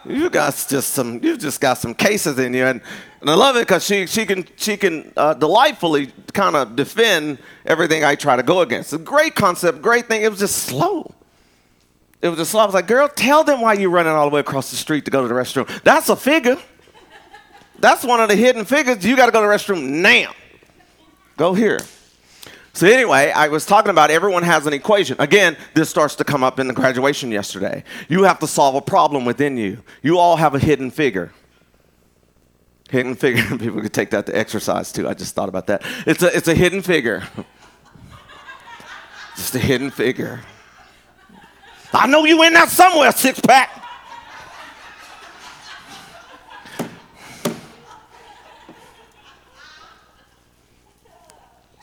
You 0.06 0.30
got 0.30 0.54
just 0.70 0.92
some, 0.94 1.22
you 1.24 1.36
just 1.36 1.60
got 1.60 1.80
some 1.80 1.96
cases 1.96 2.38
in 2.38 2.54
you, 2.54 2.66
and, 2.66 2.80
and 3.22 3.30
I 3.30 3.34
love 3.34 3.56
it 3.56 3.62
because 3.62 3.84
she 3.84 4.06
she 4.06 4.26
can 4.26 4.46
she 4.56 4.78
can 4.78 5.12
uh, 5.18 5.34
delightfully 5.34 6.14
kind 6.32 6.56
of 6.56 6.76
defend 6.76 7.40
everything 7.66 8.06
I 8.06 8.14
try 8.14 8.36
to 8.36 8.44
go 8.44 8.62
against. 8.62 8.94
A 8.94 9.00
great 9.00 9.34
concept, 9.34 9.82
great 9.82 10.08
thing. 10.08 10.22
It 10.22 10.30
was 10.30 10.40
just 10.40 10.58
slow. 10.58 11.12
It 12.26 12.30
was 12.30 12.40
a 12.40 12.46
slow. 12.46 12.64
I 12.64 12.66
was 12.66 12.74
like, 12.74 12.88
girl, 12.88 13.08
tell 13.08 13.44
them 13.44 13.62
why 13.62 13.74
you're 13.74 13.92
running 13.92 14.12
all 14.12 14.28
the 14.28 14.34
way 14.34 14.40
across 14.40 14.72
the 14.72 14.76
street 14.76 15.06
to 15.06 15.12
go 15.12 15.22
to 15.22 15.28
the 15.28 15.36
restroom. 15.36 15.68
That's 15.84 16.10
a 16.10 16.16
figure. 16.16 16.58
That's 17.78 18.04
one 18.04 18.20
of 18.20 18.30
the 18.30 18.36
hidden 18.36 18.66
figures. 18.66 19.06
You 19.06 19.16
got 19.16 19.28
to 19.28 19.32
go 19.32 19.42
to 19.42 19.48
the 19.48 19.54
restroom 19.54 20.02
now. 20.02 20.34
Go 21.38 21.54
here. 21.54 21.82
So 22.74 22.88
anyway, 22.88 23.30
I 23.30 23.50
was 23.50 23.64
talking 23.68 23.92
about 23.92 24.10
everyone 24.10 24.42
has 24.42 24.66
an 24.66 24.74
equation. 24.74 25.18
Again, 25.20 25.56
this 25.76 25.88
starts 25.88 26.16
to 26.16 26.24
come 26.24 26.44
up 26.44 26.60
in 26.60 26.68
the 26.68 26.74
graduation 26.74 27.32
yesterday. 27.32 27.84
You 28.10 28.24
have 28.24 28.40
to 28.40 28.48
solve 28.48 28.74
a 28.74 28.82
problem 28.82 29.24
within 29.24 29.56
you. 29.56 29.84
You 30.02 30.18
all 30.18 30.36
have 30.38 30.56
a 30.56 30.60
hidden 30.60 30.90
figure. 30.90 31.32
Hidden 32.90 33.18
figure. 33.18 33.44
People 33.60 33.82
could 33.82 33.94
take 33.94 34.10
that 34.10 34.26
to 34.26 34.36
exercise 34.36 34.92
too. 34.92 35.08
I 35.08 35.14
just 35.14 35.36
thought 35.36 35.48
about 35.48 35.68
that. 35.68 35.84
It's 36.08 36.24
a, 36.24 36.36
it's 36.36 36.48
a 36.48 36.56
hidden 36.56 36.82
figure. 36.82 37.22
Just 39.36 39.54
a 39.54 39.60
hidden 39.60 39.92
figure. 39.92 40.42
I 41.94 42.08
know 42.08 42.26
you 42.26 42.44
in 42.44 42.54
there 42.54 42.68
somewhere, 42.68 43.12
six 43.12 43.40
pack. 43.40 43.86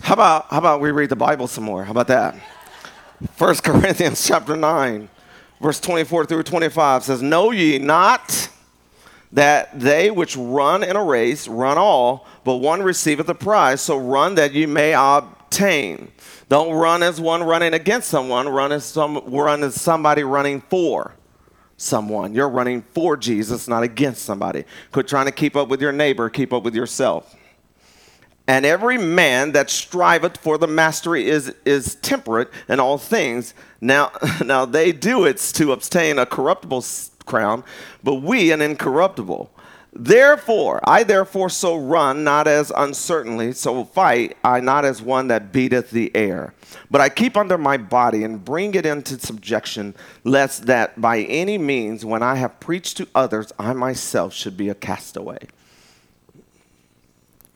How 0.00 0.14
about, 0.14 0.46
how 0.50 0.58
about 0.58 0.80
we 0.80 0.90
read 0.90 1.08
the 1.08 1.16
Bible 1.16 1.46
some 1.46 1.64
more? 1.64 1.84
How 1.84 1.92
about 1.92 2.08
that? 2.08 2.34
1 3.38 3.54
Corinthians 3.64 4.26
chapter 4.26 4.56
9, 4.56 5.08
verse 5.60 5.80
24 5.80 6.26
through 6.26 6.42
25 6.42 7.04
says, 7.04 7.22
Know 7.22 7.50
ye 7.50 7.78
not 7.78 8.48
that 9.32 9.78
they 9.78 10.10
which 10.10 10.36
run 10.36 10.82
in 10.82 10.96
a 10.96 11.02
race 11.02 11.48
run 11.48 11.78
all, 11.78 12.26
but 12.44 12.56
one 12.56 12.82
receiveth 12.82 13.26
the 13.26 13.34
prize. 13.34 13.80
So 13.80 13.96
run 13.96 14.34
that 14.34 14.52
ye 14.52 14.66
may 14.66 14.92
obtain. 15.52 16.10
Don't 16.48 16.72
run 16.72 17.02
as 17.02 17.20
one 17.20 17.42
running 17.42 17.74
against 17.74 18.08
someone. 18.08 18.48
Run 18.48 18.72
as 18.72 18.84
some 18.84 19.22
run 19.26 19.62
as 19.62 19.80
somebody 19.80 20.22
running 20.24 20.62
for 20.62 21.14
someone. 21.76 22.32
You're 22.32 22.48
running 22.48 22.82
for 22.94 23.16
Jesus, 23.16 23.68
not 23.68 23.82
against 23.82 24.22
somebody. 24.22 24.64
Quit 24.92 25.08
trying 25.08 25.26
to 25.26 25.32
keep 25.32 25.54
up 25.54 25.68
with 25.68 25.82
your 25.82 25.92
neighbor. 25.92 26.30
Keep 26.30 26.52
up 26.52 26.62
with 26.62 26.74
yourself. 26.74 27.36
And 28.46 28.66
every 28.66 28.98
man 28.98 29.52
that 29.52 29.70
striveth 29.70 30.38
for 30.38 30.58
the 30.58 30.66
mastery 30.66 31.28
is, 31.28 31.54
is 31.64 31.94
temperate 31.96 32.50
in 32.68 32.80
all 32.80 32.98
things. 32.98 33.54
Now, 33.80 34.10
now 34.44 34.64
they 34.64 34.90
do 34.92 35.24
it 35.26 35.36
to 35.54 35.72
obtain 35.72 36.18
a 36.18 36.26
corruptible 36.26 36.84
crown, 37.24 37.62
but 38.02 38.16
we 38.16 38.50
an 38.52 38.60
incorruptible. 38.60 39.51
Therefore, 39.94 40.80
I 40.84 41.02
therefore 41.02 41.50
so 41.50 41.76
run, 41.76 42.24
not 42.24 42.48
as 42.48 42.72
uncertainly, 42.74 43.52
so 43.52 43.84
fight 43.84 44.38
I 44.42 44.60
not 44.60 44.86
as 44.86 45.02
one 45.02 45.28
that 45.28 45.52
beateth 45.52 45.90
the 45.90 46.10
air. 46.16 46.54
But 46.90 47.02
I 47.02 47.10
keep 47.10 47.36
under 47.36 47.58
my 47.58 47.76
body 47.76 48.24
and 48.24 48.42
bring 48.42 48.74
it 48.74 48.86
into 48.86 49.18
subjection, 49.18 49.94
lest 50.24 50.64
that 50.66 50.98
by 50.98 51.20
any 51.20 51.58
means, 51.58 52.06
when 52.06 52.22
I 52.22 52.36
have 52.36 52.58
preached 52.58 52.96
to 52.98 53.08
others, 53.14 53.52
I 53.58 53.74
myself 53.74 54.32
should 54.32 54.56
be 54.56 54.70
a 54.70 54.74
castaway. 54.74 55.46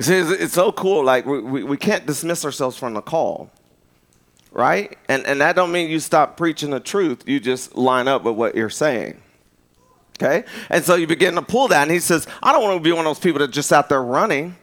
See, 0.01 0.15
it's 0.15 0.53
so 0.53 0.73
cool. 0.73 1.03
Like, 1.03 1.25
we, 1.25 1.63
we, 1.63 1.79
can't 1.79 2.05
dismiss 2.05 2.45
ourselves 2.45 2.77
from 2.77 2.93
the 2.93 3.01
call, 3.01 3.51
right? 4.53 4.99
And, 5.09 5.25
and 5.25 5.41
that 5.41 5.57
don't 5.57 5.73
mean 5.73 5.89
you 5.89 6.01
stop 6.01 6.37
preaching 6.37 6.69
the 6.69 6.81
truth. 6.81 7.27
You 7.27 7.41
just 7.41 7.77
line 7.77 8.07
up 8.07 8.25
with 8.25 8.37
what 8.37 8.55
you're 8.55 8.69
saying. 8.69 9.23
Okay? 10.17 10.45
And 10.71 10.83
so 10.83 10.95
you 10.95 11.07
begin 11.07 11.35
to 11.35 11.43
pull 11.43 11.69
that, 11.69 11.83
and 11.83 11.91
he 11.91 12.01
says, 12.01 12.27
I 12.43 12.53
don't 12.53 12.63
want 12.63 12.79
to 12.79 12.83
be 12.83 12.93
one 12.93 13.01
of 13.01 13.11
those 13.11 13.19
people 13.19 13.41
that 13.41 13.51
just 13.51 13.73
out 13.73 13.89
there 13.89 14.03
running, 14.03 14.57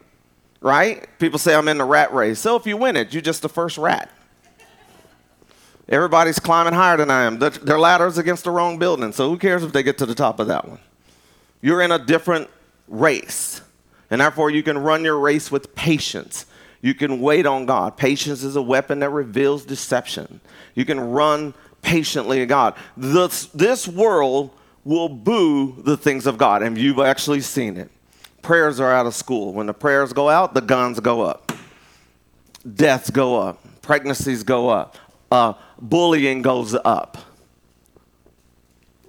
right? 0.61 1.07
People 1.19 1.37
say 1.39 1.55
I'm 1.55 1.67
in 1.67 1.77
the 1.77 1.85
rat 1.85 2.13
race. 2.13 2.39
So 2.39 2.55
if 2.55 2.65
you 2.65 2.75
win 2.75 2.97
it, 2.97 3.13
you're 3.13 3.21
just 3.21 3.41
the 3.41 3.49
first 3.49 3.77
rat. 3.77 4.09
Everybody's 5.89 6.39
climbing 6.39 6.73
higher 6.73 6.97
than 6.97 7.11
I 7.11 7.23
am. 7.23 7.37
Their 7.39 7.77
ladder's 7.77 8.17
against 8.17 8.45
the 8.45 8.51
wrong 8.51 8.79
building, 8.79 9.11
so 9.11 9.29
who 9.29 9.37
cares 9.37 9.63
if 9.63 9.73
they 9.73 9.83
get 9.83 9.97
to 9.99 10.05
the 10.05 10.15
top 10.15 10.39
of 10.39 10.47
that 10.47 10.67
one? 10.67 10.79
You're 11.61 11.81
in 11.81 11.91
a 11.91 11.99
different 11.99 12.49
race, 12.87 13.61
and 14.09 14.21
therefore 14.21 14.49
you 14.49 14.63
can 14.63 14.77
run 14.77 15.03
your 15.03 15.19
race 15.19 15.51
with 15.51 15.75
patience. 15.75 16.45
You 16.81 16.93
can 16.93 17.21
wait 17.21 17.45
on 17.45 17.65
God. 17.65 17.95
Patience 17.95 18.43
is 18.43 18.55
a 18.55 18.61
weapon 18.61 18.99
that 18.99 19.09
reveals 19.09 19.65
deception. 19.65 20.41
You 20.73 20.83
can 20.83 20.99
run 20.99 21.53
patiently 21.81 22.41
in 22.41 22.47
God. 22.47 22.75
This, 22.97 23.45
this 23.47 23.87
world 23.87 24.51
will 24.85 25.09
boo 25.09 25.81
the 25.83 25.97
things 25.97 26.25
of 26.25 26.37
God, 26.37 26.61
and 26.61 26.77
you've 26.77 26.99
actually 26.99 27.41
seen 27.41 27.77
it. 27.77 27.89
Prayers 28.41 28.79
are 28.79 28.91
out 28.91 29.05
of 29.05 29.15
school. 29.15 29.53
When 29.53 29.67
the 29.67 29.73
prayers 29.73 30.11
go 30.11 30.29
out, 30.29 30.53
the 30.53 30.61
guns 30.61 30.99
go 30.99 31.21
up, 31.21 31.53
deaths 32.75 33.09
go 33.09 33.39
up, 33.39 33.63
pregnancies 33.81 34.43
go 34.43 34.69
up, 34.69 34.97
uh, 35.31 35.53
bullying 35.79 36.41
goes 36.41 36.75
up. 36.83 37.17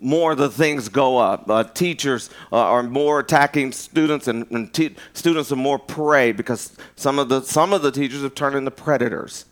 More 0.00 0.34
the 0.34 0.50
things 0.50 0.88
go 0.88 1.16
up. 1.16 1.48
Uh, 1.48 1.64
teachers 1.64 2.28
uh, 2.52 2.56
are 2.56 2.82
more 2.82 3.20
attacking 3.20 3.72
students, 3.72 4.28
and, 4.28 4.48
and 4.50 4.72
te- 4.72 4.96
students 5.14 5.50
are 5.50 5.56
more 5.56 5.78
prey 5.78 6.30
because 6.30 6.76
some 6.94 7.18
of 7.18 7.28
the 7.28 7.40
some 7.40 7.72
of 7.72 7.82
the 7.82 7.90
teachers 7.90 8.22
have 8.22 8.34
turned 8.34 8.54
into 8.54 8.70
predators. 8.70 9.46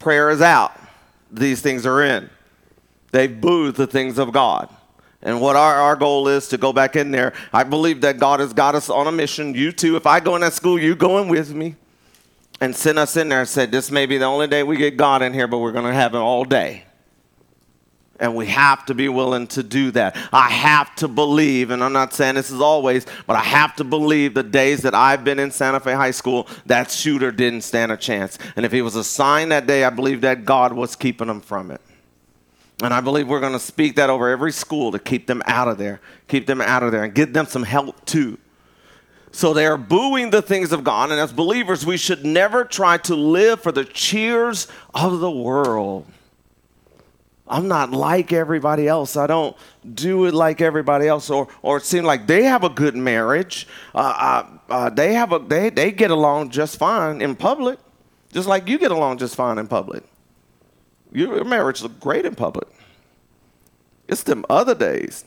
Prayer 0.00 0.28
is 0.30 0.42
out. 0.42 0.72
These 1.30 1.62
things 1.62 1.86
are 1.86 2.02
in. 2.02 2.28
They 3.12 3.28
boo 3.28 3.70
the 3.70 3.86
things 3.86 4.18
of 4.18 4.32
God. 4.32 4.68
And 5.24 5.40
what 5.40 5.56
our, 5.56 5.74
our 5.74 5.96
goal 5.96 6.28
is 6.28 6.48
to 6.48 6.58
go 6.58 6.72
back 6.72 6.96
in 6.96 7.10
there. 7.10 7.32
I 7.52 7.64
believe 7.64 8.02
that 8.02 8.18
God 8.18 8.40
has 8.40 8.52
got 8.52 8.74
us 8.74 8.90
on 8.90 9.06
a 9.06 9.12
mission. 9.12 9.54
You 9.54 9.72
too. 9.72 9.96
If 9.96 10.06
I 10.06 10.20
go 10.20 10.34
in 10.34 10.42
that 10.42 10.52
school, 10.52 10.78
you 10.78 10.94
going 10.94 11.28
with 11.28 11.52
me. 11.52 11.76
And 12.60 12.76
send 12.76 12.98
us 12.98 13.16
in 13.16 13.30
there 13.30 13.40
and 13.40 13.48
said, 13.48 13.72
This 13.72 13.90
may 13.90 14.06
be 14.06 14.18
the 14.18 14.26
only 14.26 14.46
day 14.46 14.62
we 14.62 14.76
get 14.76 14.96
God 14.96 15.22
in 15.22 15.32
here, 15.32 15.48
but 15.48 15.58
we're 15.58 15.72
going 15.72 15.86
to 15.86 15.92
have 15.92 16.14
it 16.14 16.18
all 16.18 16.44
day. 16.44 16.84
And 18.20 18.36
we 18.36 18.46
have 18.46 18.86
to 18.86 18.94
be 18.94 19.08
willing 19.08 19.48
to 19.48 19.62
do 19.62 19.90
that. 19.92 20.16
I 20.32 20.48
have 20.48 20.94
to 20.96 21.08
believe, 21.08 21.70
and 21.70 21.82
I'm 21.82 21.92
not 21.92 22.12
saying 22.12 22.36
this 22.36 22.50
is 22.50 22.60
always, 22.60 23.06
but 23.26 23.34
I 23.34 23.42
have 23.42 23.74
to 23.76 23.84
believe 23.84 24.34
the 24.34 24.44
days 24.44 24.82
that 24.82 24.94
I've 24.94 25.24
been 25.24 25.40
in 25.40 25.50
Santa 25.50 25.80
Fe 25.80 25.94
High 25.94 26.12
School, 26.12 26.46
that 26.66 26.92
shooter 26.92 27.32
didn't 27.32 27.62
stand 27.62 27.90
a 27.90 27.96
chance. 27.96 28.38
And 28.54 28.64
if 28.64 28.70
he 28.70 28.82
was 28.82 28.94
assigned 28.94 29.50
that 29.50 29.66
day, 29.66 29.82
I 29.82 29.90
believe 29.90 30.20
that 30.20 30.44
God 30.44 30.72
was 30.72 30.94
keeping 30.94 31.28
him 31.28 31.40
from 31.40 31.72
it. 31.72 31.80
And 32.84 32.92
I 32.92 33.00
believe 33.00 33.28
we're 33.28 33.40
going 33.40 33.54
to 33.54 33.58
speak 33.58 33.96
that 33.96 34.10
over 34.10 34.28
every 34.28 34.52
school 34.52 34.92
to 34.92 34.98
keep 34.98 35.26
them 35.26 35.42
out 35.46 35.68
of 35.68 35.78
there, 35.78 36.00
keep 36.28 36.46
them 36.46 36.60
out 36.60 36.82
of 36.82 36.92
there, 36.92 37.04
and 37.04 37.14
get 37.14 37.32
them 37.32 37.46
some 37.46 37.62
help 37.62 38.04
too. 38.04 38.38
So 39.32 39.52
they 39.52 39.66
are 39.66 39.78
booing 39.78 40.30
the 40.30 40.42
things 40.42 40.70
of 40.70 40.84
God. 40.84 41.10
And 41.10 41.18
as 41.18 41.32
believers, 41.32 41.84
we 41.84 41.96
should 41.96 42.24
never 42.24 42.64
try 42.64 42.98
to 42.98 43.16
live 43.16 43.62
for 43.62 43.72
the 43.72 43.84
cheers 43.84 44.68
of 44.94 45.20
the 45.20 45.30
world. 45.30 46.06
I'm 47.48 47.68
not 47.68 47.90
like 47.90 48.32
everybody 48.32 48.86
else. 48.86 49.16
I 49.16 49.26
don't 49.26 49.56
do 49.94 50.26
it 50.26 50.34
like 50.34 50.60
everybody 50.60 51.08
else. 51.08 51.30
Or, 51.30 51.48
or 51.62 51.78
it 51.78 51.84
seems 51.84 52.04
like 52.04 52.26
they 52.26 52.44
have 52.44 52.64
a 52.64 52.68
good 52.68 52.96
marriage. 52.96 53.66
Uh, 53.94 53.98
uh, 53.98 54.46
uh, 54.72 54.90
they, 54.90 55.14
have 55.14 55.32
a, 55.32 55.38
they, 55.38 55.70
they 55.70 55.90
get 55.90 56.10
along 56.10 56.50
just 56.50 56.78
fine 56.78 57.20
in 57.20 57.34
public, 57.34 57.78
just 58.32 58.46
like 58.46 58.68
you 58.68 58.78
get 58.78 58.92
along 58.92 59.18
just 59.18 59.34
fine 59.34 59.58
in 59.58 59.66
public. 59.66 60.04
Your 61.14 61.44
marriage 61.44 61.80
look 61.80 61.98
great 62.00 62.26
in 62.26 62.34
public. 62.34 62.68
It's 64.08 64.24
them 64.24 64.44
other 64.50 64.74
days, 64.74 65.24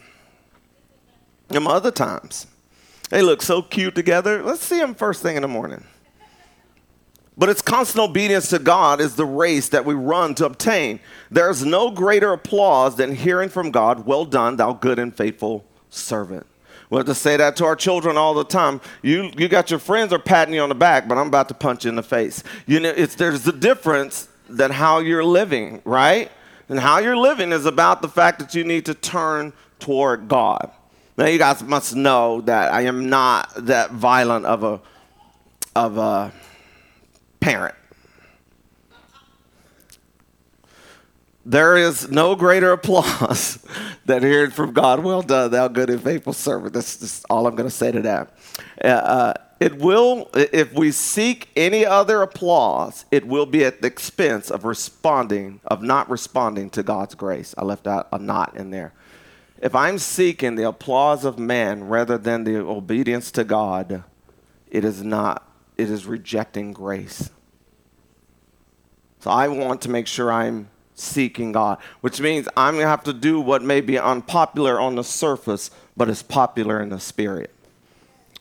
them 1.47 1.65
other 1.65 1.91
times. 1.91 2.45
They 3.09 3.21
look 3.21 3.41
so 3.41 3.61
cute 3.61 3.95
together. 3.95 4.43
Let's 4.43 4.61
see 4.61 4.79
them 4.79 4.93
first 4.93 5.23
thing 5.23 5.37
in 5.37 5.41
the 5.41 5.47
morning. 5.47 5.83
But 7.37 7.49
it's 7.49 7.61
constant 7.61 8.03
obedience 8.03 8.49
to 8.49 8.59
God 8.59 8.99
is 8.99 9.15
the 9.15 9.25
race 9.25 9.69
that 9.69 9.85
we 9.85 9.93
run 9.93 10.35
to 10.35 10.45
obtain. 10.45 10.99
There's 11.31 11.63
no 11.63 11.91
greater 11.91 12.33
applause 12.33 12.97
than 12.97 13.15
hearing 13.15 13.47
from 13.47 13.71
God, 13.71 14.05
Well 14.05 14.25
done, 14.25 14.57
thou 14.57 14.73
good 14.73 14.99
and 14.99 15.15
faithful 15.15 15.63
servant. 15.89 16.45
We 16.89 16.97
have 16.97 17.05
to 17.05 17.15
say 17.15 17.37
that 17.37 17.55
to 17.57 17.65
our 17.65 17.75
children 17.75 18.17
all 18.17 18.33
the 18.33 18.43
time. 18.43 18.81
You, 19.01 19.31
you 19.37 19.47
got 19.47 19.69
your 19.69 19.79
friends 19.79 20.11
are 20.13 20.19
patting 20.19 20.53
you 20.53 20.61
on 20.61 20.69
the 20.69 20.75
back, 20.75 21.07
but 21.07 21.17
I'm 21.17 21.27
about 21.27 21.47
to 21.49 21.53
punch 21.53 21.85
you 21.85 21.89
in 21.89 21.95
the 21.95 22.03
face. 22.03 22.43
You 22.65 22.79
know, 22.79 22.89
it's, 22.89 23.15
there's 23.15 23.45
a 23.47 23.53
difference 23.53 24.29
than 24.49 24.71
how 24.71 24.99
you're 24.99 25.23
living, 25.23 25.81
right? 25.85 26.31
And 26.69 26.79
how 26.79 26.99
you're 26.99 27.17
living 27.17 27.51
is 27.51 27.65
about 27.65 28.01
the 28.01 28.09
fact 28.09 28.39
that 28.39 28.53
you 28.53 28.63
need 28.63 28.85
to 28.85 28.93
turn 28.93 29.53
toward 29.79 30.27
God. 30.27 30.71
Now 31.17 31.25
you 31.25 31.37
guys 31.37 31.63
must 31.63 31.95
know 31.95 32.41
that 32.41 32.73
I 32.73 32.81
am 32.81 33.09
not 33.09 33.51
that 33.65 33.91
violent 33.91 34.45
of 34.45 34.63
a 34.63 34.81
of 35.75 35.97
a 35.97 36.31
parent. 37.39 37.75
There 41.45 41.77
is 41.77 42.09
no 42.09 42.35
greater 42.35 42.71
applause 42.73 43.59
than 44.05 44.21
hearing 44.21 44.51
from 44.51 44.73
God, 44.73 45.03
well 45.03 45.21
done, 45.21 45.51
thou 45.51 45.67
good 45.67 45.89
and 45.89 46.03
faithful 46.03 46.33
servant. 46.33 46.73
That's 46.73 46.97
just 46.97 47.25
all 47.29 47.47
I'm 47.47 47.55
going 47.55 47.69
to 47.69 47.75
say 47.75 47.91
to 47.91 48.01
that. 48.01 48.37
Uh, 48.83 48.87
uh 48.87 49.33
it 49.59 49.77
will, 49.79 50.29
if 50.33 50.73
we 50.73 50.91
seek 50.91 51.49
any 51.55 51.85
other 51.85 52.21
applause, 52.21 53.05
it 53.11 53.25
will 53.25 53.45
be 53.45 53.63
at 53.63 53.81
the 53.81 53.87
expense 53.87 54.51
of 54.51 54.65
responding, 54.65 55.59
of 55.65 55.81
not 55.81 56.09
responding 56.09 56.69
to 56.71 56.83
God's 56.83 57.15
grace. 57.15 57.55
I 57.57 57.63
left 57.63 57.87
out 57.87 58.07
a 58.11 58.19
not 58.19 58.55
in 58.55 58.69
there. 58.69 58.93
If 59.59 59.73
I'm 59.73 59.97
seeking 59.97 60.55
the 60.55 60.67
applause 60.67 61.25
of 61.25 61.39
man 61.39 61.85
rather 61.85 62.17
than 62.17 62.43
the 62.43 62.57
obedience 62.57 63.31
to 63.31 63.43
God, 63.43 64.03
it 64.69 64.85
is 64.85 65.03
not, 65.03 65.49
it 65.77 65.89
is 65.89 66.05
rejecting 66.05 66.73
grace. 66.73 67.31
So 69.19 69.31
I 69.31 69.47
want 69.47 69.81
to 69.81 69.89
make 69.89 70.05
sure 70.05 70.31
I'm 70.31 70.69
seeking 70.93 71.51
God, 71.51 71.79
which 72.01 72.21
means 72.21 72.47
I'm 72.55 72.75
going 72.75 72.85
to 72.85 72.89
have 72.89 73.03
to 73.05 73.13
do 73.13 73.39
what 73.39 73.63
may 73.63 73.81
be 73.81 73.97
unpopular 73.97 74.79
on 74.79 74.95
the 74.95 75.03
surface, 75.03 75.71
but 75.95 76.09
is 76.09 76.21
popular 76.21 76.79
in 76.79 76.89
the 76.89 76.99
spirit. 76.99 77.51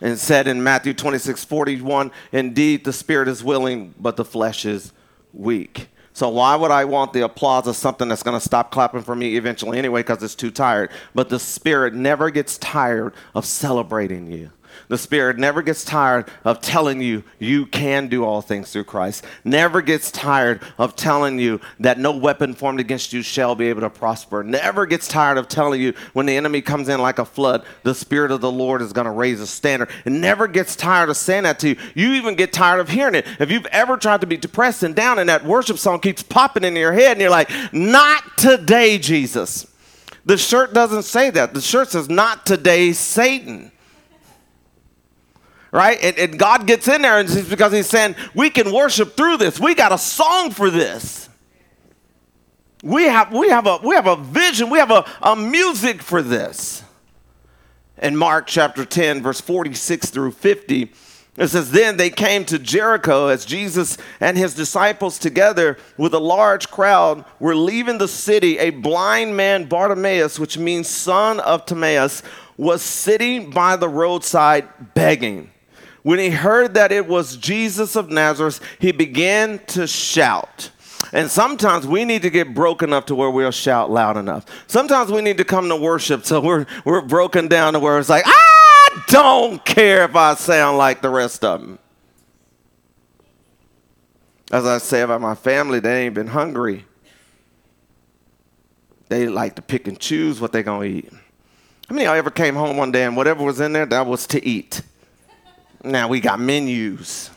And 0.01 0.19
said 0.19 0.47
in 0.47 0.63
Matthew 0.63 0.93
26 0.95 1.45
41, 1.45 2.11
indeed 2.33 2.85
the 2.85 2.93
spirit 2.93 3.29
is 3.29 3.43
willing, 3.43 3.95
but 3.99 4.17
the 4.17 4.25
flesh 4.25 4.65
is 4.65 4.93
weak. 5.33 5.89
So 6.13 6.31
why 6.31 6.57
would 6.57 6.71
I 6.71 6.87
want 6.87 7.13
the 7.13 7.25
applause 7.25 7.67
of 7.67 7.77
something 7.77 8.09
that's 8.09 8.23
going 8.23 8.39
to 8.39 8.45
stop 8.45 8.71
clapping 8.71 9.03
for 9.03 9.15
me 9.15 9.37
eventually 9.37 9.77
anyway 9.77 10.01
because 10.01 10.23
it's 10.23 10.35
too 10.35 10.51
tired? 10.51 10.91
But 11.15 11.29
the 11.29 11.39
spirit 11.39 11.93
never 11.93 12.31
gets 12.31 12.57
tired 12.57 13.13
of 13.35 13.45
celebrating 13.45 14.33
you. 14.33 14.51
The 14.89 14.99
Spirit 14.99 15.39
never 15.39 15.63
gets 15.63 15.85
tired 15.85 16.31
of 16.45 16.61
telling 16.61 17.01
you 17.01 17.25
you 17.39 17.67
can 17.67 18.09
do 18.09 18.25
all 18.25 18.43
things 18.43 18.73
through 18.73 18.85
Christ. 18.85 19.25
Never 19.45 19.83
gets 19.83 20.11
tired 20.11 20.63
of 20.79 20.97
telling 20.97 21.39
you 21.39 21.61
that 21.81 21.99
no 21.99 22.17
weapon 22.17 22.55
formed 22.55 22.81
against 22.81 23.13
you 23.13 23.23
shall 23.23 23.55
be 23.55 23.69
able 23.69 23.81
to 23.83 23.91
prosper. 23.91 24.43
Never 24.43 24.87
gets 24.87 25.09
tired 25.09 25.39
of 25.39 25.49
telling 25.49 25.81
you 25.81 25.95
when 26.13 26.27
the 26.27 26.37
enemy 26.37 26.61
comes 26.61 26.89
in 26.89 27.01
like 27.01 27.19
a 27.19 27.25
flood, 27.25 27.65
the 27.83 27.95
Spirit 27.95 28.31
of 28.31 28.41
the 28.41 28.51
Lord 28.51 28.83
is 28.83 28.93
going 28.93 29.07
to 29.07 29.11
raise 29.11 29.41
a 29.41 29.47
standard. 29.47 29.91
It 30.05 30.13
never 30.13 30.47
gets 30.47 30.77
tired 30.77 31.09
of 31.09 31.17
saying 31.17 31.45
that 31.45 31.59
to 31.61 31.71
you. 31.71 31.77
You 31.95 32.13
even 32.15 32.35
get 32.35 32.53
tired 32.53 32.81
of 32.81 32.89
hearing 32.89 33.15
it. 33.15 33.27
If 33.41 33.51
you've 33.51 33.67
ever 33.67 33.97
tried 33.97 34.21
to 34.21 34.27
be 34.27 34.37
depressed 34.37 34.83
and 34.83 34.95
down 34.95 35.19
and 35.19 35.29
that 35.29 35.45
worship 35.45 35.79
song 35.79 36.01
keeps 36.01 36.23
popping 36.23 36.65
in 36.65 36.77
your 36.77 36.93
head 36.93 37.13
and 37.13 37.21
you're 37.21 37.31
like, 37.31 37.51
not 37.73 38.37
today, 38.37 38.99
Jesus. 38.99 39.67
The 40.25 40.37
shirt 40.37 40.75
doesn't 40.75 41.05
say 41.05 41.31
that. 41.31 41.55
The 41.55 41.61
shirt 41.61 41.91
says, 41.91 42.09
not 42.09 42.47
today, 42.47 42.93
Satan 42.93 43.71
right? 45.73 45.99
And, 46.03 46.19
and, 46.19 46.39
God 46.39 46.67
gets 46.67 46.89
in 46.89 47.03
there 47.03 47.19
and 47.19 47.29
it's 47.29 47.49
because 47.49 47.73
he's 47.73 47.89
saying, 47.89 48.17
we 48.35 48.51
can 48.51 48.73
worship 48.73 49.17
through 49.17 49.39
this. 49.39 49.61
We 49.61 49.75
got 49.75 49.93
a 49.93 49.99
song 49.99 50.51
for 50.51 50.71
this. 50.71 51.29
We 52.83 53.05
have, 53.05 53.33
we 53.33 53.49
have, 53.49 53.67
a, 53.67 53.79
we 53.83 53.95
have 53.95 54.07
a 54.07 54.17
vision. 54.17 54.71
We 54.71 54.79
have 54.79 54.91
a, 54.91 55.05
a 55.23 55.35
music 55.35 56.03
for 56.03 56.23
this. 56.23 56.83
In 57.99 58.17
Mark 58.17 58.47
chapter 58.47 58.85
10, 58.85 59.23
verse 59.23 59.41
46 59.41 60.11
through 60.11 60.33
50, 60.33 60.93
It 61.39 61.49
says, 61.49 61.71
Then 61.71 61.97
they 61.97 62.11
came 62.11 62.45
to 62.45 62.59
Jericho 62.59 63.29
as 63.29 63.47
Jesus 63.47 63.97
and 64.21 64.37
his 64.37 64.55
disciples, 64.55 65.19
together 65.19 65.79
with 65.97 66.13
a 66.13 66.21
large 66.21 66.71
crowd, 66.71 67.25
were 67.41 67.57
leaving 67.57 67.97
the 67.97 68.09
city. 68.09 68.59
A 68.59 68.71
blind 68.71 69.37
man, 69.37 69.65
Bartimaeus, 69.65 70.39
which 70.39 70.59
means 70.59 70.89
son 70.89 71.41
of 71.41 71.65
Timaeus, 71.65 72.23
was 72.59 72.83
sitting 72.83 73.51
by 73.51 73.77
the 73.77 73.89
roadside 73.89 74.69
begging. 74.95 75.51
When 76.07 76.21
he 76.21 76.31
heard 76.31 76.75
that 76.75 76.93
it 76.93 77.09
was 77.09 77.37
Jesus 77.37 77.97
of 77.97 78.11
Nazareth, 78.11 78.61
he 78.79 78.93
began 78.93 79.59
to 79.67 79.89
shout. 79.89 80.71
And 81.13 81.29
sometimes 81.29 81.85
we 81.85 82.05
need 82.05 82.23
to 82.23 82.31
get 82.31 82.55
broken 82.55 82.93
up 82.93 83.09
to 83.09 83.17
where 83.17 83.29
we'll 83.29 83.51
shout 83.51 83.91
loud 83.91 84.17
enough. 84.17 84.47
Sometimes 84.69 85.11
we 85.11 85.21
need 85.21 85.37
to 85.39 85.45
come 85.45 85.69
to 85.69 85.75
worship 85.75 86.25
so 86.25 86.41
we're, 86.41 86.65
we're 86.85 87.01
broken 87.01 87.49
down 87.49 87.73
to 87.73 87.81
where 87.81 87.99
it's 87.99 88.09
like, 88.09 88.23
I 88.25 89.03
don't 89.09 89.65
care 89.65 90.05
if 90.05 90.15
I 90.15 90.35
sound 90.35 90.79
like 90.79 91.03
the 91.03 91.11
rest 91.11 91.43
of 91.43 91.61
them. 91.61 91.81
As 94.53 94.65
I 94.65 94.79
say 94.79 95.01
about 95.01 95.21
my 95.21 95.35
family, 95.35 95.81
they 95.81 96.05
ain't 96.05 96.15
been 96.15 96.29
hungry. 96.29 96.85
They 99.09 99.27
like 99.27 99.57
to 99.57 99.63
pick 99.63 99.89
and 99.89 99.99
choose 99.99 100.41
what 100.41 100.53
they're 100.53 100.63
going 100.63 100.89
to 100.89 100.99
eat. 100.99 101.13
How 101.13 101.97
many 101.97 102.05
of 102.05 102.11
y'all 102.11 102.19
ever 102.19 102.31
came 102.31 102.55
home 102.55 102.77
one 102.77 102.93
day 102.93 103.03
and 103.03 103.17
whatever 103.17 103.43
was 103.43 103.59
in 103.59 103.73
there, 103.73 103.87
that 103.87 104.07
was 104.07 104.29
to 104.29 104.47
eat? 104.47 104.83
Now 105.87 106.09
we 106.09 106.21
got 106.21 106.41
menus. 106.41 107.31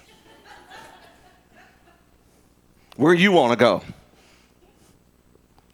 Where 2.95 3.13
you 3.13 3.31
want 3.31 3.51
to 3.51 3.55
go? 3.55 3.83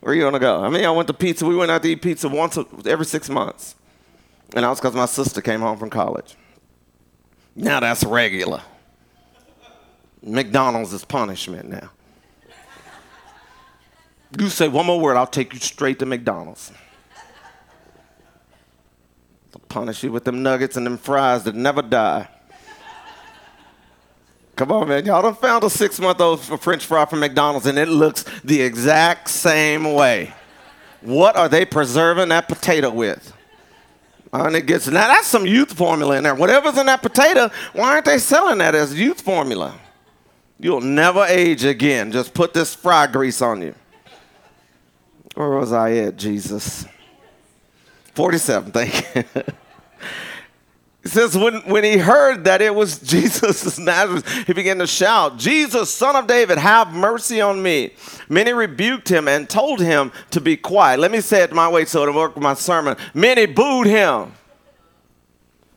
Where 0.01 0.13
you 0.13 0.23
want 0.23 0.35
to 0.35 0.39
go? 0.39 0.61
I 0.61 0.69
mean, 0.69 0.83
I 0.83 0.91
went 0.91 1.07
to 1.07 1.13
pizza. 1.13 1.45
We 1.45 1.55
went 1.55 1.71
out 1.71 1.81
to 1.83 1.89
eat 1.89 2.01
pizza 2.01 2.27
once 2.27 2.59
every 2.85 3.05
six 3.05 3.29
months. 3.29 3.75
And 4.53 4.63
that 4.63 4.69
was 4.69 4.79
because 4.79 4.93
my 4.93 5.05
sister 5.05 5.41
came 5.41 5.61
home 5.61 5.77
from 5.77 5.89
college. 5.89 6.35
Now 7.55 7.79
that's 7.79 8.03
regular. 8.03 8.61
McDonald's 10.21 10.91
is 10.91 11.05
punishment 11.05 11.69
now. 11.69 11.91
You 14.38 14.49
say 14.49 14.67
one 14.67 14.85
more 14.85 14.99
word, 14.99 15.15
I'll 15.15 15.25
take 15.25 15.53
you 15.53 15.59
straight 15.59 15.99
to 15.99 16.05
McDonald's. 16.05 16.73
I'll 19.55 19.61
punish 19.69 20.03
you 20.03 20.11
with 20.11 20.25
them 20.25 20.43
nuggets 20.43 20.75
and 20.75 20.85
them 20.85 20.97
fries 20.97 21.45
that 21.45 21.55
never 21.55 21.81
die. 21.81 22.27
Come 24.55 24.71
on, 24.71 24.87
man. 24.87 25.05
Y'all 25.05 25.21
done 25.21 25.35
found 25.35 25.63
a 25.63 25.69
six 25.69 25.99
month 25.99 26.21
old 26.21 26.41
French 26.41 26.85
fry 26.85 27.05
from 27.05 27.19
McDonald's 27.19 27.65
and 27.65 27.77
it 27.77 27.89
looks 27.89 28.23
the 28.43 28.61
exact 28.61 29.29
same 29.29 29.93
way. 29.93 30.33
What 31.01 31.35
are 31.35 31.49
they 31.49 31.65
preserving 31.65 32.29
that 32.29 32.47
potato 32.47 32.89
with? 32.89 33.33
And 34.31 34.55
it 34.55 34.65
gets 34.65 34.87
now 34.87 35.07
that's 35.07 35.27
some 35.27 35.45
youth 35.45 35.73
formula 35.73 36.17
in 36.17 36.23
there. 36.23 36.35
Whatever's 36.35 36.77
in 36.77 36.85
that 36.87 37.01
potato, 37.01 37.49
why 37.73 37.93
aren't 37.93 38.05
they 38.05 38.17
selling 38.17 38.57
that 38.59 38.75
as 38.75 38.97
youth 38.97 39.21
formula? 39.21 39.77
You'll 40.59 40.81
never 40.81 41.25
age 41.25 41.63
again. 41.65 42.11
Just 42.11 42.33
put 42.33 42.53
this 42.53 42.73
fry 42.73 43.07
grease 43.07 43.41
on 43.41 43.61
you. 43.61 43.75
Where 45.35 45.49
was 45.49 45.73
I 45.73 45.91
at, 45.97 46.15
Jesus? 46.15 46.85
47, 48.13 48.71
thank 48.71 49.15
you. 49.15 49.23
It 51.05 51.11
says, 51.11 51.37
when, 51.37 51.61
when 51.69 51.83
he 51.83 51.99
heard 51.99 52.45
that 52.45 52.63
it 52.63 52.73
was 52.73 52.97
Jesus 53.03 53.77
Nazareth, 53.77 54.27
he 54.47 54.53
began 54.53 54.79
to 54.79 54.87
shout, 54.87 55.37
Jesus, 55.37 55.91
son 55.91 56.15
of 56.15 56.25
David, 56.25 56.57
have 56.57 56.91
mercy 56.91 57.39
on 57.39 57.61
me. 57.61 57.93
Many 58.27 58.53
rebuked 58.53 59.07
him 59.07 59.27
and 59.27 59.47
told 59.47 59.79
him 59.79 60.11
to 60.31 60.41
be 60.41 60.57
quiet. 60.57 60.99
Let 60.99 61.11
me 61.11 61.21
say 61.21 61.43
it 61.43 61.53
my 61.53 61.69
way 61.69 61.85
so 61.85 62.01
it'll 62.01 62.15
work 62.15 62.33
with 62.33 62.41
my 62.41 62.55
sermon. 62.55 62.97
Many 63.13 63.45
booed 63.45 63.85
him. 63.85 64.33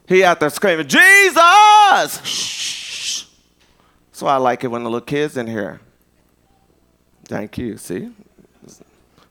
He 0.06 0.24
out 0.24 0.40
there 0.40 0.48
screaming, 0.48 0.88
Jesus! 0.88 2.24
Shh. 2.24 3.24
That's 4.10 4.22
why 4.22 4.32
I 4.32 4.38
like 4.38 4.64
it 4.64 4.68
when 4.68 4.82
the 4.82 4.88
little 4.88 5.04
kids 5.04 5.36
in 5.36 5.46
here. 5.46 5.80
Thank 7.26 7.58
you. 7.58 7.76
See? 7.76 8.10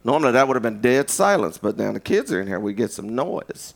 Normally 0.03 0.33
that 0.33 0.47
would 0.47 0.53
have 0.53 0.63
been 0.63 0.79
dead 0.79 1.09
silence, 1.09 1.57
but 1.57 1.75
now 1.75 1.91
the 1.91 1.99
kids 1.99 2.31
are 2.31 2.39
in 2.39 2.45
here, 2.45 2.59
we 2.59 2.73
get 2.73 2.91
some 2.91 3.15
noise. 3.15 3.73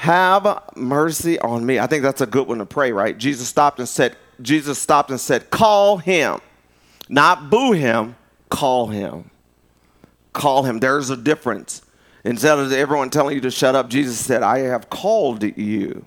Have 0.00 0.64
mercy 0.76 1.38
on 1.38 1.64
me. 1.64 1.78
I 1.78 1.86
think 1.86 2.02
that's 2.02 2.20
a 2.20 2.26
good 2.26 2.46
one 2.46 2.58
to 2.58 2.66
pray, 2.66 2.92
right? 2.92 3.16
Jesus 3.16 3.48
stopped 3.48 3.78
and 3.78 3.88
said, 3.88 4.16
Jesus 4.42 4.78
stopped 4.78 5.10
and 5.10 5.18
said, 5.18 5.50
Call 5.50 5.96
him. 5.96 6.40
Not 7.08 7.48
boo 7.48 7.72
him, 7.72 8.16
call 8.50 8.88
him. 8.88 9.30
Call 10.32 10.64
him. 10.64 10.80
There's 10.80 11.10
a 11.10 11.16
difference. 11.16 11.80
Instead 12.24 12.58
of 12.58 12.72
everyone 12.72 13.08
telling 13.08 13.34
you 13.34 13.40
to 13.42 13.50
shut 13.50 13.74
up, 13.74 13.88
Jesus 13.88 14.18
said, 14.18 14.42
I 14.42 14.58
have 14.60 14.90
called 14.90 15.42
you. 15.42 16.04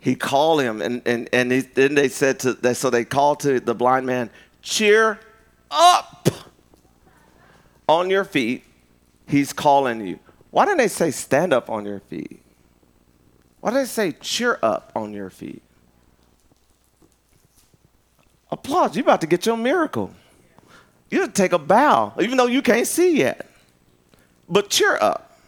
He 0.00 0.14
called 0.14 0.60
him, 0.62 0.80
and, 0.80 1.02
and, 1.04 1.28
and 1.32 1.50
he, 1.50 1.60
then 1.60 1.94
they 1.94 2.08
said 2.08 2.38
to, 2.40 2.54
they, 2.54 2.74
so 2.74 2.88
they 2.88 3.04
called 3.04 3.40
to 3.40 3.58
the 3.60 3.74
blind 3.74 4.06
man, 4.06 4.30
Cheer 4.62 5.18
up 5.70 6.28
on 7.88 8.08
your 8.08 8.24
feet. 8.24 8.64
He's 9.26 9.52
calling 9.52 10.06
you. 10.06 10.20
Why 10.50 10.64
didn't 10.64 10.78
they 10.78 10.88
say 10.88 11.10
stand 11.10 11.52
up 11.52 11.68
on 11.68 11.84
your 11.84 12.00
feet? 12.00 12.40
Why 13.60 13.70
did 13.70 13.80
they 13.80 13.86
say 13.86 14.12
cheer 14.12 14.58
up 14.62 14.92
on 14.94 15.12
your 15.12 15.30
feet? 15.30 15.62
Applause, 18.50 18.96
you're 18.96 19.02
about 19.02 19.20
to 19.20 19.26
get 19.26 19.44
your 19.44 19.56
miracle. 19.56 20.10
You 21.10 21.26
to 21.26 21.32
take 21.32 21.52
a 21.52 21.58
bow, 21.58 22.14
even 22.20 22.36
though 22.36 22.46
you 22.46 22.62
can't 22.62 22.86
see 22.86 23.18
yet. 23.18 23.46
But 24.48 24.70
cheer 24.70 24.98
up. 25.00 25.38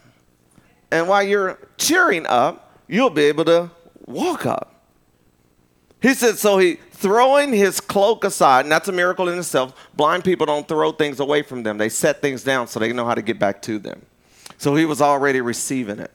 And 0.91 1.07
while 1.07 1.23
you're 1.23 1.57
cheering 1.77 2.25
up, 2.27 2.79
you'll 2.87 3.09
be 3.09 3.23
able 3.23 3.45
to 3.45 3.71
walk 4.05 4.45
up. 4.45 4.67
He 6.01 6.13
said, 6.13 6.37
so 6.37 6.57
he 6.57 6.75
throwing 6.91 7.53
his 7.53 7.79
cloak 7.79 8.23
aside, 8.23 8.65
and 8.65 8.71
that's 8.71 8.87
a 8.87 8.91
miracle 8.91 9.29
in 9.29 9.37
itself. 9.37 9.73
Blind 9.95 10.23
people 10.23 10.45
don't 10.45 10.67
throw 10.67 10.91
things 10.91 11.19
away 11.19 11.41
from 11.41 11.63
them, 11.63 11.77
they 11.77 11.89
set 11.89 12.21
things 12.21 12.43
down 12.43 12.67
so 12.67 12.79
they 12.79 12.91
know 12.91 13.05
how 13.05 13.15
to 13.15 13.21
get 13.21 13.39
back 13.39 13.61
to 13.63 13.79
them. 13.79 14.05
So 14.61 14.75
he 14.75 14.85
was 14.85 15.01
already 15.01 15.41
receiving 15.41 15.97
it. 15.97 16.11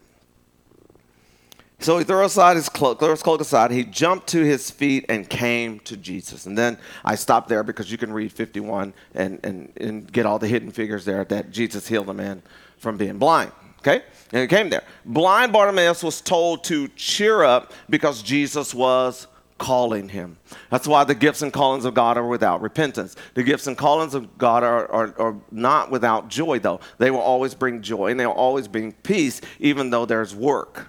So 1.81 1.99
he 1.99 2.05
threw 2.05 2.25
aside 2.25 2.55
his 2.55 2.69
cloak, 2.69 3.01
threw 3.01 3.11
his 3.11 3.21
cloak 3.21 3.41
aside. 3.41 3.73
He 3.73 3.83
jumped 3.83 4.29
to 4.29 4.45
his 4.45 4.71
feet 4.71 5.05
and 5.09 5.29
came 5.29 5.81
to 5.81 5.97
Jesus. 5.97 6.47
And 6.47 6.57
then 6.57 6.79
I 7.05 7.17
stopped 7.17 7.49
there 7.49 7.65
because 7.65 7.91
you 7.91 7.99
can 7.99 8.13
read 8.13 8.31
51 8.31 8.95
and, 9.17 9.41
and, 9.43 9.73
and 9.79 10.13
get 10.13 10.27
all 10.27 10.39
the 10.39 10.47
hidden 10.47 10.71
figures 10.71 11.05
there 11.05 11.25
that 11.25 11.51
Jesus 11.51 11.89
healed 11.89 12.09
a 12.09 12.15
man 12.15 12.41
from 12.79 12.97
being 12.97 13.19
blind. 13.19 13.51
Okay? 13.81 14.05
And 14.33 14.43
he 14.43 14.47
came 14.47 14.71
there. 14.71 14.85
Blind 15.05 15.53
Bartimaeus 15.53 16.05
was 16.05 16.21
told 16.21 16.63
to 16.65 16.87
cheer 16.91 17.43
up 17.43 17.73
because 17.91 18.23
Jesus 18.23 18.73
was 18.73 19.27
calling 19.59 20.09
him. 20.09 20.37
That's 20.71 20.87
why 20.87 21.05
the 21.05 21.15
gifts 21.15 21.43
and 21.43 21.53
callings 21.53 21.85
of 21.85 21.95
God 21.95 22.17
are 22.17 22.27
without 22.27 22.61
repentance. 22.61 23.17
The 23.35 23.43
gifts 23.43 23.67
and 23.67 23.77
callings 23.77 24.15
of 24.15 24.37
God 24.39 24.63
are, 24.63 24.91
are, 24.91 25.15
are, 25.19 25.37
not 25.51 25.91
without 25.91 26.29
joy, 26.29 26.59
though. 26.59 26.81
They 26.99 27.11
will 27.11 27.21
always 27.21 27.55
bring 27.55 27.83
joy 27.83 28.11
and 28.11 28.21
they'll 28.21 28.31
always 28.31 28.69
bring 28.69 28.93
peace, 28.93 29.41
even 29.59 29.91
though 29.91 30.07
there's 30.07 30.35
work. 30.35 30.89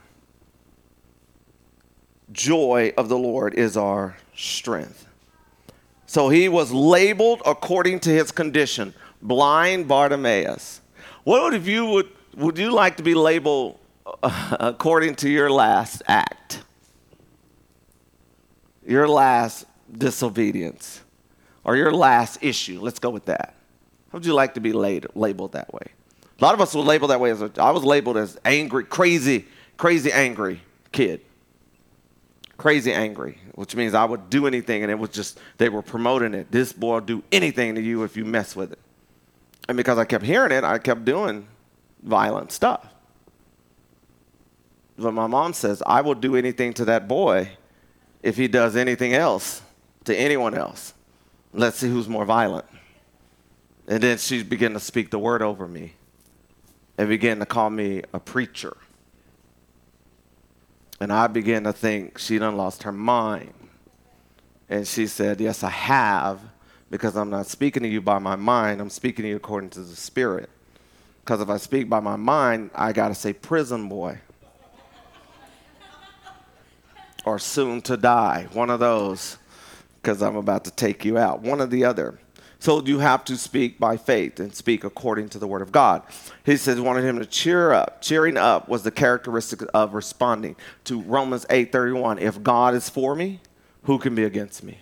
Joy 2.32 2.94
of 2.98 3.10
the 3.10 3.18
Lord 3.18 3.54
is 3.54 3.78
our 3.78 4.18
strength. 4.36 5.08
So 6.06 6.30
he 6.30 6.50
was 6.50 6.72
labeled 6.72 7.42
according 7.46 8.02
to 8.02 8.10
his 8.10 8.32
condition, 8.32 8.94
blind 9.22 9.88
Bartimaeus. 9.88 10.82
What 11.24 11.44
would 11.44 11.54
if 11.54 11.68
you 11.68 11.86
would 11.86 12.10
would 12.36 12.58
you 12.58 12.72
like 12.72 12.98
to 12.98 13.04
be 13.04 13.16
labeled 13.16 13.80
uh, 14.24 14.58
according 14.60 15.16
to 15.16 15.30
your 15.30 15.50
last 15.50 16.02
act? 16.08 16.64
Your 18.88 19.08
last 19.08 19.66
disobedience 19.92 21.02
or 21.64 21.76
your 21.76 21.92
last 21.92 22.40
issue. 22.42 22.80
Let's 22.82 23.00
go 23.00 23.10
with 23.10 23.26
that. 23.26 23.54
How 24.12 24.18
would 24.18 24.26
you 24.26 24.34
like 24.34 24.54
to 24.54 24.62
be 24.62 24.72
labeled 24.72 25.52
that 25.52 25.74
way? 25.74 25.88
A 26.40 26.44
lot 26.44 26.54
of 26.54 26.62
us 26.62 26.74
were 26.74 26.82
labeled 26.82 27.12
that 27.12 27.20
way 27.20 27.32
as 27.32 27.42
a, 27.42 27.52
I 27.58 27.72
was 27.72 27.84
labeled 27.84 28.18
as 28.18 28.40
angry, 28.46 28.84
crazy, 28.86 29.46
crazy 29.76 30.12
angry 30.12 30.62
kid. 30.92 31.22
Crazy 32.58 32.94
angry, 32.94 33.38
which 33.54 33.76
means 33.76 33.94
I 33.94 34.06
would 34.06 34.30
do 34.30 34.48
anything 34.48 34.82
and 34.82 34.92
it 34.92 34.98
was 34.98 35.10
just, 35.10 35.40
they 35.58 35.70
were 35.70 35.82
promoting 35.82 36.34
it. 36.34 36.52
This 36.52 36.74
boy 36.74 36.96
will 36.96 37.02
do 37.02 37.24
anything 37.32 37.76
to 37.76 37.82
you 37.82 38.04
if 38.04 38.16
you 38.16 38.26
mess 38.26 38.56
with 38.56 38.72
it. 38.72 38.80
And 39.68 39.76
because 39.76 39.98
I 39.98 40.06
kept 40.06 40.24
hearing 40.24 40.52
it, 40.52 40.64
I 40.64 40.78
kept 40.78 41.04
doing 41.06 41.48
violent 42.02 42.52
stuff. 42.52 42.88
But 44.98 45.14
my 45.14 45.28
mom 45.28 45.54
says, 45.54 45.84
I 45.86 46.02
will 46.02 46.16
do 46.16 46.36
anything 46.36 46.74
to 46.76 46.86
that 46.86 47.08
boy 47.08 47.50
if 48.24 48.38
he 48.38 48.48
does 48.48 48.76
anything 48.76 49.14
else 49.14 49.62
to 50.06 50.16
anyone 50.16 50.56
else. 50.56 50.94
Let's 51.54 51.78
see 51.78 51.90
who's 51.90 52.10
more 52.10 52.26
violent. 52.26 52.66
And 53.88 54.04
then 54.04 54.18
she 54.18 54.44
began 54.44 54.74
to 54.74 54.80
speak 54.80 55.12
the 55.12 55.20
word 55.20 55.42
over 55.42 55.68
me 55.68 55.94
and 56.98 57.08
began 57.08 57.40
to 57.40 57.46
call 57.46 57.70
me 57.70 58.02
a 58.14 58.20
preacher. 58.20 58.76
And 61.00 61.14
I 61.14 61.28
began 61.28 61.64
to 61.64 61.74
think 61.74 62.18
she 62.18 62.40
done 62.40 62.58
lost 62.58 62.84
her 62.84 62.92
mind. 62.92 63.54
And 64.70 64.88
she 64.88 65.08
said, 65.08 65.40
Yes, 65.40 65.64
I 65.64 65.70
have, 65.70 66.42
because 66.90 67.16
I'm 67.16 67.30
not 67.30 67.48
speaking 67.48 67.84
to 67.84 67.90
you 67.90 68.02
by 68.02 68.20
my 68.20 68.36
mind, 68.36 68.82
I'm 68.82 68.90
speaking 68.90 69.24
to 69.24 69.30
you 69.30 69.36
according 69.36 69.70
to 69.72 69.82
the 69.82 69.96
Spirit. 69.96 70.50
Because 71.24 71.42
if 71.42 71.50
I 71.50 71.58
speak 71.58 71.90
by 71.90 72.00
my 72.00 72.16
mind, 72.16 72.72
I 72.74 72.94
got 72.94 73.10
to 73.10 73.16
say 73.16 73.34
prison 73.34 73.88
boy. 73.90 74.20
Or 77.28 77.38
soon 77.38 77.82
to 77.82 77.98
die. 77.98 78.48
One 78.54 78.70
of 78.70 78.80
those, 78.80 79.38
because 80.02 80.22
I'm 80.22 80.38
about 80.38 80.64
to 80.64 80.72
take 80.72 81.04
you 81.04 81.18
out. 81.18 81.42
One 81.42 81.60
or 81.60 81.66
the 81.66 81.84
other. 81.84 82.20
So 82.60 82.82
you 82.82 83.00
have 83.00 83.26
to 83.26 83.36
speak 83.36 83.78
by 83.78 83.98
faith 83.98 84.40
and 84.40 84.56
speak 84.56 84.86
according 84.86 85.28
to 85.30 85.40
the 85.40 85.46
word 85.46 85.62
of 85.62 85.74
God. 85.74 86.04
He 86.46 86.56
says 86.56 86.80
wanted 86.80 87.04
him 87.04 87.20
to 87.20 87.26
cheer 87.26 87.74
up. 87.74 88.02
Cheering 88.02 88.38
up 88.38 88.70
was 88.70 88.84
the 88.84 88.92
characteristic 88.92 89.62
of 89.74 89.94
responding 89.94 90.56
to 90.86 91.02
Romans 91.02 91.46
8:31. 91.50 92.18
If 92.18 92.42
God 92.42 92.74
is 92.74 92.90
for 92.90 93.14
me, 93.14 93.42
who 93.84 94.00
can 94.00 94.16
be 94.16 94.24
against 94.24 94.64
me? 94.64 94.80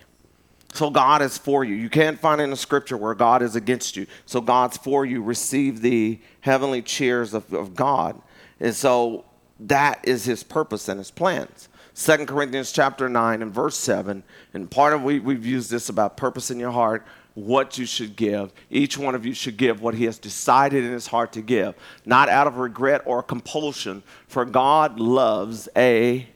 So 0.72 0.88
God 0.88 1.22
is 1.22 1.36
for 1.36 1.64
you. 1.64 1.74
You 1.74 1.90
can't 1.90 2.20
find 2.20 2.40
in 2.40 2.50
the 2.50 2.56
scripture 2.56 2.96
where 2.96 3.14
God 3.14 3.42
is 3.42 3.56
against 3.56 3.96
you. 3.96 4.06
So 4.24 4.40
God's 4.40 4.76
for 4.76 5.04
you. 5.04 5.20
Receive 5.20 5.80
the 5.80 6.20
heavenly 6.40 6.80
cheers 6.80 7.34
of, 7.34 7.52
of 7.52 7.74
God. 7.74 8.22
And 8.60 8.74
so 8.74 9.24
that 9.58 10.00
is 10.04 10.24
his 10.24 10.44
purpose 10.44 10.88
and 10.88 10.98
his 10.98 11.10
plans. 11.10 11.68
2 11.96 12.26
Corinthians 12.26 12.72
chapter 12.72 13.08
9 13.08 13.40
and 13.40 13.52
verse 13.52 13.76
7. 13.76 14.22
And 14.52 14.70
part 14.70 14.92
of 14.92 15.02
we, 15.02 15.18
we've 15.18 15.46
used 15.46 15.70
this 15.70 15.88
about 15.88 16.18
purpose 16.18 16.50
in 16.50 16.60
your 16.60 16.70
heart, 16.70 17.06
what 17.32 17.78
you 17.78 17.86
should 17.86 18.16
give. 18.16 18.52
Each 18.68 18.98
one 18.98 19.14
of 19.14 19.24
you 19.24 19.32
should 19.32 19.56
give 19.56 19.80
what 19.80 19.94
he 19.94 20.04
has 20.04 20.18
decided 20.18 20.84
in 20.84 20.92
his 20.92 21.06
heart 21.06 21.32
to 21.32 21.40
give, 21.40 21.74
not 22.04 22.28
out 22.28 22.46
of 22.46 22.58
regret 22.58 23.00
or 23.06 23.22
compulsion, 23.22 24.02
for 24.28 24.44
God 24.44 25.00
loves 25.00 25.70
a 25.74 26.28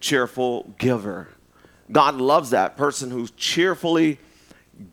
cheerful 0.00 0.74
giver. 0.78 1.28
God 1.92 2.14
loves 2.14 2.50
that 2.50 2.78
person 2.78 3.10
who 3.10 3.28
cheerfully 3.36 4.18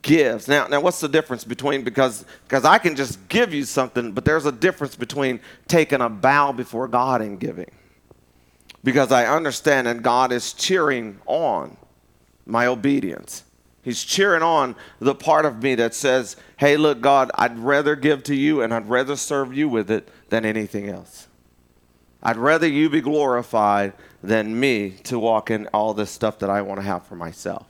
gives. 0.01 0.45
Now, 0.45 0.67
now 0.67 0.81
what's 0.81 0.99
the 0.99 1.07
difference 1.07 1.45
between 1.45 1.83
because 1.83 2.25
because 2.47 2.65
I 2.65 2.79
can 2.79 2.97
just 2.97 3.29
give 3.29 3.53
you 3.53 3.63
something, 3.63 4.11
but 4.11 4.25
there's 4.25 4.45
a 4.45 4.51
difference 4.51 4.97
between 4.97 5.39
taking 5.69 6.01
a 6.01 6.09
bow 6.09 6.51
before 6.51 6.89
God 6.89 7.21
and 7.21 7.39
giving. 7.39 7.71
Because 8.83 9.11
I 9.11 9.25
understand 9.27 9.87
that 9.87 10.01
God 10.01 10.31
is 10.31 10.53
cheering 10.53 11.19
on 11.25 11.77
my 12.45 12.65
obedience. 12.65 13.43
He's 13.83 14.03
cheering 14.03 14.43
on 14.43 14.75
the 14.99 15.15
part 15.15 15.45
of 15.45 15.63
me 15.63 15.75
that 15.75 15.95
says, 15.95 16.35
"Hey, 16.57 16.77
look, 16.77 17.01
God, 17.01 17.31
I'd 17.35 17.57
rather 17.59 17.95
give 17.95 18.23
to 18.23 18.35
you 18.35 18.61
and 18.61 18.73
I'd 18.73 18.89
rather 18.89 19.15
serve 19.15 19.53
you 19.53 19.67
with 19.69 19.89
it 19.89 20.09
than 20.29 20.45
anything 20.45 20.87
else." 20.89 21.27
I'd 22.23 22.37
rather 22.37 22.67
you 22.67 22.89
be 22.89 23.01
glorified 23.01 23.93
than 24.23 24.59
me 24.59 24.91
to 25.03 25.17
walk 25.17 25.49
in 25.49 25.67
all 25.73 25.93
this 25.93 26.11
stuff 26.11 26.37
that 26.39 26.49
I 26.49 26.61
want 26.61 26.79
to 26.79 26.85
have 26.85 27.03
for 27.07 27.15
myself. 27.15 27.65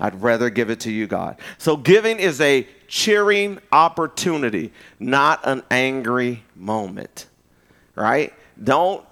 I'd 0.00 0.22
rather 0.22 0.48
give 0.48 0.70
it 0.70 0.80
to 0.80 0.90
you, 0.90 1.06
God. 1.06 1.36
So 1.58 1.76
giving 1.76 2.18
is 2.18 2.40
a 2.40 2.66
cheering 2.88 3.58
opportunity, 3.70 4.72
not 4.98 5.40
an 5.44 5.62
angry 5.70 6.44
moment, 6.56 7.26
right? 7.94 8.32
Don't 8.62 9.04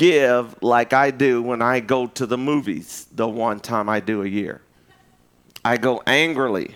give 0.00 0.62
like 0.62 0.94
I 0.94 1.10
do 1.10 1.42
when 1.42 1.60
I 1.60 1.80
go 1.80 2.06
to 2.06 2.24
the 2.24 2.38
movies 2.38 3.06
the 3.12 3.28
one 3.28 3.60
time 3.60 3.90
I 3.90 4.00
do 4.00 4.22
a 4.22 4.26
year. 4.26 4.62
I 5.62 5.76
go 5.76 6.02
angrily. 6.06 6.74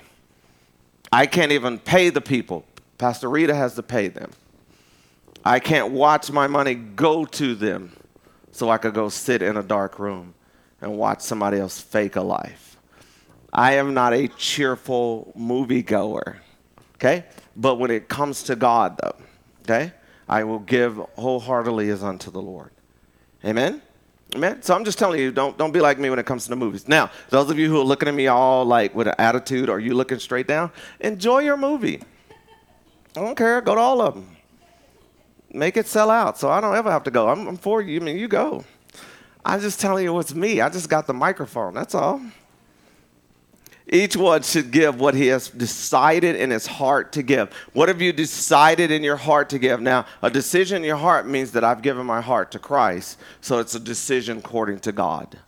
I 1.10 1.24
can't 1.24 1.50
even 1.50 1.78
pay 1.78 2.10
the 2.10 2.20
people. 2.20 2.66
Pastor 2.98 3.30
Rita 3.30 3.54
has 3.54 3.76
to 3.76 3.82
pay 3.82 4.08
them. 4.08 4.30
I 5.42 5.58
can't 5.58 5.92
watch 5.92 6.30
my 6.30 6.46
money 6.46 6.74
go 6.74 7.24
to 7.24 7.54
them 7.54 7.96
so 8.52 8.68
I 8.68 8.76
could 8.76 8.92
go 8.92 9.08
sit 9.08 9.40
in 9.40 9.56
a 9.56 9.62
dark 9.62 9.98
room 9.98 10.34
and 10.82 10.98
watch 10.98 11.22
somebody 11.22 11.58
else 11.58 11.80
fake 11.80 12.16
a 12.16 12.20
life. 12.20 12.76
I 13.54 13.76
am 13.76 13.94
not 13.94 14.12
a 14.12 14.28
cheerful 14.28 15.32
moviegoer, 15.34 16.36
okay? 16.96 17.24
But 17.56 17.76
when 17.76 17.90
it 17.90 18.08
comes 18.08 18.42
to 18.44 18.56
God, 18.56 18.98
though, 19.02 19.16
okay, 19.62 19.94
I 20.28 20.44
will 20.44 20.58
give 20.58 20.96
wholeheartedly 21.16 21.88
as 21.88 22.02
unto 22.02 22.30
the 22.30 22.42
Lord. 22.42 22.73
Amen? 23.44 23.82
Amen? 24.34 24.62
So 24.62 24.74
I'm 24.74 24.84
just 24.84 24.98
telling 24.98 25.20
you, 25.20 25.30
don't, 25.30 25.56
don't 25.58 25.72
be 25.72 25.80
like 25.80 25.98
me 25.98 26.10
when 26.10 26.18
it 26.18 26.26
comes 26.26 26.44
to 26.44 26.50
the 26.50 26.56
movies. 26.56 26.88
Now, 26.88 27.10
those 27.28 27.50
of 27.50 27.58
you 27.58 27.68
who 27.68 27.80
are 27.80 27.84
looking 27.84 28.08
at 28.08 28.14
me 28.14 28.26
all 28.26 28.64
like 28.64 28.94
with 28.94 29.06
an 29.06 29.14
attitude 29.18 29.68
are 29.68 29.78
you 29.78 29.94
looking 29.94 30.18
straight 30.18 30.48
down, 30.48 30.70
enjoy 31.00 31.40
your 31.40 31.56
movie. 31.56 32.02
I 33.16 33.20
don't 33.20 33.36
care. 33.36 33.60
Go 33.60 33.74
to 33.74 33.80
all 33.80 34.00
of 34.00 34.14
them 34.14 34.34
make 35.54 35.76
it 35.76 35.86
sell 35.86 36.10
out 36.10 36.36
so 36.36 36.50
I 36.50 36.60
don't 36.60 36.74
ever 36.74 36.90
have 36.90 37.04
to 37.04 37.10
go. 37.10 37.28
I'm, 37.28 37.46
I'm 37.46 37.56
for 37.56 37.80
you. 37.80 38.00
I 38.00 38.04
mean, 38.04 38.18
you 38.18 38.28
go. 38.28 38.64
I'm 39.44 39.60
just 39.60 39.80
telling 39.80 40.04
you 40.04 40.12
what's 40.12 40.34
me. 40.34 40.60
I 40.60 40.68
just 40.68 40.88
got 40.88 41.06
the 41.06 41.14
microphone. 41.14 41.74
That's 41.74 41.94
all. 41.94 42.20
Each 43.94 44.16
one 44.16 44.42
should 44.42 44.72
give 44.72 44.98
what 44.98 45.14
he 45.14 45.28
has 45.28 45.48
decided 45.48 46.34
in 46.34 46.50
his 46.50 46.66
heart 46.66 47.12
to 47.12 47.22
give. 47.22 47.52
What 47.74 47.88
have 47.88 48.02
you 48.02 48.12
decided 48.12 48.90
in 48.90 49.04
your 49.04 49.16
heart 49.16 49.50
to 49.50 49.58
give? 49.60 49.80
Now, 49.80 50.04
a 50.20 50.28
decision 50.28 50.78
in 50.78 50.82
your 50.82 50.96
heart 50.96 51.28
means 51.28 51.52
that 51.52 51.62
I've 51.62 51.80
given 51.80 52.04
my 52.04 52.20
heart 52.20 52.50
to 52.50 52.58
Christ, 52.58 53.20
so 53.40 53.60
it's 53.60 53.76
a 53.76 53.80
decision 53.80 54.38
according 54.38 54.80
to 54.80 54.90
God 54.90 55.38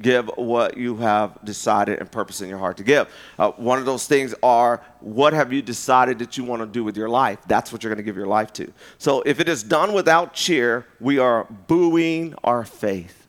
give 0.00 0.26
what 0.36 0.76
you 0.76 0.96
have 0.96 1.38
decided 1.44 2.00
and 2.00 2.10
purpose 2.10 2.40
in 2.40 2.48
your 2.48 2.58
heart 2.58 2.76
to 2.76 2.82
give. 2.82 3.08
Uh, 3.38 3.50
one 3.52 3.78
of 3.78 3.86
those 3.86 4.06
things 4.06 4.34
are 4.42 4.82
what 5.00 5.32
have 5.32 5.52
you 5.52 5.62
decided 5.62 6.18
that 6.18 6.36
you 6.36 6.42
want 6.42 6.60
to 6.60 6.66
do 6.66 6.82
with 6.82 6.96
your 6.96 7.08
life? 7.08 7.38
That's 7.46 7.72
what 7.72 7.82
you're 7.82 7.90
going 7.90 8.04
to 8.04 8.04
give 8.04 8.16
your 8.16 8.26
life 8.26 8.52
to. 8.54 8.72
So 8.98 9.22
if 9.24 9.38
it 9.38 9.48
is 9.48 9.62
done 9.62 9.92
without 9.92 10.34
cheer, 10.34 10.86
we 10.98 11.18
are 11.18 11.44
booing 11.44 12.34
our 12.42 12.64
faith. 12.64 13.28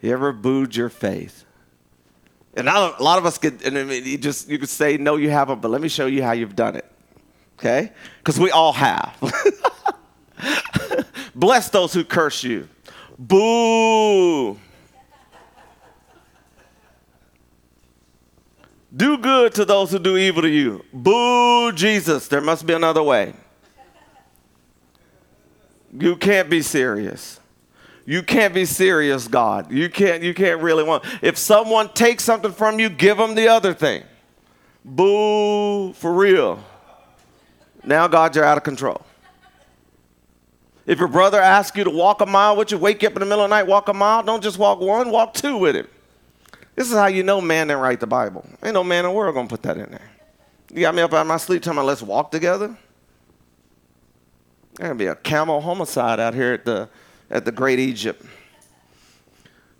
You 0.00 0.12
ever 0.12 0.32
booed 0.32 0.76
your 0.76 0.88
faith? 0.88 1.44
And 2.54 2.68
a 2.68 2.94
lot 3.00 3.18
of 3.18 3.26
us 3.26 3.38
could, 3.38 3.62
and 3.62 3.78
I 3.78 3.84
mean, 3.84 4.04
you 4.04 4.18
just 4.18 4.48
you 4.48 4.58
could 4.58 4.68
say 4.68 4.96
no, 4.96 5.16
you 5.16 5.30
haven't, 5.30 5.60
but 5.60 5.70
let 5.70 5.80
me 5.80 5.88
show 5.88 6.06
you 6.06 6.22
how 6.22 6.32
you've 6.32 6.56
done 6.56 6.76
it. 6.76 6.90
Okay? 7.58 7.92
Because 8.18 8.38
we 8.38 8.50
all 8.50 8.72
have. 8.72 9.16
Bless 11.34 11.68
those 11.70 11.92
who 11.92 12.04
curse 12.04 12.42
you. 12.42 12.68
Boo. 13.18 14.58
Do 18.94 19.18
good 19.18 19.54
to 19.54 19.64
those 19.64 19.92
who 19.92 19.98
do 19.98 20.16
evil 20.16 20.42
to 20.42 20.48
you. 20.48 20.84
Boo, 20.92 21.72
Jesus. 21.72 22.28
There 22.28 22.40
must 22.40 22.66
be 22.66 22.72
another 22.72 23.02
way. 23.02 23.34
You 25.92 26.16
can't 26.16 26.48
be 26.48 26.62
serious. 26.62 27.40
You 28.08 28.22
can't 28.22 28.54
be 28.54 28.64
serious, 28.64 29.28
God. 29.28 29.70
You 29.70 29.90
can't, 29.90 30.22
you 30.22 30.32
can't 30.32 30.62
really 30.62 30.82
want. 30.82 31.04
If 31.20 31.36
someone 31.36 31.90
takes 31.90 32.24
something 32.24 32.52
from 32.52 32.80
you, 32.80 32.88
give 32.88 33.18
them 33.18 33.34
the 33.34 33.48
other 33.48 33.74
thing. 33.74 34.02
Boo, 34.82 35.92
for 35.92 36.14
real. 36.14 36.64
Now, 37.84 38.08
God, 38.08 38.34
you're 38.34 38.46
out 38.46 38.56
of 38.56 38.64
control. 38.64 39.02
If 40.86 40.98
your 40.98 41.08
brother 41.08 41.38
asks 41.38 41.76
you 41.76 41.84
to 41.84 41.90
walk 41.90 42.22
a 42.22 42.26
mile 42.26 42.56
with 42.56 42.70
you, 42.70 42.78
wake 42.78 43.04
up 43.04 43.12
in 43.12 43.18
the 43.20 43.26
middle 43.26 43.44
of 43.44 43.50
the 43.50 43.54
night, 43.54 43.66
walk 43.66 43.88
a 43.88 43.92
mile, 43.92 44.22
don't 44.22 44.42
just 44.42 44.56
walk 44.56 44.80
one, 44.80 45.10
walk 45.10 45.34
two 45.34 45.58
with 45.58 45.76
him. 45.76 45.86
This 46.76 46.90
is 46.90 46.96
how 46.96 47.08
you 47.08 47.22
know 47.22 47.42
man 47.42 47.66
didn't 47.66 47.82
write 47.82 48.00
the 48.00 48.06
Bible. 48.06 48.46
Ain't 48.62 48.72
no 48.72 48.82
man 48.82 49.04
in 49.04 49.10
the 49.10 49.14
world 49.14 49.34
gonna 49.34 49.48
put 49.48 49.62
that 49.64 49.76
in 49.76 49.90
there. 49.90 50.10
You 50.72 50.80
got 50.80 50.94
me 50.94 51.02
up 51.02 51.12
out 51.12 51.20
of 51.20 51.26
my 51.26 51.36
sleep 51.36 51.60
telling 51.62 51.80
me 51.80 51.84
let's 51.84 52.00
walk 52.00 52.30
together. 52.30 52.74
There's 54.76 54.88
gonna 54.88 54.94
be 54.94 55.08
a 55.08 55.14
camel 55.14 55.60
homicide 55.60 56.20
out 56.20 56.32
here 56.32 56.54
at 56.54 56.64
the 56.64 56.88
at 57.30 57.44
the 57.44 57.52
Great 57.52 57.78
Egypt. 57.78 58.24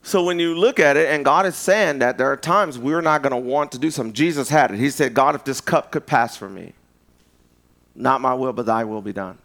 So 0.02 0.24
when 0.24 0.38
you 0.38 0.54
look 0.54 0.80
at 0.80 0.96
it, 0.96 1.08
and 1.10 1.24
God 1.24 1.44
is 1.44 1.54
saying 1.54 1.98
that 1.98 2.16
there 2.16 2.32
are 2.32 2.36
times 2.36 2.78
we're 2.78 3.02
not 3.02 3.22
going 3.22 3.32
to 3.32 3.36
want 3.36 3.72
to 3.72 3.78
do 3.78 3.90
something. 3.90 4.14
Jesus 4.14 4.48
had 4.48 4.70
it. 4.70 4.78
He 4.78 4.90
said, 4.90 5.12
God, 5.12 5.34
if 5.34 5.44
this 5.44 5.60
cup 5.60 5.90
could 5.90 6.06
pass 6.06 6.36
from 6.36 6.54
me, 6.54 6.72
not 7.94 8.20
my 8.20 8.32
will, 8.32 8.52
but 8.52 8.66
thy 8.66 8.84
will 8.84 9.02
be 9.02 9.12
done. 9.12 9.38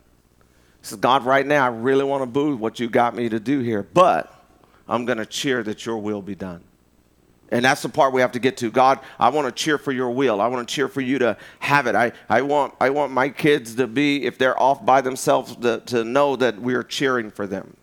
He 0.81 0.87
says, 0.87 0.99
God, 0.99 1.25
right 1.25 1.45
now, 1.45 1.65
I 1.65 1.69
really 1.69 2.03
want 2.03 2.21
to 2.21 2.27
boo 2.27 2.55
what 2.55 2.79
you 2.79 2.89
got 2.89 3.15
me 3.15 3.27
to 3.29 3.39
do 3.39 3.59
here, 3.59 3.83
but 3.83 4.33
I'm 4.87 5.05
going 5.05 5.17
to 5.17 5.25
cheer 5.25 5.63
that 5.63 5.85
your 5.85 5.97
will 5.97 6.21
be 6.21 6.35
done. 6.35 6.63
And 7.49 7.65
that's 7.65 7.81
the 7.81 7.89
part 7.89 8.13
we 8.13 8.21
have 8.21 8.31
to 8.31 8.39
get 8.39 8.57
to. 8.57 8.71
God, 8.71 8.99
I 9.19 9.29
want 9.29 9.45
to 9.47 9.51
cheer 9.51 9.77
for 9.77 9.91
your 9.91 10.09
will. 10.09 10.41
I 10.41 10.47
want 10.47 10.67
to 10.67 10.73
cheer 10.73 10.87
for 10.87 11.01
you 11.01 11.19
to 11.19 11.37
have 11.59 11.87
it. 11.87 11.95
I, 11.95 12.11
I, 12.27 12.41
want, 12.41 12.73
I 12.79 12.89
want 12.89 13.11
my 13.11 13.29
kids 13.29 13.75
to 13.75 13.85
be, 13.85 14.25
if 14.25 14.37
they're 14.37 14.59
off 14.59 14.83
by 14.83 15.01
themselves, 15.01 15.55
to, 15.57 15.81
to 15.87 16.03
know 16.03 16.35
that 16.37 16.59
we're 16.59 16.83
cheering 16.83 17.29
for 17.29 17.45
them, 17.45 17.75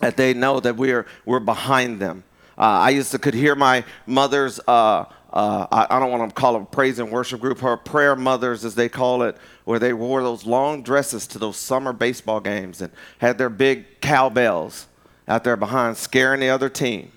that 0.00 0.16
they 0.16 0.34
know 0.34 0.60
that 0.60 0.76
we're, 0.76 1.06
we're 1.24 1.40
behind 1.40 2.00
them. 2.00 2.24
Uh, 2.58 2.62
I 2.62 2.90
used 2.90 3.12
to 3.12 3.18
could 3.18 3.34
hear 3.34 3.54
my 3.54 3.84
mother's, 4.06 4.60
uh, 4.66 5.04
uh, 5.32 5.66
I, 5.70 5.86
I, 5.88 5.98
don't 5.98 6.10
want 6.10 6.28
to 6.28 6.34
call 6.34 6.54
them 6.54 6.66
praise 6.66 6.98
and 6.98 7.10
worship 7.10 7.40
group, 7.40 7.60
her 7.60 7.76
prayer 7.76 8.16
mothers, 8.16 8.64
as 8.64 8.74
they 8.74 8.88
call 8.88 9.22
it, 9.22 9.36
where 9.64 9.78
they 9.78 9.92
wore 9.92 10.22
those 10.22 10.44
long 10.44 10.82
dresses 10.82 11.26
to 11.28 11.38
those 11.38 11.56
summer 11.56 11.92
baseball 11.92 12.40
games 12.40 12.82
and 12.82 12.92
had 13.18 13.38
their 13.38 13.48
big 13.48 14.00
cowbells 14.00 14.88
out 15.28 15.44
there 15.44 15.56
behind, 15.56 15.96
scaring 15.96 16.40
the 16.40 16.48
other 16.48 16.68
team 16.68 17.12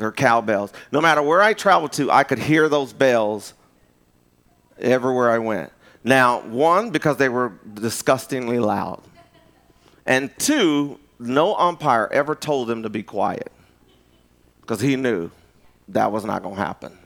or 0.00 0.12
cowbells. 0.12 0.72
No 0.92 1.00
matter 1.00 1.22
where 1.22 1.42
I 1.42 1.52
traveled 1.52 1.92
to, 1.94 2.10
I 2.10 2.24
could 2.24 2.38
hear 2.38 2.68
those 2.68 2.92
bells 2.92 3.54
everywhere 4.78 5.30
I 5.30 5.38
went. 5.38 5.72
Now, 6.04 6.40
one, 6.42 6.90
because 6.90 7.16
they 7.16 7.28
were 7.28 7.52
disgustingly 7.74 8.58
loud. 8.58 9.02
And 10.06 10.30
two, 10.38 10.98
no 11.26 11.54
umpire 11.56 12.08
ever 12.12 12.34
told 12.34 12.68
them 12.68 12.82
to 12.82 12.90
be 12.90 13.02
quiet 13.02 13.50
because 14.60 14.80
he 14.80 14.96
knew 14.96 15.30
that 15.88 16.12
was 16.12 16.24
not 16.24 16.42
going 16.42 16.56
to 16.56 16.60
happen. 16.60 16.98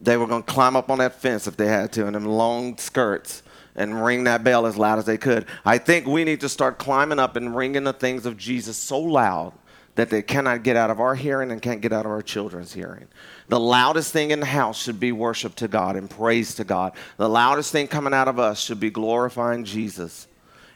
They 0.00 0.16
were 0.16 0.26
going 0.26 0.42
to 0.42 0.52
climb 0.52 0.76
up 0.76 0.90
on 0.90 0.98
that 0.98 1.20
fence 1.20 1.46
if 1.46 1.56
they 1.56 1.66
had 1.66 1.92
to 1.92 2.06
in 2.06 2.14
them 2.14 2.24
long 2.24 2.76
skirts 2.78 3.42
and 3.76 4.04
ring 4.04 4.24
that 4.24 4.44
bell 4.44 4.66
as 4.66 4.76
loud 4.76 4.98
as 4.98 5.04
they 5.04 5.18
could. 5.18 5.46
I 5.64 5.78
think 5.78 6.06
we 6.06 6.24
need 6.24 6.40
to 6.40 6.48
start 6.48 6.78
climbing 6.78 7.18
up 7.18 7.36
and 7.36 7.56
ringing 7.56 7.84
the 7.84 7.92
things 7.92 8.26
of 8.26 8.36
Jesus 8.36 8.76
so 8.76 9.00
loud 9.00 9.52
that 9.94 10.10
they 10.10 10.22
cannot 10.22 10.64
get 10.64 10.76
out 10.76 10.90
of 10.90 11.00
our 11.00 11.14
hearing 11.14 11.52
and 11.52 11.62
can't 11.62 11.80
get 11.80 11.92
out 11.92 12.04
of 12.04 12.10
our 12.10 12.22
children's 12.22 12.72
hearing. 12.72 13.06
The 13.48 13.60
loudest 13.60 14.12
thing 14.12 14.32
in 14.32 14.40
the 14.40 14.46
house 14.46 14.82
should 14.82 14.98
be 14.98 15.12
worship 15.12 15.54
to 15.56 15.68
God 15.68 15.96
and 15.96 16.10
praise 16.10 16.54
to 16.56 16.64
God. 16.64 16.92
The 17.16 17.28
loudest 17.28 17.70
thing 17.70 17.86
coming 17.86 18.12
out 18.12 18.26
of 18.26 18.38
us 18.38 18.60
should 18.60 18.80
be 18.80 18.90
glorifying 18.90 19.64
Jesus. 19.64 20.26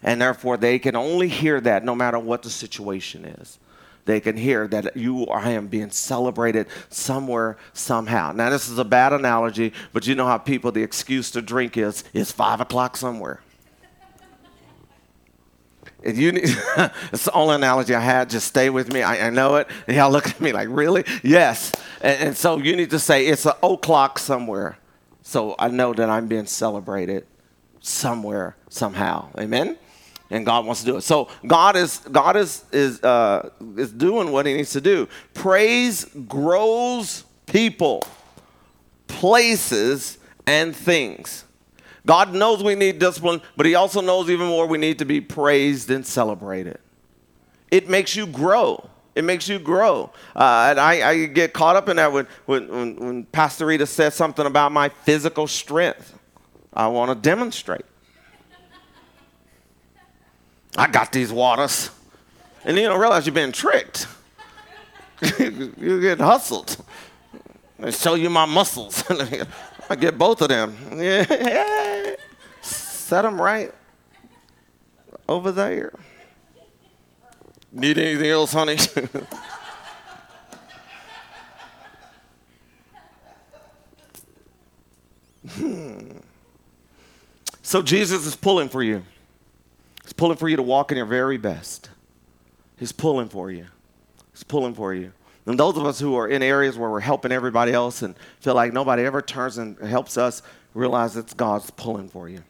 And 0.03 0.20
therefore, 0.20 0.57
they 0.57 0.78
can 0.78 0.96
only 0.96 1.28
hear 1.28 1.61
that 1.61 1.84
no 1.84 1.94
matter 1.94 2.18
what 2.18 2.42
the 2.42 2.51
situation 2.51 3.24
is. 3.24 3.59
They 4.05 4.20
can 4.20 4.38
hear 4.38 4.66
that 4.68 4.96
you 4.96 5.26
I 5.26 5.51
am 5.51 5.66
being 5.66 5.90
celebrated 5.90 6.68
somewhere, 6.88 7.59
somehow. 7.74 8.32
Now, 8.32 8.49
this 8.49 8.68
is 8.68 8.78
a 8.78 8.84
bad 8.84 9.12
analogy, 9.12 9.74
but 9.92 10.07
you 10.07 10.14
know 10.14 10.26
how 10.26 10.38
people, 10.38 10.72
the 10.72 10.82
excuse 10.82 11.30
to 11.32 11.42
drink 11.42 11.76
is, 11.76 12.05
it's 12.14 12.32
five 12.32 12.62
o'clock 12.62 12.96
somewhere. 12.96 13.42
If 16.03 16.16
you 16.16 16.32
need, 16.32 16.44
it's 17.12 17.24
the 17.24 17.32
only 17.32 17.57
analogy 17.57 17.94
I 17.94 18.01
had. 18.01 18.30
Just 18.30 18.46
stay 18.46 18.70
with 18.70 18.90
me. 18.92 19.03
I, 19.03 19.26
I 19.26 19.30
know 19.30 19.57
it. 19.57 19.68
And 19.86 19.96
y'all 19.96 20.11
look 20.11 20.26
at 20.26 20.40
me 20.40 20.53
like, 20.53 20.68
really? 20.70 21.05
Yes. 21.22 21.72
And, 22.01 22.28
and 22.28 22.36
so 22.36 22.57
you 22.57 22.76
need 22.76 22.90
to 22.90 22.99
say, 22.99 23.26
it's 23.26 23.44
an 23.44 23.53
o'clock 23.62 24.18
somewhere. 24.18 24.78
So 25.22 25.55
I 25.59 25.68
know 25.68 25.92
that 25.92 26.09
I'm 26.09 26.28
being 26.28 26.46
celebrated 26.46 27.26
somewhere, 27.80 28.57
somehow. 28.70 29.28
Amen? 29.38 29.76
And 30.31 30.45
God 30.45 30.66
wants 30.66 30.81
to 30.81 30.87
do 30.87 30.97
it. 30.99 31.01
So 31.03 31.29
God 31.47 31.76
is 31.76 31.99
God 31.99 32.37
is 32.37 32.64
is 32.70 33.03
uh, 33.03 33.51
is 33.76 33.91
doing 33.91 34.31
what 34.31 34.47
He 34.47 34.55
needs 34.55 34.72
to 34.72 34.81
do. 34.81 35.09
Praise 35.33 36.05
grows 36.05 37.24
people, 37.47 38.03
places, 39.07 40.18
and 40.47 40.76
things. 40.76 41.45
God 42.05 42.35
knows 42.35 42.62
we 42.62 42.74
need 42.74 42.99
discipline, 42.99 43.41
but 43.57 43.66
He 43.66 43.74
also 43.74 44.01
knows 44.01 44.29
even 44.29 44.47
more 44.47 44.66
we 44.66 44.79
need 44.79 44.99
to 44.99 45.05
be 45.05 45.20
praised 45.20 45.91
and 45.91 46.07
celebrated. 46.07 46.79
It 47.70 47.89
makes 47.89 48.16
you 48.16 48.26
grow. 48.26 48.89
It 49.14 49.24
makes 49.24 49.49
you 49.49 49.59
grow. 49.59 50.12
Uh, 50.37 50.68
and 50.70 50.81
I, 50.81 51.11
I, 51.11 51.26
get 51.26 51.53
caught 51.53 51.74
up 51.74 51.89
in 51.89 51.97
that 51.97 52.12
when, 52.12 52.26
when, 52.47 52.97
when 52.97 53.24
Pastor 53.24 53.66
Rita 53.66 53.85
says 53.85 54.14
something 54.14 54.47
about 54.47 54.70
my 54.70 54.91
physical 54.91 55.49
strength. 55.49 56.16
I 56.72 56.87
want 56.87 57.11
to 57.11 57.16
demonstrate. 57.16 57.85
I 60.77 60.87
got 60.87 61.12
these 61.12 61.33
waters. 61.33 61.91
And 62.64 62.77
you 62.77 62.85
don't 62.85 63.01
realize 63.01 63.27
you're 63.27 63.35
being 63.35 63.53
tricked. 63.53 64.07
you 65.39 66.01
get 66.01 66.21
hustled. 66.21 66.77
They 67.79 67.91
show 67.91 68.14
you 68.14 68.31
my 68.31 68.45
muscles. 68.45 69.05
I 69.91 69.97
get 69.97 70.19
both 70.19 70.43
of 70.43 70.49
them. 70.49 70.77
Yeah. 70.97 72.14
Set 72.61 73.23
them 73.23 73.41
right 73.41 73.73
over 75.27 75.51
there. 75.51 75.95
Need 77.73 77.97
anything 77.97 78.29
else, 78.31 78.53
honey? 78.53 78.77
hmm. 85.51 86.19
so 87.62 87.81
Jesus 87.81 88.27
is 88.27 88.37
pulling 88.37 88.69
for 88.69 88.83
you. 88.83 89.03
He's 90.09 90.14
pulling 90.14 90.38
for 90.38 90.48
you 90.48 90.56
to 90.56 90.62
walk 90.62 90.90
in 90.90 90.96
your 90.96 91.04
very 91.04 91.36
best. 91.36 91.90
He's 92.78 92.92
pulling 92.92 93.28
for 93.28 93.50
you. 93.50 93.66
He's 94.32 94.42
pulling 94.42 94.72
for 94.72 94.94
you. 94.94 95.12
And 95.44 95.61
those 95.61 95.76
of 95.76 95.84
us 95.84 96.00
who 96.00 96.16
are 96.16 96.26
in 96.26 96.42
areas 96.42 96.78
where 96.78 96.88
we're 96.88 97.00
helping 97.00 97.30
everybody 97.30 97.74
else 97.74 98.00
and 98.00 98.14
feel 98.40 98.54
like 98.54 98.72
nobody 98.72 99.02
ever 99.02 99.20
turns 99.20 99.59
and 99.59 99.78
helps 99.78 100.16
us, 100.16 100.40
realize 100.72 101.14
it's 101.18 101.34
God's 101.34 101.70
pulling 101.72 102.09
for 102.09 102.26
you. 102.26 102.42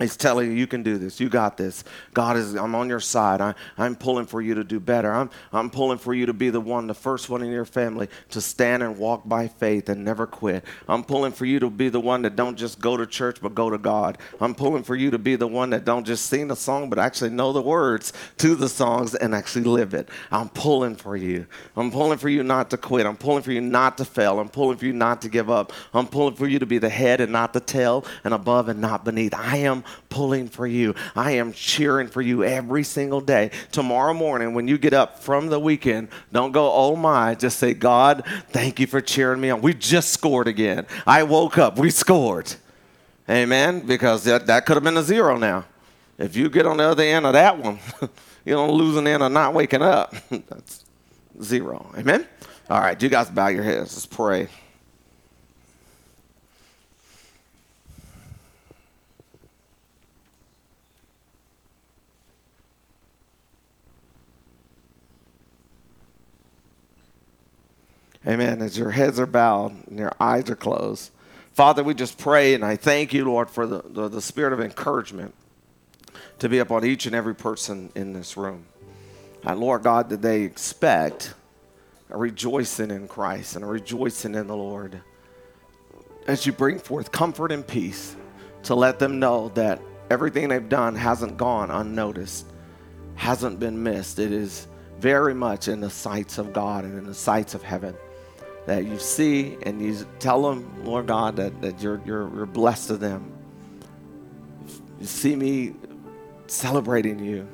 He's 0.00 0.16
telling 0.16 0.50
you, 0.50 0.56
you 0.56 0.66
can 0.66 0.82
do 0.82 0.98
this. 0.98 1.20
You 1.20 1.28
got 1.28 1.56
this. 1.56 1.84
God 2.14 2.36
is, 2.36 2.56
I'm 2.56 2.74
on 2.74 2.88
your 2.88 2.98
side. 2.98 3.40
I, 3.40 3.54
I'm 3.78 3.94
pulling 3.94 4.26
for 4.26 4.42
you 4.42 4.56
to 4.56 4.64
do 4.64 4.80
better. 4.80 5.12
I'm, 5.12 5.30
I'm 5.52 5.70
pulling 5.70 5.98
for 5.98 6.12
you 6.12 6.26
to 6.26 6.32
be 6.32 6.50
the 6.50 6.60
one, 6.60 6.88
the 6.88 6.94
first 6.94 7.30
one 7.30 7.42
in 7.42 7.52
your 7.52 7.64
family 7.64 8.08
to 8.30 8.40
stand 8.40 8.82
and 8.82 8.98
walk 8.98 9.22
by 9.24 9.46
faith 9.46 9.88
and 9.88 10.04
never 10.04 10.26
quit. 10.26 10.64
I'm 10.88 11.04
pulling 11.04 11.30
for 11.30 11.44
you 11.44 11.60
to 11.60 11.70
be 11.70 11.90
the 11.90 12.00
one 12.00 12.22
that 12.22 12.34
don't 12.34 12.56
just 12.56 12.80
go 12.80 12.96
to 12.96 13.06
church, 13.06 13.38
but 13.40 13.54
go 13.54 13.70
to 13.70 13.78
God. 13.78 14.18
I'm 14.40 14.56
pulling 14.56 14.82
for 14.82 14.96
you 14.96 15.12
to 15.12 15.18
be 15.18 15.36
the 15.36 15.46
one 15.46 15.70
that 15.70 15.84
don't 15.84 16.04
just 16.04 16.26
sing 16.26 16.48
the 16.48 16.56
song, 16.56 16.90
but 16.90 16.98
actually 16.98 17.30
know 17.30 17.52
the 17.52 17.62
words 17.62 18.12
to 18.38 18.56
the 18.56 18.68
songs 18.68 19.14
and 19.14 19.32
actually 19.32 19.66
live 19.66 19.94
it. 19.94 20.08
I'm 20.32 20.48
pulling 20.48 20.96
for 20.96 21.16
you. 21.16 21.46
I'm 21.76 21.92
pulling 21.92 22.18
for 22.18 22.28
you 22.28 22.42
not 22.42 22.68
to 22.70 22.76
quit. 22.78 23.06
I'm 23.06 23.16
pulling 23.16 23.44
for 23.44 23.52
you 23.52 23.60
not 23.60 23.96
to 23.98 24.04
fail. 24.04 24.40
I'm 24.40 24.48
pulling 24.48 24.76
for 24.76 24.86
you 24.86 24.92
not 24.92 25.22
to 25.22 25.28
give 25.28 25.48
up. 25.48 25.72
I'm 25.92 26.08
pulling 26.08 26.34
for 26.34 26.48
you 26.48 26.58
to 26.58 26.66
be 26.66 26.78
the 26.78 26.88
head 26.88 27.20
and 27.20 27.30
not 27.30 27.52
the 27.52 27.60
tail 27.60 28.04
and 28.24 28.34
above 28.34 28.68
and 28.68 28.80
not 28.80 29.04
beneath. 29.04 29.32
I 29.32 29.58
am 29.58 29.83
pulling 30.08 30.48
for 30.48 30.66
you. 30.66 30.94
I 31.14 31.32
am 31.32 31.52
cheering 31.52 32.08
for 32.08 32.22
you 32.22 32.44
every 32.44 32.84
single 32.84 33.20
day. 33.20 33.50
Tomorrow 33.72 34.14
morning, 34.14 34.54
when 34.54 34.68
you 34.68 34.78
get 34.78 34.92
up 34.92 35.20
from 35.20 35.48
the 35.48 35.58
weekend, 35.58 36.08
don't 36.32 36.52
go, 36.52 36.72
oh 36.72 36.96
my, 36.96 37.34
just 37.34 37.58
say, 37.58 37.74
God, 37.74 38.24
thank 38.50 38.80
you 38.80 38.86
for 38.86 39.00
cheering 39.00 39.40
me 39.40 39.50
on. 39.50 39.60
We 39.60 39.74
just 39.74 40.10
scored 40.10 40.48
again. 40.48 40.86
I 41.06 41.22
woke 41.22 41.58
up, 41.58 41.78
we 41.78 41.90
scored. 41.90 42.54
Amen? 43.28 43.80
Because 43.80 44.24
that, 44.24 44.46
that 44.46 44.66
could 44.66 44.76
have 44.76 44.84
been 44.84 44.96
a 44.96 45.02
zero 45.02 45.36
now. 45.36 45.64
If 46.18 46.36
you 46.36 46.48
get 46.48 46.66
on 46.66 46.76
the 46.76 46.84
other 46.84 47.02
end 47.02 47.26
of 47.26 47.32
that 47.32 47.58
one, 47.58 47.78
you 48.44 48.54
don't 48.54 48.72
losing 48.72 49.06
end 49.06 49.22
or 49.22 49.28
not 49.28 49.54
waking 49.54 49.82
up. 49.82 50.14
That's 50.30 50.84
zero. 51.42 51.90
Amen? 51.96 52.26
All 52.70 52.80
right, 52.80 53.00
you 53.02 53.08
guys 53.08 53.30
bow 53.30 53.48
your 53.48 53.62
heads. 53.62 53.94
Let's 53.94 54.06
pray. 54.06 54.48
Amen. 68.26 68.62
As 68.62 68.78
your 68.78 68.90
heads 68.90 69.20
are 69.20 69.26
bowed 69.26 69.86
and 69.86 69.98
your 69.98 70.12
eyes 70.18 70.48
are 70.48 70.56
closed. 70.56 71.10
Father, 71.52 71.84
we 71.84 71.92
just 71.92 72.16
pray 72.16 72.54
and 72.54 72.64
I 72.64 72.76
thank 72.76 73.12
you, 73.12 73.26
Lord, 73.26 73.50
for 73.50 73.66
the, 73.66 73.82
the, 73.84 74.08
the 74.08 74.22
spirit 74.22 74.54
of 74.54 74.60
encouragement 74.60 75.34
to 76.38 76.48
be 76.48 76.58
upon 76.58 76.84
each 76.84 77.04
and 77.04 77.14
every 77.14 77.34
person 77.34 77.92
in 77.94 78.14
this 78.14 78.36
room. 78.36 78.64
And 79.42 79.60
Lord 79.60 79.82
God, 79.82 80.08
that 80.08 80.22
they 80.22 80.42
expect 80.42 81.34
a 82.08 82.16
rejoicing 82.16 82.90
in 82.90 83.08
Christ 83.08 83.56
and 83.56 83.64
a 83.64 83.68
rejoicing 83.68 84.34
in 84.34 84.46
the 84.46 84.56
Lord 84.56 85.00
as 86.26 86.46
you 86.46 86.52
bring 86.52 86.78
forth 86.78 87.12
comfort 87.12 87.52
and 87.52 87.66
peace 87.66 88.16
to 88.62 88.74
let 88.74 88.98
them 88.98 89.18
know 89.18 89.50
that 89.50 89.82
everything 90.10 90.48
they've 90.48 90.68
done 90.68 90.96
hasn't 90.96 91.36
gone 91.36 91.70
unnoticed, 91.70 92.46
hasn't 93.16 93.60
been 93.60 93.82
missed. 93.82 94.18
It 94.18 94.32
is 94.32 94.66
very 94.98 95.34
much 95.34 95.68
in 95.68 95.80
the 95.80 95.90
sights 95.90 96.38
of 96.38 96.54
God 96.54 96.84
and 96.84 96.98
in 96.98 97.04
the 97.04 97.14
sights 97.14 97.54
of 97.54 97.62
heaven 97.62 97.94
that 98.66 98.84
you 98.84 98.98
see 98.98 99.58
and 99.62 99.80
you 99.80 100.06
tell 100.18 100.42
them, 100.42 100.84
Lord 100.84 101.06
God, 101.06 101.36
that, 101.36 101.60
that 101.60 101.82
you're, 101.82 102.00
you're, 102.04 102.34
you're 102.34 102.46
blessed 102.46 102.88
to 102.88 102.96
them. 102.96 103.32
You 105.00 105.06
see 105.06 105.36
me 105.36 105.74
celebrating 106.46 107.18
you. 107.18 107.46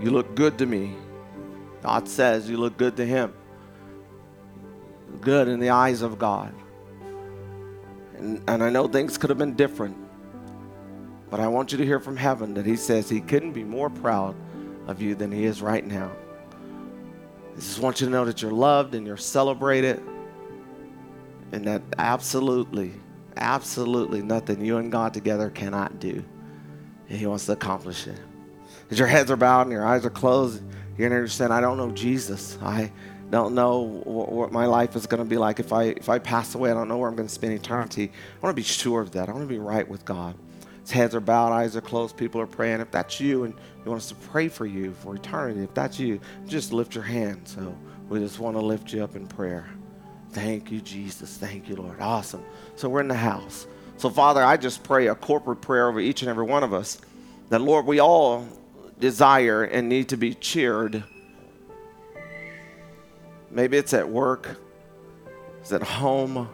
You 0.00 0.10
look 0.10 0.34
good 0.34 0.58
to 0.58 0.66
me. 0.66 0.96
God 1.82 2.08
says 2.08 2.48
you 2.48 2.56
look 2.56 2.76
good 2.76 2.96
to 2.96 3.06
Him. 3.06 3.32
Good 5.20 5.48
in 5.48 5.60
the 5.60 5.70
eyes 5.70 6.02
of 6.02 6.18
God. 6.18 6.54
And, 8.16 8.42
and 8.48 8.62
I 8.62 8.70
know 8.70 8.88
things 8.88 9.18
could 9.18 9.30
have 9.30 9.38
been 9.38 9.54
different, 9.54 9.96
but 11.30 11.40
I 11.40 11.48
want 11.48 11.72
you 11.72 11.78
to 11.78 11.84
hear 11.84 12.00
from 12.00 12.16
heaven 12.16 12.54
that 12.54 12.66
He 12.66 12.76
says 12.76 13.08
He 13.08 13.20
couldn't 13.20 13.52
be 13.52 13.64
more 13.64 13.90
proud 13.90 14.34
of 14.86 15.00
you 15.00 15.14
than 15.14 15.30
He 15.30 15.44
is 15.44 15.62
right 15.62 15.86
now. 15.86 16.10
I 17.60 17.62
just 17.62 17.78
want 17.78 18.00
you 18.00 18.06
to 18.06 18.10
know 18.10 18.24
that 18.24 18.40
you're 18.40 18.50
loved 18.50 18.94
and 18.94 19.06
you're 19.06 19.18
celebrated, 19.18 20.02
and 21.52 21.62
that 21.66 21.82
absolutely, 21.98 22.94
absolutely 23.36 24.22
nothing 24.22 24.64
you 24.64 24.78
and 24.78 24.90
God 24.90 25.12
together 25.12 25.50
cannot 25.50 26.00
do. 26.00 26.24
And 27.10 27.18
He 27.18 27.26
wants 27.26 27.44
to 27.46 27.52
accomplish 27.52 28.06
it. 28.06 28.18
As 28.90 28.98
your 28.98 29.08
heads 29.08 29.30
are 29.30 29.36
bowed 29.36 29.66
and 29.66 29.72
your 29.72 29.84
eyes 29.84 30.06
are 30.06 30.10
closed, 30.10 30.62
you're 30.96 31.06
going 31.06 31.10
to 31.10 31.16
understand 31.16 31.52
I 31.52 31.60
don't 31.60 31.76
know 31.76 31.90
Jesus. 31.90 32.56
I 32.62 32.90
don't 33.28 33.54
know 33.54 33.80
what, 34.04 34.52
my 34.52 34.64
life 34.64 34.96
is 34.96 35.06
going 35.06 35.22
to 35.22 35.28
be 35.28 35.36
like. 35.36 35.60
If 35.60 35.74
I, 35.74 35.82
if 35.82 36.08
I 36.08 36.18
pass 36.18 36.54
away, 36.54 36.70
I 36.70 36.74
don't 36.74 36.88
know 36.88 36.96
where 36.96 37.10
I'm 37.10 37.14
going 37.14 37.28
to 37.28 37.34
spend 37.34 37.52
eternity. 37.52 38.10
I 38.10 38.38
want 38.42 38.56
to 38.56 38.58
be 38.58 38.66
sure 38.66 39.02
of 39.02 39.10
that. 39.10 39.28
I 39.28 39.32
want 39.32 39.44
to 39.44 39.54
be 39.54 39.58
right 39.58 39.86
with 39.86 40.06
God. 40.06 40.34
His 40.80 40.92
heads 40.92 41.14
are 41.14 41.20
bowed, 41.20 41.52
eyes 41.52 41.76
are 41.76 41.82
closed, 41.82 42.16
people 42.16 42.40
are 42.40 42.46
praying. 42.46 42.80
If 42.80 42.90
that's 42.90 43.20
you 43.20 43.44
and 43.44 43.54
you 43.84 43.90
want 43.90 44.02
us 44.02 44.08
to 44.08 44.14
pray 44.14 44.48
for 44.48 44.66
you 44.66 44.92
for 44.92 45.14
eternity, 45.14 45.62
if 45.62 45.72
that's 45.74 45.98
you, 45.98 46.20
just 46.46 46.72
lift 46.72 46.94
your 46.94 47.04
hand. 47.04 47.42
So 47.44 47.76
we 48.08 48.18
just 48.18 48.38
want 48.38 48.56
to 48.56 48.60
lift 48.60 48.92
you 48.92 49.02
up 49.02 49.16
in 49.16 49.26
prayer. 49.26 49.68
Thank 50.32 50.70
you, 50.70 50.80
Jesus. 50.80 51.36
Thank 51.36 51.68
you, 51.68 51.76
Lord. 51.76 52.00
Awesome. 52.00 52.44
So 52.76 52.88
we're 52.88 53.00
in 53.00 53.08
the 53.08 53.14
house. 53.14 53.66
So, 53.96 54.10
Father, 54.10 54.42
I 54.42 54.56
just 54.56 54.82
pray 54.82 55.08
a 55.08 55.14
corporate 55.14 55.60
prayer 55.60 55.88
over 55.88 56.00
each 56.00 56.22
and 56.22 56.30
every 56.30 56.44
one 56.44 56.62
of 56.62 56.72
us 56.72 57.00
that, 57.48 57.60
Lord, 57.60 57.86
we 57.86 58.00
all 58.00 58.46
desire 58.98 59.64
and 59.64 59.88
need 59.88 60.10
to 60.10 60.16
be 60.16 60.34
cheered. 60.34 61.02
Maybe 63.50 63.76
it's 63.76 63.92
at 63.92 64.08
work, 64.08 64.56
it's 65.60 65.72
at 65.72 65.82
home 65.82 66.48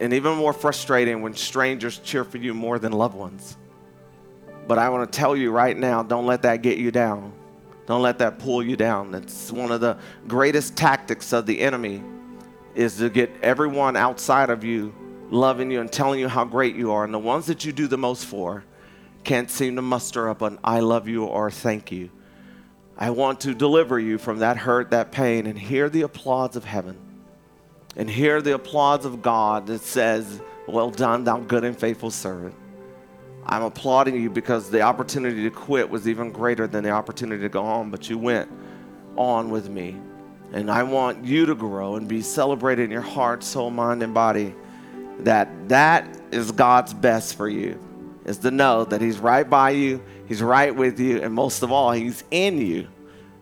and, 0.00 0.12
even 0.12 0.36
more 0.36 0.52
frustrating 0.52 1.22
when 1.22 1.34
strangers 1.34 1.98
cheer 1.98 2.24
for 2.24 2.38
you 2.38 2.54
more 2.54 2.78
than 2.78 2.92
loved 2.92 3.16
ones. 3.16 3.56
But 4.66 4.78
I 4.78 4.88
want 4.88 5.10
to 5.10 5.18
tell 5.18 5.36
you 5.36 5.50
right 5.50 5.76
now 5.76 6.02
don't 6.02 6.26
let 6.26 6.42
that 6.42 6.62
get 6.62 6.78
you 6.78 6.90
down. 6.90 7.32
Don't 7.86 8.02
let 8.02 8.18
that 8.18 8.38
pull 8.38 8.62
you 8.62 8.76
down. 8.76 9.10
That's 9.10 9.50
one 9.50 9.72
of 9.72 9.80
the 9.80 9.98
greatest 10.28 10.76
tactics 10.76 11.32
of 11.32 11.46
the 11.46 11.60
enemy 11.60 12.02
is 12.74 12.96
to 12.98 13.10
get 13.10 13.30
everyone 13.42 13.96
outside 13.96 14.50
of 14.50 14.64
you 14.64 14.94
loving 15.30 15.70
you 15.70 15.80
and 15.80 15.90
telling 15.90 16.20
you 16.20 16.28
how 16.28 16.44
great 16.44 16.76
you 16.76 16.92
are. 16.92 17.04
And 17.04 17.12
the 17.12 17.18
ones 17.18 17.46
that 17.46 17.64
you 17.64 17.72
do 17.72 17.88
the 17.88 17.98
most 17.98 18.26
for 18.26 18.64
can't 19.24 19.50
seem 19.50 19.76
to 19.76 19.82
muster 19.82 20.28
up 20.28 20.42
an 20.42 20.58
I 20.62 20.80
love 20.80 21.08
you 21.08 21.24
or 21.24 21.50
thank 21.50 21.90
you. 21.90 22.10
I 22.96 23.10
want 23.10 23.40
to 23.40 23.54
deliver 23.54 23.98
you 23.98 24.18
from 24.18 24.40
that 24.40 24.58
hurt, 24.58 24.90
that 24.90 25.10
pain, 25.10 25.46
and 25.46 25.58
hear 25.58 25.88
the 25.88 26.02
applause 26.02 26.56
of 26.56 26.64
heaven. 26.64 26.98
And 27.96 28.08
hear 28.08 28.40
the 28.40 28.54
applause 28.54 29.04
of 29.04 29.22
God 29.22 29.66
that 29.66 29.80
says, 29.80 30.40
Well 30.66 30.90
done, 30.90 31.24
thou 31.24 31.40
good 31.40 31.64
and 31.64 31.76
faithful 31.78 32.10
servant. 32.10 32.54
I'm 33.44 33.62
applauding 33.62 34.20
you 34.20 34.30
because 34.30 34.70
the 34.70 34.82
opportunity 34.82 35.42
to 35.44 35.50
quit 35.50 35.90
was 35.90 36.06
even 36.08 36.30
greater 36.30 36.66
than 36.66 36.84
the 36.84 36.90
opportunity 36.90 37.42
to 37.42 37.48
go 37.48 37.64
on, 37.64 37.90
but 37.90 38.08
you 38.08 38.18
went 38.18 38.50
on 39.16 39.50
with 39.50 39.68
me. 39.68 39.96
And 40.52 40.70
I 40.70 40.82
want 40.82 41.24
you 41.24 41.46
to 41.46 41.54
grow 41.54 41.96
and 41.96 42.06
be 42.06 42.20
celebrated 42.20 42.84
in 42.84 42.90
your 42.90 43.00
heart, 43.00 43.42
soul, 43.42 43.70
mind, 43.70 44.02
and 44.02 44.12
body. 44.14 44.54
That 45.20 45.68
that 45.68 46.06
is 46.30 46.52
God's 46.52 46.94
best 46.94 47.36
for 47.36 47.48
you, 47.48 47.78
is 48.24 48.38
to 48.38 48.50
know 48.50 48.84
that 48.84 49.00
He's 49.00 49.18
right 49.18 49.48
by 49.48 49.70
you, 49.70 50.02
He's 50.26 50.42
right 50.42 50.74
with 50.74 51.00
you, 51.00 51.20
and 51.22 51.32
most 51.32 51.62
of 51.62 51.72
all, 51.72 51.92
He's 51.92 52.24
in 52.30 52.58
you 52.58 52.88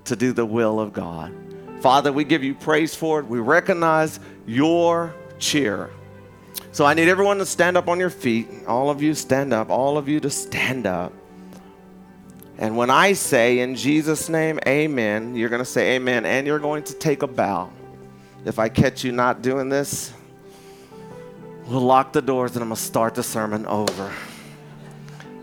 to 0.05 0.17
do 0.17 0.33
the 0.33 0.47
will 0.47 0.81
of 0.81 0.93
God. 0.93 1.35
Father, 1.81 2.13
we 2.13 2.25
give 2.25 2.45
you 2.45 2.55
praise 2.55 2.95
for 2.95 3.21
it. 3.21 3.27
We 3.27 3.39
recognize 3.39 4.21
your 4.47 5.15
cheer. 5.39 5.91
So 6.73 6.85
I 6.85 6.95
need 6.95 7.09
everyone 7.09 7.39
to 7.39 7.47
stand 7.47 7.77
up 7.77 7.89
on 7.89 7.99
your 7.99 8.11
feet. 8.11 8.49
All 8.67 8.91
of 8.91 9.03
you 9.03 9.15
stand 9.15 9.53
up. 9.53 9.71
All 9.71 9.99
of 9.99 10.09
you 10.09 10.21
to 10.21 10.31
stand 10.31 10.87
up. 10.87 11.13
And 12.59 12.77
when 12.77 12.91
I 12.91 13.15
say 13.15 13.61
in 13.61 13.75
Jesus' 13.75 14.29
name, 14.29 14.61
amen, 14.67 15.35
you're 15.35 15.49
going 15.49 15.61
to 15.61 15.65
say 15.65 15.97
amen 15.97 16.27
and 16.27 16.47
you're 16.47 16.59
going 16.59 16.85
to 16.85 16.95
take 16.95 17.23
a 17.23 17.27
bow. 17.27 17.71
If 18.45 18.59
I 18.59 18.69
catch 18.69 19.03
you 19.03 19.13
not 19.13 19.43
doing 19.43 19.69
this, 19.69 20.13
we'll 21.67 21.81
lock 21.81 22.13
the 22.13 22.23
doors 22.23 22.53
and 22.53 22.63
I'm 22.63 22.69
going 22.69 22.77
to 22.77 22.83
start 22.83 23.15
the 23.15 23.23
sermon 23.23 23.67
over. 23.67 24.13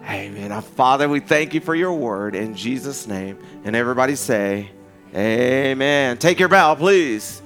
Amen. 0.08 0.62
Father, 0.62 1.10
we 1.10 1.20
thank 1.20 1.54
you 1.54 1.60
for 1.60 1.76
your 1.76 1.94
word 1.94 2.36
in 2.36 2.56
Jesus' 2.56 3.08
name. 3.08 3.40
And 3.66 3.76
everybody 3.76 4.16
say, 4.16 4.70
Amen. 5.14 6.18
Take 6.18 6.40
your 6.40 6.50
bow, 6.50 6.76
please. 6.76 7.42